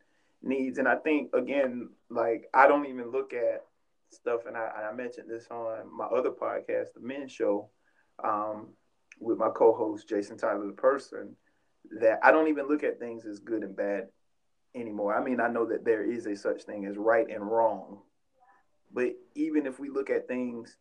needs. 0.43 0.79
And 0.79 0.89
I 0.89 0.97
think 0.97 1.35
again, 1.35 1.91
like 2.09 2.49
I 2.55 2.67
don't 2.69 2.87
even 2.87 3.11
look 3.11 3.33
at 3.35 3.67
stuff, 4.11 4.43
and 4.47 4.57
I, 4.57 4.89
I 4.91 4.95
mentioned 4.95 5.29
this 5.29 5.47
on 5.51 5.97
my 5.97 6.07
other 6.07 6.31
podcast, 6.31 6.93
the 6.95 7.01
Men 7.01 7.29
Show, 7.29 7.71
um, 8.23 8.69
with 9.21 9.39
my 9.39 9.49
co-host 9.51 10.09
Jason 10.09 10.37
Tyler, 10.37 10.67
the 10.67 10.73
person 10.73 11.37
that 12.01 12.21
I 12.23 12.31
don't 12.31 12.49
even 12.49 12.69
look 12.69 12.85
at 12.85 12.99
things 12.99 13.25
as 13.25 13.41
good 13.41 13.63
and 13.63 13.77
bad 13.77 14.09
anymore. 14.75 15.15
I 15.15 15.23
mean, 15.23 15.41
I 15.41 15.49
know 15.49 15.67
that 15.67 15.85
there 15.85 16.05
is 16.05 16.27
a 16.27 16.37
such 16.37 16.63
thing 16.63 16.87
as 16.87 16.97
right 16.97 17.29
and 17.29 17.49
wrong, 17.49 18.03
but 18.93 19.13
even 19.35 19.67
if 19.67 19.79
we 19.79 19.89
look 19.89 20.11
at 20.11 20.29
things 20.29 20.77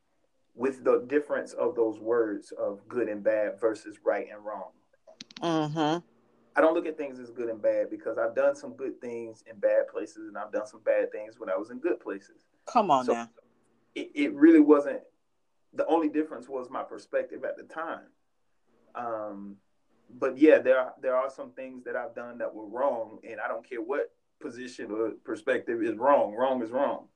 with 0.55 0.83
the 0.83 1.05
difference 1.07 1.53
of 1.53 1.75
those 1.75 1.99
words 1.99 2.51
of 2.51 2.85
good 2.87 3.07
and 3.07 3.23
bad 3.23 3.59
versus 3.59 3.97
right 4.05 4.27
and 4.31 4.43
wrong. 4.43 4.71
Mm-hmm. 5.41 6.05
I 6.55 6.61
don't 6.61 6.73
look 6.73 6.85
at 6.85 6.97
things 6.97 7.19
as 7.19 7.29
good 7.29 7.47
and 7.47 7.61
bad 7.61 7.89
because 7.89 8.17
I've 8.17 8.35
done 8.35 8.55
some 8.55 8.75
good 8.75 8.99
things 8.99 9.43
in 9.49 9.57
bad 9.59 9.87
places 9.87 10.27
and 10.27 10.37
I've 10.37 10.51
done 10.51 10.67
some 10.67 10.81
bad 10.81 11.11
things 11.11 11.35
when 11.39 11.49
I 11.49 11.55
was 11.55 11.69
in 11.69 11.79
good 11.79 12.01
places. 12.01 12.47
Come 12.71 12.91
on 12.91 13.05
So- 13.05 13.13
now. 13.13 13.29
It, 13.95 14.11
it 14.13 14.33
really 14.33 14.59
wasn't 14.59 15.01
the 15.73 15.85
only 15.87 16.09
difference 16.09 16.47
was 16.47 16.69
my 16.69 16.83
perspective 16.83 17.43
at 17.43 17.57
the 17.57 17.63
time. 17.63 18.07
Um, 18.95 19.55
but 20.09 20.37
yeah, 20.37 20.59
there 20.59 20.79
are, 20.79 20.93
there 21.01 21.15
are 21.15 21.29
some 21.29 21.51
things 21.51 21.83
that 21.83 21.95
I've 21.95 22.15
done 22.15 22.37
that 22.39 22.53
were 22.53 22.67
wrong, 22.67 23.19
and 23.29 23.39
I 23.39 23.47
don't 23.47 23.67
care 23.67 23.81
what 23.81 24.11
position 24.39 24.91
or 24.91 25.11
perspective 25.23 25.81
is 25.83 25.97
wrong. 25.97 26.33
Wrong 26.33 26.61
is 26.63 26.71
wrong, 26.71 27.07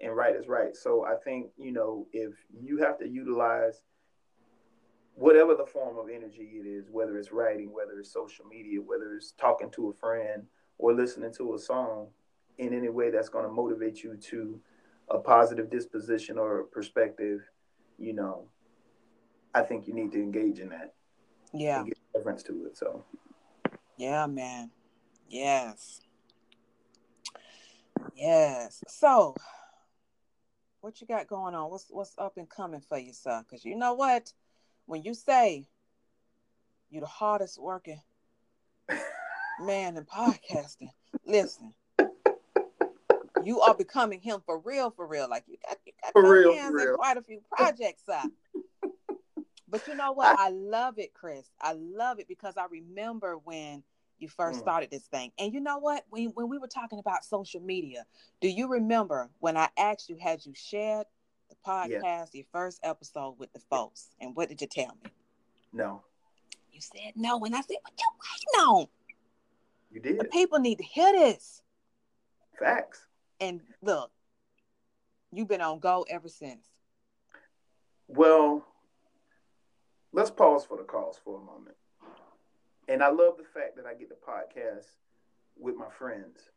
and 0.00 0.14
right 0.14 0.34
is 0.34 0.48
right. 0.48 0.74
So 0.76 1.04
I 1.04 1.14
think 1.24 1.48
you 1.58 1.72
know 1.72 2.06
if 2.12 2.32
you 2.52 2.78
have 2.78 2.98
to 2.98 3.08
utilize 3.08 3.82
whatever 5.14 5.54
the 5.54 5.66
form 5.66 5.98
of 5.98 6.08
energy 6.08 6.52
it 6.54 6.66
is, 6.66 6.88
whether 6.90 7.18
it's 7.18 7.32
writing, 7.32 7.72
whether 7.72 7.98
it's 7.98 8.12
social 8.12 8.46
media, 8.46 8.80
whether 8.80 9.14
it's 9.16 9.32
talking 9.32 9.70
to 9.72 9.88
a 9.90 9.92
friend 9.94 10.44
or 10.78 10.94
listening 10.94 11.32
to 11.34 11.54
a 11.54 11.58
song 11.58 12.08
in 12.56 12.72
any 12.72 12.88
way 12.88 13.10
that's 13.10 13.28
going 13.28 13.44
to 13.44 13.50
motivate 13.50 14.02
you 14.02 14.16
to 14.16 14.58
a 15.10 15.18
positive 15.18 15.70
disposition 15.70 16.38
or 16.38 16.60
a 16.60 16.64
perspective, 16.66 17.40
you 17.98 18.12
know, 18.12 18.48
I 19.54 19.62
think 19.62 19.86
you 19.88 19.94
need 19.94 20.12
to 20.12 20.18
engage 20.22 20.60
in 20.60 20.68
that 20.70 20.94
Yeah. 21.52 21.84
get 21.84 21.98
reference 22.14 22.42
to 22.44 22.66
it. 22.66 22.76
So 22.76 23.04
Yeah, 23.96 24.26
man. 24.26 24.70
Yes. 25.28 26.00
Yes. 28.14 28.82
So, 28.88 29.34
what 30.80 31.00
you 31.00 31.06
got 31.06 31.26
going 31.26 31.54
on? 31.54 31.70
What's 31.70 31.86
what's 31.90 32.14
up 32.18 32.36
and 32.36 32.48
coming 32.48 32.80
for 32.80 32.98
you, 32.98 33.12
sir? 33.12 33.42
Because 33.42 33.64
you 33.64 33.76
know 33.76 33.94
what, 33.94 34.32
when 34.86 35.02
you 35.02 35.14
say 35.14 35.66
you're 36.88 37.02
the 37.02 37.06
hardest 37.06 37.60
working 37.60 38.00
man 39.60 39.96
in 39.96 40.04
podcasting, 40.04 40.90
listen, 41.24 41.74
you 43.44 43.60
are 43.60 43.74
becoming 43.74 44.20
him 44.20 44.40
for 44.44 44.58
real, 44.58 44.90
for 44.90 45.06
real. 45.06 45.28
Like 45.28 45.44
you 45.46 45.56
got 45.66 45.78
you 45.86 45.92
got 46.02 46.12
For 46.12 46.22
your 46.24 46.32
real, 46.34 46.54
hands 46.54 46.80
in 46.80 46.86
real. 46.88 46.96
quite 46.96 47.16
a 47.16 47.22
few 47.22 47.40
projects, 47.56 48.02
sir. 48.06 48.22
But 49.68 49.86
you 49.86 49.94
know 49.94 50.12
what? 50.12 50.36
I 50.38 50.50
love 50.50 50.98
it, 50.98 51.14
Chris. 51.14 51.48
I 51.60 51.74
love 51.74 52.18
it 52.18 52.26
because 52.28 52.56
I 52.56 52.64
remember 52.70 53.36
when 53.38 53.82
you 54.18 54.28
first 54.28 54.58
Mm. 54.58 54.62
started 54.62 54.90
this 54.90 55.06
thing. 55.06 55.32
And 55.38 55.52
you 55.54 55.60
know 55.60 55.78
what? 55.78 56.04
When 56.10 56.26
when 56.34 56.48
we 56.48 56.58
were 56.58 56.66
talking 56.68 56.98
about 56.98 57.24
social 57.24 57.60
media, 57.60 58.04
do 58.40 58.48
you 58.48 58.68
remember 58.68 59.30
when 59.38 59.56
I 59.56 59.68
asked 59.78 60.08
you, 60.08 60.16
had 60.20 60.44
you 60.44 60.52
shared 60.54 61.06
the 61.48 61.56
podcast, 61.66 62.34
your 62.34 62.44
first 62.52 62.80
episode 62.82 63.38
with 63.38 63.52
the 63.52 63.60
folks? 63.70 64.08
And 64.20 64.34
what 64.36 64.48
did 64.48 64.60
you 64.60 64.66
tell 64.66 64.96
me? 65.02 65.10
no, 65.72 66.02
You 66.72 66.80
said 66.80 67.12
no. 67.16 67.38
And 67.44 67.54
I 67.54 67.60
said, 67.60 67.76
what 67.82 67.92
you 67.98 68.06
waiting 68.58 68.68
on? 68.68 68.86
you 69.92 70.00
did. 70.00 70.18
The 70.18 70.24
people 70.24 70.58
need 70.58 70.78
to 70.78 70.84
hear 70.84 71.12
this. 71.12 71.62
facts. 72.58 73.06
And 73.40 73.62
look, 73.82 74.10
you've 75.32 75.48
been 75.48 75.62
on 75.62 75.78
go 75.78 76.04
ever 76.08 76.28
since. 76.28 76.66
Well, 78.06 78.66
let's 80.12 80.30
pause 80.30 80.64
for 80.64 80.76
the 80.76 80.82
cause 80.84 81.18
for 81.24 81.40
a 81.40 81.44
moment. 81.44 81.76
And 82.88 83.02
I 83.02 83.08
love 83.08 83.36
the 83.38 83.44
fact 83.44 83.76
that 83.76 83.86
I 83.86 83.94
get 83.94 84.08
the 84.08 84.16
podcast 84.16 84.86
with 85.56 85.76
my 85.76 85.88
friends. 85.96 86.50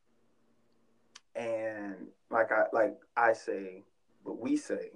And 1.36 2.08
like 2.30 2.52
I 2.52 2.66
like 2.74 2.96
I 3.16 3.34
say, 3.34 3.84
but 4.26 4.40
we 4.40 4.58
say, 4.58 4.92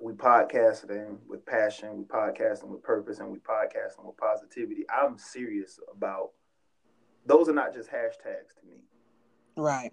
we 0.00 0.12
podcasting 0.12 1.18
with 1.28 1.44
passion, 1.44 1.98
we 1.98 2.04
podcasting 2.04 2.68
with 2.68 2.82
purpose, 2.82 3.18
and 3.18 3.30
we 3.30 3.38
podcasting 3.38 4.04
with 4.04 4.16
positivity. 4.16 4.84
I'm 4.88 5.18
serious 5.18 5.78
about 5.94 6.30
those 7.26 7.48
are 7.48 7.54
not 7.54 7.74
just 7.74 7.90
hashtags 7.90 8.54
to 8.60 8.66
me. 8.68 8.78
Right. 9.56 9.92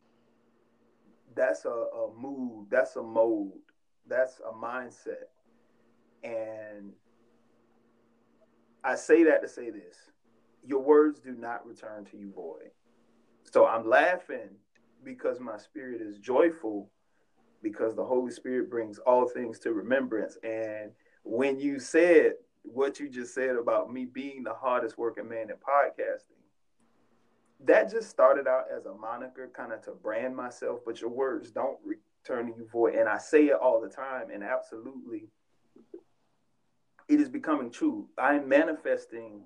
That's 1.38 1.66
a, 1.66 1.70
a 1.70 2.10
mood, 2.20 2.68
that's 2.70 2.96
a 2.96 3.04
mode, 3.04 3.52
that's 4.08 4.40
a 4.40 4.52
mindset. 4.52 5.28
And 6.24 6.92
I 8.84 8.96
say 8.96 9.24
that 9.24 9.42
to 9.44 9.48
say 9.48 9.70
this 9.70 9.98
your 10.66 10.82
words 10.82 11.20
do 11.20 11.34
not 11.34 11.66
return 11.66 12.04
to 12.06 12.18
you 12.18 12.32
void. 12.36 12.72
So 13.44 13.66
I'm 13.66 13.88
laughing 13.88 14.50
because 15.04 15.40
my 15.40 15.58
spirit 15.58 16.02
is 16.02 16.18
joyful 16.18 16.90
because 17.62 17.96
the 17.96 18.04
Holy 18.04 18.32
Spirit 18.32 18.70
brings 18.70 19.00
all 19.00 19.28
things 19.28 19.60
to 19.60 19.74
remembrance. 19.74 20.38
And 20.44 20.92
when 21.24 21.60
you 21.60 21.80
said 21.80 22.34
what 22.64 23.00
you 23.00 23.10
just 23.10 23.34
said 23.34 23.56
about 23.56 23.92
me 23.92 24.06
being 24.06 24.44
the 24.44 24.54
hardest 24.54 24.98
working 24.98 25.30
man 25.30 25.50
in 25.50 25.56
podcasting, 25.56 26.37
that 27.66 27.92
just 27.92 28.10
started 28.10 28.48
out 28.48 28.66
as 28.76 28.86
a 28.86 28.94
moniker, 28.94 29.50
kind 29.56 29.74
of 29.74 29.82
to 29.84 29.92
brand 29.92 30.36
myself, 30.36 30.82
but 30.86 31.02
your 31.02 31.10
words 31.10 31.52
don't 31.52 31.78
return 31.84 32.52
to 32.52 32.58
you 32.58 32.68
void. 32.72 32.96
And 32.96 33.10
I 33.10 33.18
say 33.18 33.46
it 33.46 33.58
all 33.60 33.82
the 33.82 33.90
time, 33.90 34.30
and 34.32 34.44
absolutely, 34.44 35.30
it 37.08 37.20
is 37.20 37.30
becoming 37.30 37.72
true. 37.72 38.08
I'm 38.18 38.48
manifesting 38.48 39.42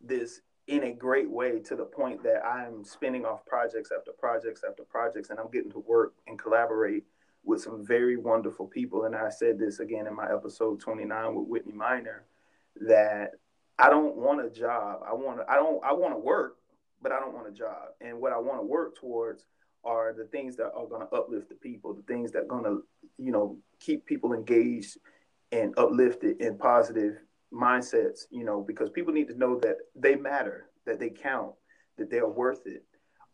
this 0.00 0.40
in 0.68 0.84
a 0.84 0.92
great 0.92 1.28
way 1.28 1.58
to 1.58 1.74
the 1.74 1.84
point 1.84 2.22
that 2.22 2.44
I'm 2.44 2.84
spinning 2.84 3.24
off 3.24 3.44
projects 3.44 3.90
after 3.96 4.12
projects 4.12 4.62
after 4.68 4.84
projects, 4.84 5.30
and 5.30 5.40
I'm 5.40 5.50
getting 5.50 5.72
to 5.72 5.80
work 5.80 6.14
and 6.26 6.38
collaborate 6.38 7.04
with 7.44 7.60
some 7.60 7.84
very 7.84 8.16
wonderful 8.16 8.66
people. 8.66 9.04
And 9.04 9.16
I 9.16 9.28
said 9.30 9.58
this 9.58 9.80
again 9.80 10.06
in 10.06 10.14
my 10.14 10.32
episode 10.32 10.80
29 10.80 11.34
with 11.34 11.48
Whitney 11.48 11.72
Miner 11.72 12.24
that 12.80 13.32
I 13.78 13.90
don't 13.90 14.16
want 14.16 14.44
a 14.44 14.50
job. 14.50 15.00
I 15.04 15.12
want 15.12 15.38
to, 15.38 15.50
I 15.50 15.56
don't, 15.56 15.82
I 15.84 15.92
want 15.92 16.14
to 16.14 16.18
work, 16.18 16.58
but 17.02 17.12
I 17.12 17.20
don't 17.20 17.34
want 17.34 17.48
a 17.48 17.52
job. 17.52 17.88
And 18.00 18.20
what 18.20 18.32
I 18.32 18.38
want 18.38 18.60
to 18.60 18.66
work 18.66 18.96
towards 18.96 19.44
are 19.84 20.14
the 20.16 20.24
things 20.26 20.56
that 20.56 20.70
are 20.74 20.86
going 20.86 21.06
to 21.06 21.14
uplift 21.14 21.48
the 21.48 21.56
people, 21.56 21.92
the 21.94 22.02
things 22.02 22.30
that 22.32 22.42
are 22.42 22.46
going 22.46 22.64
to, 22.64 22.82
you 23.18 23.32
know, 23.32 23.58
keep 23.80 24.06
people 24.06 24.32
engaged 24.32 24.96
and 25.50 25.74
uplifted 25.76 26.40
in 26.40 26.56
positive 26.56 27.16
mindsets, 27.52 28.20
you 28.30 28.44
know, 28.44 28.60
because 28.66 28.90
people 28.90 29.12
need 29.12 29.28
to 29.28 29.36
know 29.36 29.58
that 29.60 29.76
they 29.94 30.14
matter, 30.14 30.70
that 30.86 30.98
they 31.00 31.10
count, 31.10 31.52
that 31.98 32.10
they're 32.10 32.28
worth 32.28 32.66
it. 32.66 32.84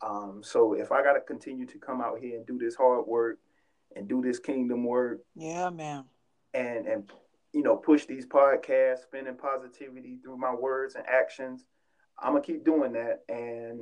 Um, 0.01 0.41
so 0.43 0.73
if 0.73 0.91
I 0.91 1.03
got 1.03 1.13
to 1.13 1.21
continue 1.21 1.65
to 1.67 1.77
come 1.77 2.01
out 2.01 2.19
here 2.19 2.35
and 2.35 2.45
do 2.47 2.57
this 2.57 2.75
hard 2.75 3.05
work 3.05 3.37
and 3.95 4.07
do 4.07 4.21
this 4.21 4.39
kingdom 4.39 4.83
work 4.85 5.19
Yeah, 5.35 5.69
man. 5.69 6.05
and 6.53 6.87
and 6.87 7.11
you 7.53 7.63
know 7.63 7.75
push 7.75 8.05
these 8.05 8.25
podcasts, 8.25 9.03
spinning 9.03 9.35
positivity 9.35 10.17
through 10.23 10.37
my 10.37 10.53
words 10.53 10.95
and 10.95 11.05
actions, 11.07 11.65
I'm 12.21 12.33
gonna 12.33 12.43
keep 12.43 12.63
doing 12.63 12.93
that. 12.93 13.23
And 13.29 13.81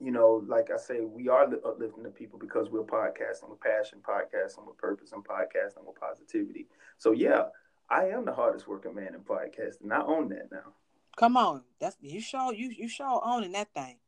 you 0.00 0.10
know, 0.10 0.42
like 0.48 0.70
I 0.72 0.78
say, 0.78 1.00
we 1.00 1.28
are 1.28 1.44
uplifting 1.44 2.02
the 2.02 2.10
people 2.10 2.38
because 2.38 2.70
we're 2.70 2.82
podcasting 2.82 3.48
with 3.48 3.60
passion, 3.60 4.00
podcasting 4.02 4.66
with 4.66 4.76
purpose, 4.76 5.12
and 5.12 5.24
podcasting 5.24 5.86
with 5.86 6.00
positivity. 6.00 6.66
So 6.98 7.12
yeah, 7.12 7.44
I 7.88 8.06
am 8.06 8.24
the 8.24 8.32
hardest 8.32 8.66
working 8.66 8.94
man 8.94 9.14
in 9.14 9.20
podcasting. 9.20 9.92
I 9.92 10.02
own 10.02 10.28
that 10.30 10.50
now. 10.50 10.74
Come 11.16 11.36
on. 11.36 11.62
That's 11.78 11.96
you 12.00 12.20
sure 12.20 12.52
you 12.52 12.70
you 12.70 12.88
sure 12.88 13.20
owning 13.24 13.52
that 13.52 13.72
thing. 13.74 13.98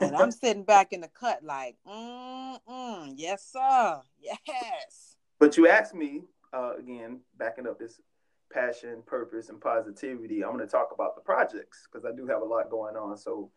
And 0.00 0.14
I'm 0.14 0.30
sitting 0.30 0.64
back 0.64 0.92
in 0.92 1.00
the 1.00 1.08
cut 1.08 1.42
like, 1.42 1.76
mm 1.88 2.58
mm, 2.68 3.12
yes, 3.16 3.50
sir. 3.50 4.00
Yes. 4.20 5.16
But 5.38 5.56
you 5.56 5.68
asked 5.68 5.94
me 5.94 6.24
uh, 6.52 6.76
again, 6.78 7.20
backing 7.38 7.66
up 7.66 7.78
this 7.78 8.00
passion, 8.50 9.02
purpose, 9.06 9.48
and 9.48 9.60
positivity. 9.60 10.44
I'm 10.44 10.52
going 10.52 10.66
to 10.66 10.70
talk 10.70 10.90
about 10.92 11.14
the 11.14 11.22
projects 11.22 11.88
because 11.90 12.04
I 12.04 12.14
do 12.14 12.26
have 12.26 12.42
a 12.42 12.44
lot 12.44 12.70
going 12.70 12.96
on. 12.96 13.16
So 13.16 13.50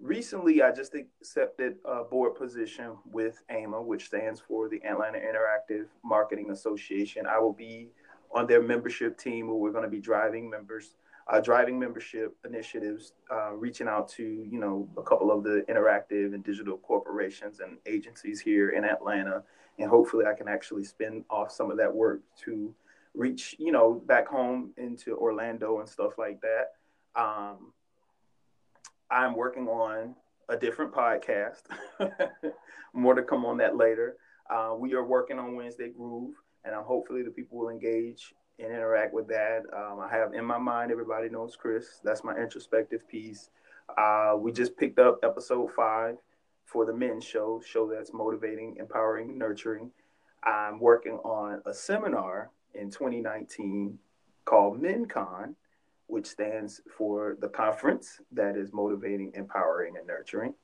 recently, 0.00 0.62
I 0.62 0.72
just 0.72 0.94
accepted 0.94 1.76
a 1.84 2.04
board 2.04 2.34
position 2.34 2.96
with 3.10 3.42
AMA, 3.48 3.80
which 3.82 4.06
stands 4.06 4.40
for 4.40 4.68
the 4.68 4.82
Atlanta 4.84 5.18
Interactive 5.18 5.86
Marketing 6.04 6.50
Association. 6.50 7.26
I 7.26 7.38
will 7.38 7.52
be 7.52 7.90
on 8.34 8.46
their 8.46 8.62
membership 8.62 9.18
team 9.18 9.46
where 9.46 9.56
we're 9.56 9.72
going 9.72 9.84
to 9.84 9.90
be 9.90 10.00
driving 10.00 10.48
members. 10.50 10.96
Uh, 11.26 11.40
driving 11.40 11.78
membership 11.78 12.36
initiatives, 12.44 13.14
uh, 13.32 13.50
reaching 13.54 13.88
out 13.88 14.06
to 14.10 14.22
you 14.22 14.60
know 14.60 14.86
a 14.98 15.02
couple 15.02 15.30
of 15.32 15.42
the 15.42 15.64
interactive 15.70 16.34
and 16.34 16.44
digital 16.44 16.76
corporations 16.76 17.60
and 17.60 17.78
agencies 17.86 18.42
here 18.42 18.68
in 18.72 18.84
Atlanta, 18.84 19.42
and 19.78 19.88
hopefully 19.88 20.26
I 20.26 20.34
can 20.34 20.48
actually 20.48 20.84
spin 20.84 21.24
off 21.30 21.50
some 21.50 21.70
of 21.70 21.78
that 21.78 21.94
work 21.94 22.20
to 22.44 22.74
reach 23.14 23.54
you 23.58 23.72
know 23.72 24.02
back 24.06 24.26
home 24.26 24.72
into 24.76 25.16
Orlando 25.16 25.80
and 25.80 25.88
stuff 25.88 26.18
like 26.18 26.40
that. 26.40 27.20
Um, 27.20 27.72
I'm 29.10 29.36
working 29.36 29.68
on 29.68 30.14
a 30.48 30.56
different 30.56 30.92
podcast. 30.92 31.62
More 32.92 33.14
to 33.14 33.22
come 33.22 33.44
on 33.44 33.58
that 33.58 33.76
later. 33.76 34.16
Uh, 34.50 34.74
we 34.76 34.94
are 34.94 35.04
working 35.04 35.38
on 35.38 35.56
Wednesday 35.56 35.88
Groove, 35.88 36.34
and 36.64 36.74
I'm 36.74 36.84
hopefully 36.84 37.22
the 37.22 37.30
people 37.30 37.58
will 37.58 37.70
engage 37.70 38.34
and 38.58 38.70
interact 38.70 39.14
with 39.14 39.28
that. 39.28 39.62
Um, 39.72 40.00
I 40.00 40.08
have 40.14 40.34
in 40.34 40.44
my 40.44 40.58
mind, 40.58 40.90
everybody 40.90 41.28
knows 41.28 41.56
Chris. 41.56 42.00
That's 42.04 42.24
my 42.24 42.36
introspective 42.36 43.08
piece. 43.08 43.50
Uh, 43.96 44.34
we 44.38 44.52
just 44.52 44.76
picked 44.76 44.98
up 44.98 45.18
episode 45.22 45.70
five 45.72 46.16
for 46.64 46.86
the 46.86 46.92
men's 46.92 47.24
show, 47.24 47.60
show 47.64 47.88
that's 47.88 48.12
motivating, 48.12 48.76
empowering, 48.78 49.38
nurturing. 49.38 49.90
I'm 50.42 50.78
working 50.78 51.18
on 51.24 51.62
a 51.66 51.72
seminar 51.74 52.50
in 52.74 52.90
2019 52.90 53.98
called 54.44 54.80
MenCon, 54.80 55.54
which 56.06 56.26
stands 56.26 56.80
for 56.96 57.36
the 57.40 57.48
conference 57.48 58.20
that 58.32 58.56
is 58.56 58.72
motivating, 58.72 59.32
empowering, 59.34 59.96
and 59.96 60.06
nurturing. 60.06 60.54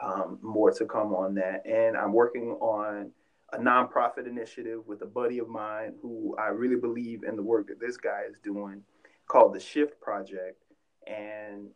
Um, 0.00 0.38
more 0.42 0.70
to 0.72 0.84
come 0.84 1.14
on 1.14 1.34
that. 1.34 1.64
And 1.66 1.96
I'm 1.96 2.12
working 2.12 2.52
on 2.60 3.10
a 3.52 3.58
nonprofit 3.58 4.26
initiative 4.26 4.86
with 4.86 5.02
a 5.02 5.06
buddy 5.06 5.38
of 5.38 5.48
mine 5.48 5.94
who 6.02 6.34
I 6.38 6.48
really 6.48 6.76
believe 6.76 7.22
in 7.22 7.36
the 7.36 7.42
work 7.42 7.68
that 7.68 7.80
this 7.80 7.96
guy 7.96 8.22
is 8.28 8.36
doing 8.42 8.82
called 9.26 9.54
the 9.54 9.60
Shift 9.60 10.00
Project. 10.00 10.62
And 11.06 11.68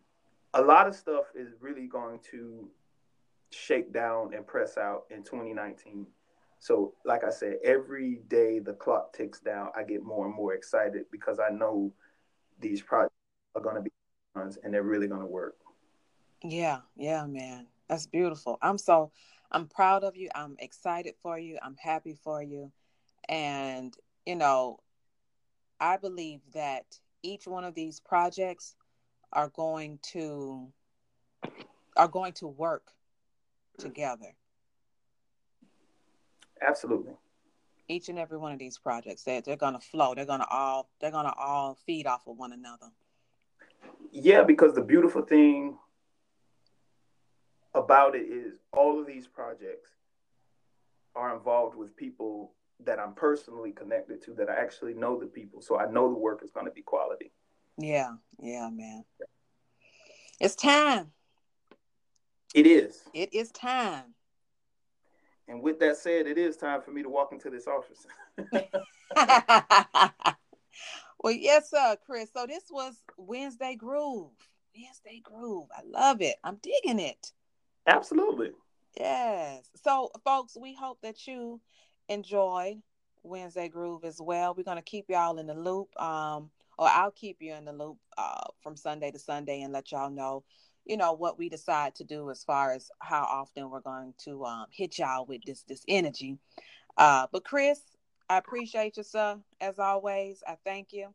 a 0.54 0.62
lot 0.62 0.88
of 0.88 0.94
stuff 0.94 1.24
is 1.34 1.48
really 1.60 1.86
going 1.86 2.18
to 2.30 2.68
shake 3.50 3.92
down 3.92 4.34
and 4.34 4.46
press 4.46 4.76
out 4.76 5.04
in 5.10 5.22
2019. 5.22 6.06
So, 6.60 6.94
like 7.04 7.24
I 7.24 7.30
said, 7.30 7.56
every 7.64 8.20
day 8.28 8.58
the 8.58 8.74
clock 8.74 9.14
ticks 9.14 9.40
down, 9.40 9.70
I 9.76 9.82
get 9.82 10.04
more 10.04 10.26
and 10.26 10.34
more 10.34 10.54
excited 10.54 11.06
because 11.10 11.40
I 11.40 11.52
know 11.52 11.92
these 12.60 12.82
projects 12.82 13.14
are 13.54 13.62
going 13.62 13.76
to 13.76 13.82
be 13.82 13.90
and 14.62 14.72
they're 14.72 14.82
really 14.82 15.08
going 15.08 15.22
to 15.22 15.26
work. 15.26 15.56
Yeah, 16.42 16.80
yeah, 16.96 17.26
man. 17.26 17.66
That's 17.88 18.06
beautiful. 18.06 18.58
I'm 18.62 18.78
so 18.78 19.10
I'm 19.50 19.66
proud 19.66 20.04
of 20.04 20.16
you. 20.16 20.28
I'm 20.34 20.56
excited 20.58 21.14
for 21.20 21.38
you. 21.38 21.58
I'm 21.62 21.76
happy 21.76 22.16
for 22.22 22.42
you. 22.42 22.70
And, 23.28 23.94
you 24.24 24.36
know, 24.36 24.78
I 25.80 25.96
believe 25.96 26.40
that 26.54 26.84
each 27.22 27.46
one 27.46 27.64
of 27.64 27.74
these 27.74 28.00
projects 28.00 28.76
are 29.32 29.48
going 29.48 29.98
to 30.12 30.72
are 31.96 32.08
going 32.08 32.32
to 32.34 32.46
work 32.46 32.92
together. 33.78 34.34
Absolutely. 36.60 37.12
Each 37.88 38.08
and 38.08 38.18
every 38.18 38.38
one 38.38 38.52
of 38.52 38.58
these 38.58 38.78
projects, 38.78 39.24
they're, 39.24 39.40
they're 39.40 39.56
gonna 39.56 39.80
flow. 39.80 40.14
They're 40.14 40.26
gonna 40.26 40.46
all 40.48 40.88
they're 41.00 41.10
gonna 41.10 41.34
all 41.36 41.76
feed 41.86 42.06
off 42.06 42.26
of 42.26 42.36
one 42.36 42.52
another. 42.52 42.86
Yeah, 44.12 44.42
because 44.42 44.74
the 44.74 44.82
beautiful 44.82 45.22
thing 45.22 45.78
about 47.74 48.14
it 48.14 48.26
is 48.28 48.54
all 48.72 49.00
of 49.00 49.06
these 49.06 49.26
projects 49.26 49.90
are 51.14 51.34
involved 51.34 51.76
with 51.76 51.96
people 51.96 52.52
that 52.84 52.98
I'm 52.98 53.14
personally 53.14 53.72
connected 53.72 54.22
to, 54.24 54.34
that 54.34 54.48
I 54.48 54.54
actually 54.54 54.94
know 54.94 55.18
the 55.18 55.26
people. 55.26 55.60
So 55.60 55.78
I 55.78 55.90
know 55.90 56.08
the 56.08 56.18
work 56.18 56.42
is 56.42 56.50
going 56.50 56.66
to 56.66 56.72
be 56.72 56.82
quality. 56.82 57.32
Yeah, 57.78 58.14
yeah, 58.38 58.68
man. 58.70 59.04
It's 60.40 60.54
time. 60.54 61.12
It 62.54 62.66
is. 62.66 63.02
It 63.14 63.32
is 63.34 63.50
time. 63.52 64.14
And 65.50 65.60
with 65.62 65.80
that 65.80 65.96
said, 65.96 66.28
it 66.28 66.38
is 66.38 66.56
time 66.56 66.80
for 66.80 66.92
me 66.92 67.02
to 67.02 67.08
walk 67.08 67.32
into 67.32 67.50
this 67.50 67.66
office. 67.66 68.06
well, 71.24 71.32
yes, 71.32 71.70
sir, 71.70 71.96
Chris. 72.06 72.30
So 72.32 72.46
this 72.46 72.62
was 72.70 72.94
Wednesday 73.16 73.74
Groove. 73.74 74.30
Wednesday 74.76 75.20
Groove. 75.24 75.66
I 75.76 75.80
love 75.84 76.22
it. 76.22 76.36
I'm 76.44 76.58
digging 76.62 77.00
it. 77.00 77.32
Absolutely. 77.88 78.52
Yes. 78.96 79.68
So, 79.82 80.12
folks, 80.24 80.56
we 80.56 80.72
hope 80.72 80.98
that 81.02 81.26
you 81.26 81.60
enjoyed 82.08 82.76
Wednesday 83.24 83.68
Groove 83.68 84.04
as 84.04 84.20
well. 84.20 84.54
We're 84.54 84.62
going 84.62 84.76
to 84.76 84.82
keep 84.82 85.06
y'all 85.08 85.38
in 85.38 85.48
the 85.48 85.54
loop. 85.54 85.88
Um, 86.00 86.50
or 86.78 86.86
I'll 86.88 87.10
keep 87.10 87.38
you 87.40 87.54
in 87.54 87.64
the 87.64 87.72
loop 87.72 87.98
uh, 88.16 88.46
from 88.62 88.76
Sunday 88.76 89.10
to 89.10 89.18
Sunday 89.18 89.62
and 89.62 89.72
let 89.72 89.90
y'all 89.90 90.10
know, 90.10 90.44
you 90.90 90.96
know, 90.96 91.12
what 91.12 91.38
we 91.38 91.48
decide 91.48 91.94
to 91.94 92.04
do 92.04 92.30
as 92.30 92.42
far 92.42 92.72
as 92.72 92.90
how 92.98 93.22
often 93.22 93.70
we're 93.70 93.80
going 93.80 94.12
to 94.24 94.44
um, 94.44 94.66
hit 94.72 94.98
y'all 94.98 95.24
with 95.24 95.40
this 95.46 95.62
this 95.62 95.84
energy. 95.86 96.36
Uh, 96.96 97.28
but 97.30 97.44
Chris, 97.44 97.80
I 98.28 98.38
appreciate 98.38 98.96
you, 98.96 99.04
sir. 99.04 99.38
As 99.60 99.78
always, 99.78 100.42
I 100.48 100.56
thank 100.64 100.92
you, 100.92 101.14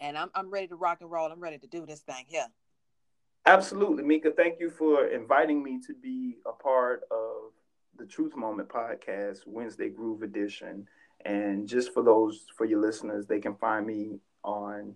and 0.00 0.16
I'm 0.16 0.30
I'm 0.32 0.48
ready 0.48 0.68
to 0.68 0.76
rock 0.76 0.98
and 1.00 1.10
roll. 1.10 1.30
I'm 1.30 1.40
ready 1.40 1.58
to 1.58 1.66
do 1.66 1.86
this 1.86 2.02
thing 2.02 2.24
here. 2.28 2.46
Absolutely, 3.46 4.04
Mika. 4.04 4.30
Thank 4.30 4.60
you 4.60 4.70
for 4.70 5.08
inviting 5.08 5.60
me 5.60 5.80
to 5.84 5.92
be 5.92 6.36
a 6.46 6.52
part 6.52 7.02
of 7.10 7.50
the 7.98 8.06
Truth 8.06 8.36
Moment 8.36 8.68
podcast, 8.68 9.40
Wednesday 9.44 9.88
Groove 9.88 10.22
Edition. 10.22 10.86
And 11.24 11.66
just 11.66 11.92
for 11.92 12.04
those, 12.04 12.46
for 12.56 12.64
your 12.64 12.80
listeners, 12.80 13.26
they 13.26 13.40
can 13.40 13.56
find 13.56 13.84
me 13.84 14.20
on 14.44 14.94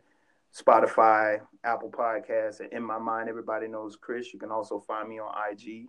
Spotify, 0.55 1.41
Apple 1.65 1.91
Podcasts, 1.91 2.61
and 2.61 2.73
in 2.73 2.83
my 2.83 2.99
mind, 2.99 3.29
everybody 3.29 3.69
knows 3.69 3.97
Chris. 3.97 4.33
You 4.33 4.39
can 4.39 4.51
also 4.51 4.81
find 4.81 5.09
me 5.09 5.19
on 5.19 5.33
IG 5.51 5.89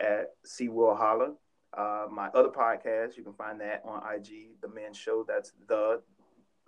at 0.00 0.30
C 0.44 0.68
Will 0.68 0.94
Holla. 0.94 1.34
Uh, 1.76 2.06
my 2.10 2.28
other 2.28 2.48
podcast, 2.48 3.16
you 3.16 3.22
can 3.22 3.34
find 3.34 3.60
that 3.60 3.82
on 3.84 4.02
IG, 4.14 4.60
The 4.60 4.68
Men 4.68 4.92
Show. 4.92 5.24
That's 5.26 5.52
the 5.68 6.02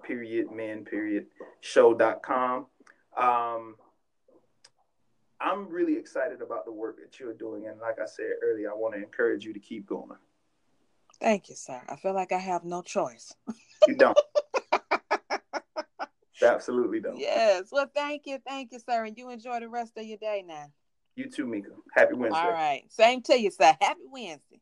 period 0.03 0.51
men 0.51 0.85
period 0.85 1.27
show.com. 1.61 2.67
Um, 3.17 3.77
I'm 5.41 5.69
really 5.69 5.97
excited 5.97 6.41
about 6.41 6.65
the 6.65 6.73
work 6.73 6.99
that 7.01 7.19
you're 7.19 7.35
doing. 7.35 7.67
And 7.67 7.81
like 7.81 7.99
I 8.01 8.07
said 8.07 8.27
earlier, 8.43 8.71
I 8.71 8.75
want 8.75 8.95
to 8.95 9.03
encourage 9.03 9.45
you 9.45 9.53
to 9.53 9.59
keep 9.59 9.87
going. 9.87 10.19
Thank 11.21 11.49
you, 11.49 11.57
sir. 11.57 11.81
I 11.89 11.97
feel 11.97 12.15
like 12.15 12.33
I 12.33 12.39
have 12.39 12.65
no 12.65 12.83
choice. 12.83 13.35
You 13.87 13.97
don't. 13.97 14.19
Absolutely 16.43 17.01
don't. 17.01 17.19
Yes. 17.19 17.69
Well, 17.71 17.91
thank 17.95 18.23
you. 18.27 18.39
Thank 18.47 18.73
you, 18.73 18.79
sir. 18.79 19.05
And 19.05 19.17
you 19.17 19.31
enjoy 19.31 19.61
the 19.61 19.69
rest 19.69 19.93
of 19.97 20.05
your 20.05 20.19
day 20.19 20.45
now. 20.47 20.67
You 21.17 21.29
too, 21.29 21.47
Mika. 21.47 21.71
Happy 21.95 22.15
Wednesday. 22.15 22.41
All 22.41 22.51
right. 22.53 22.85
Same 22.89 23.23
to 23.23 23.39
you, 23.39 23.51
sir. 23.51 23.77
Happy 23.81 24.01
Wednesday. 24.11 24.61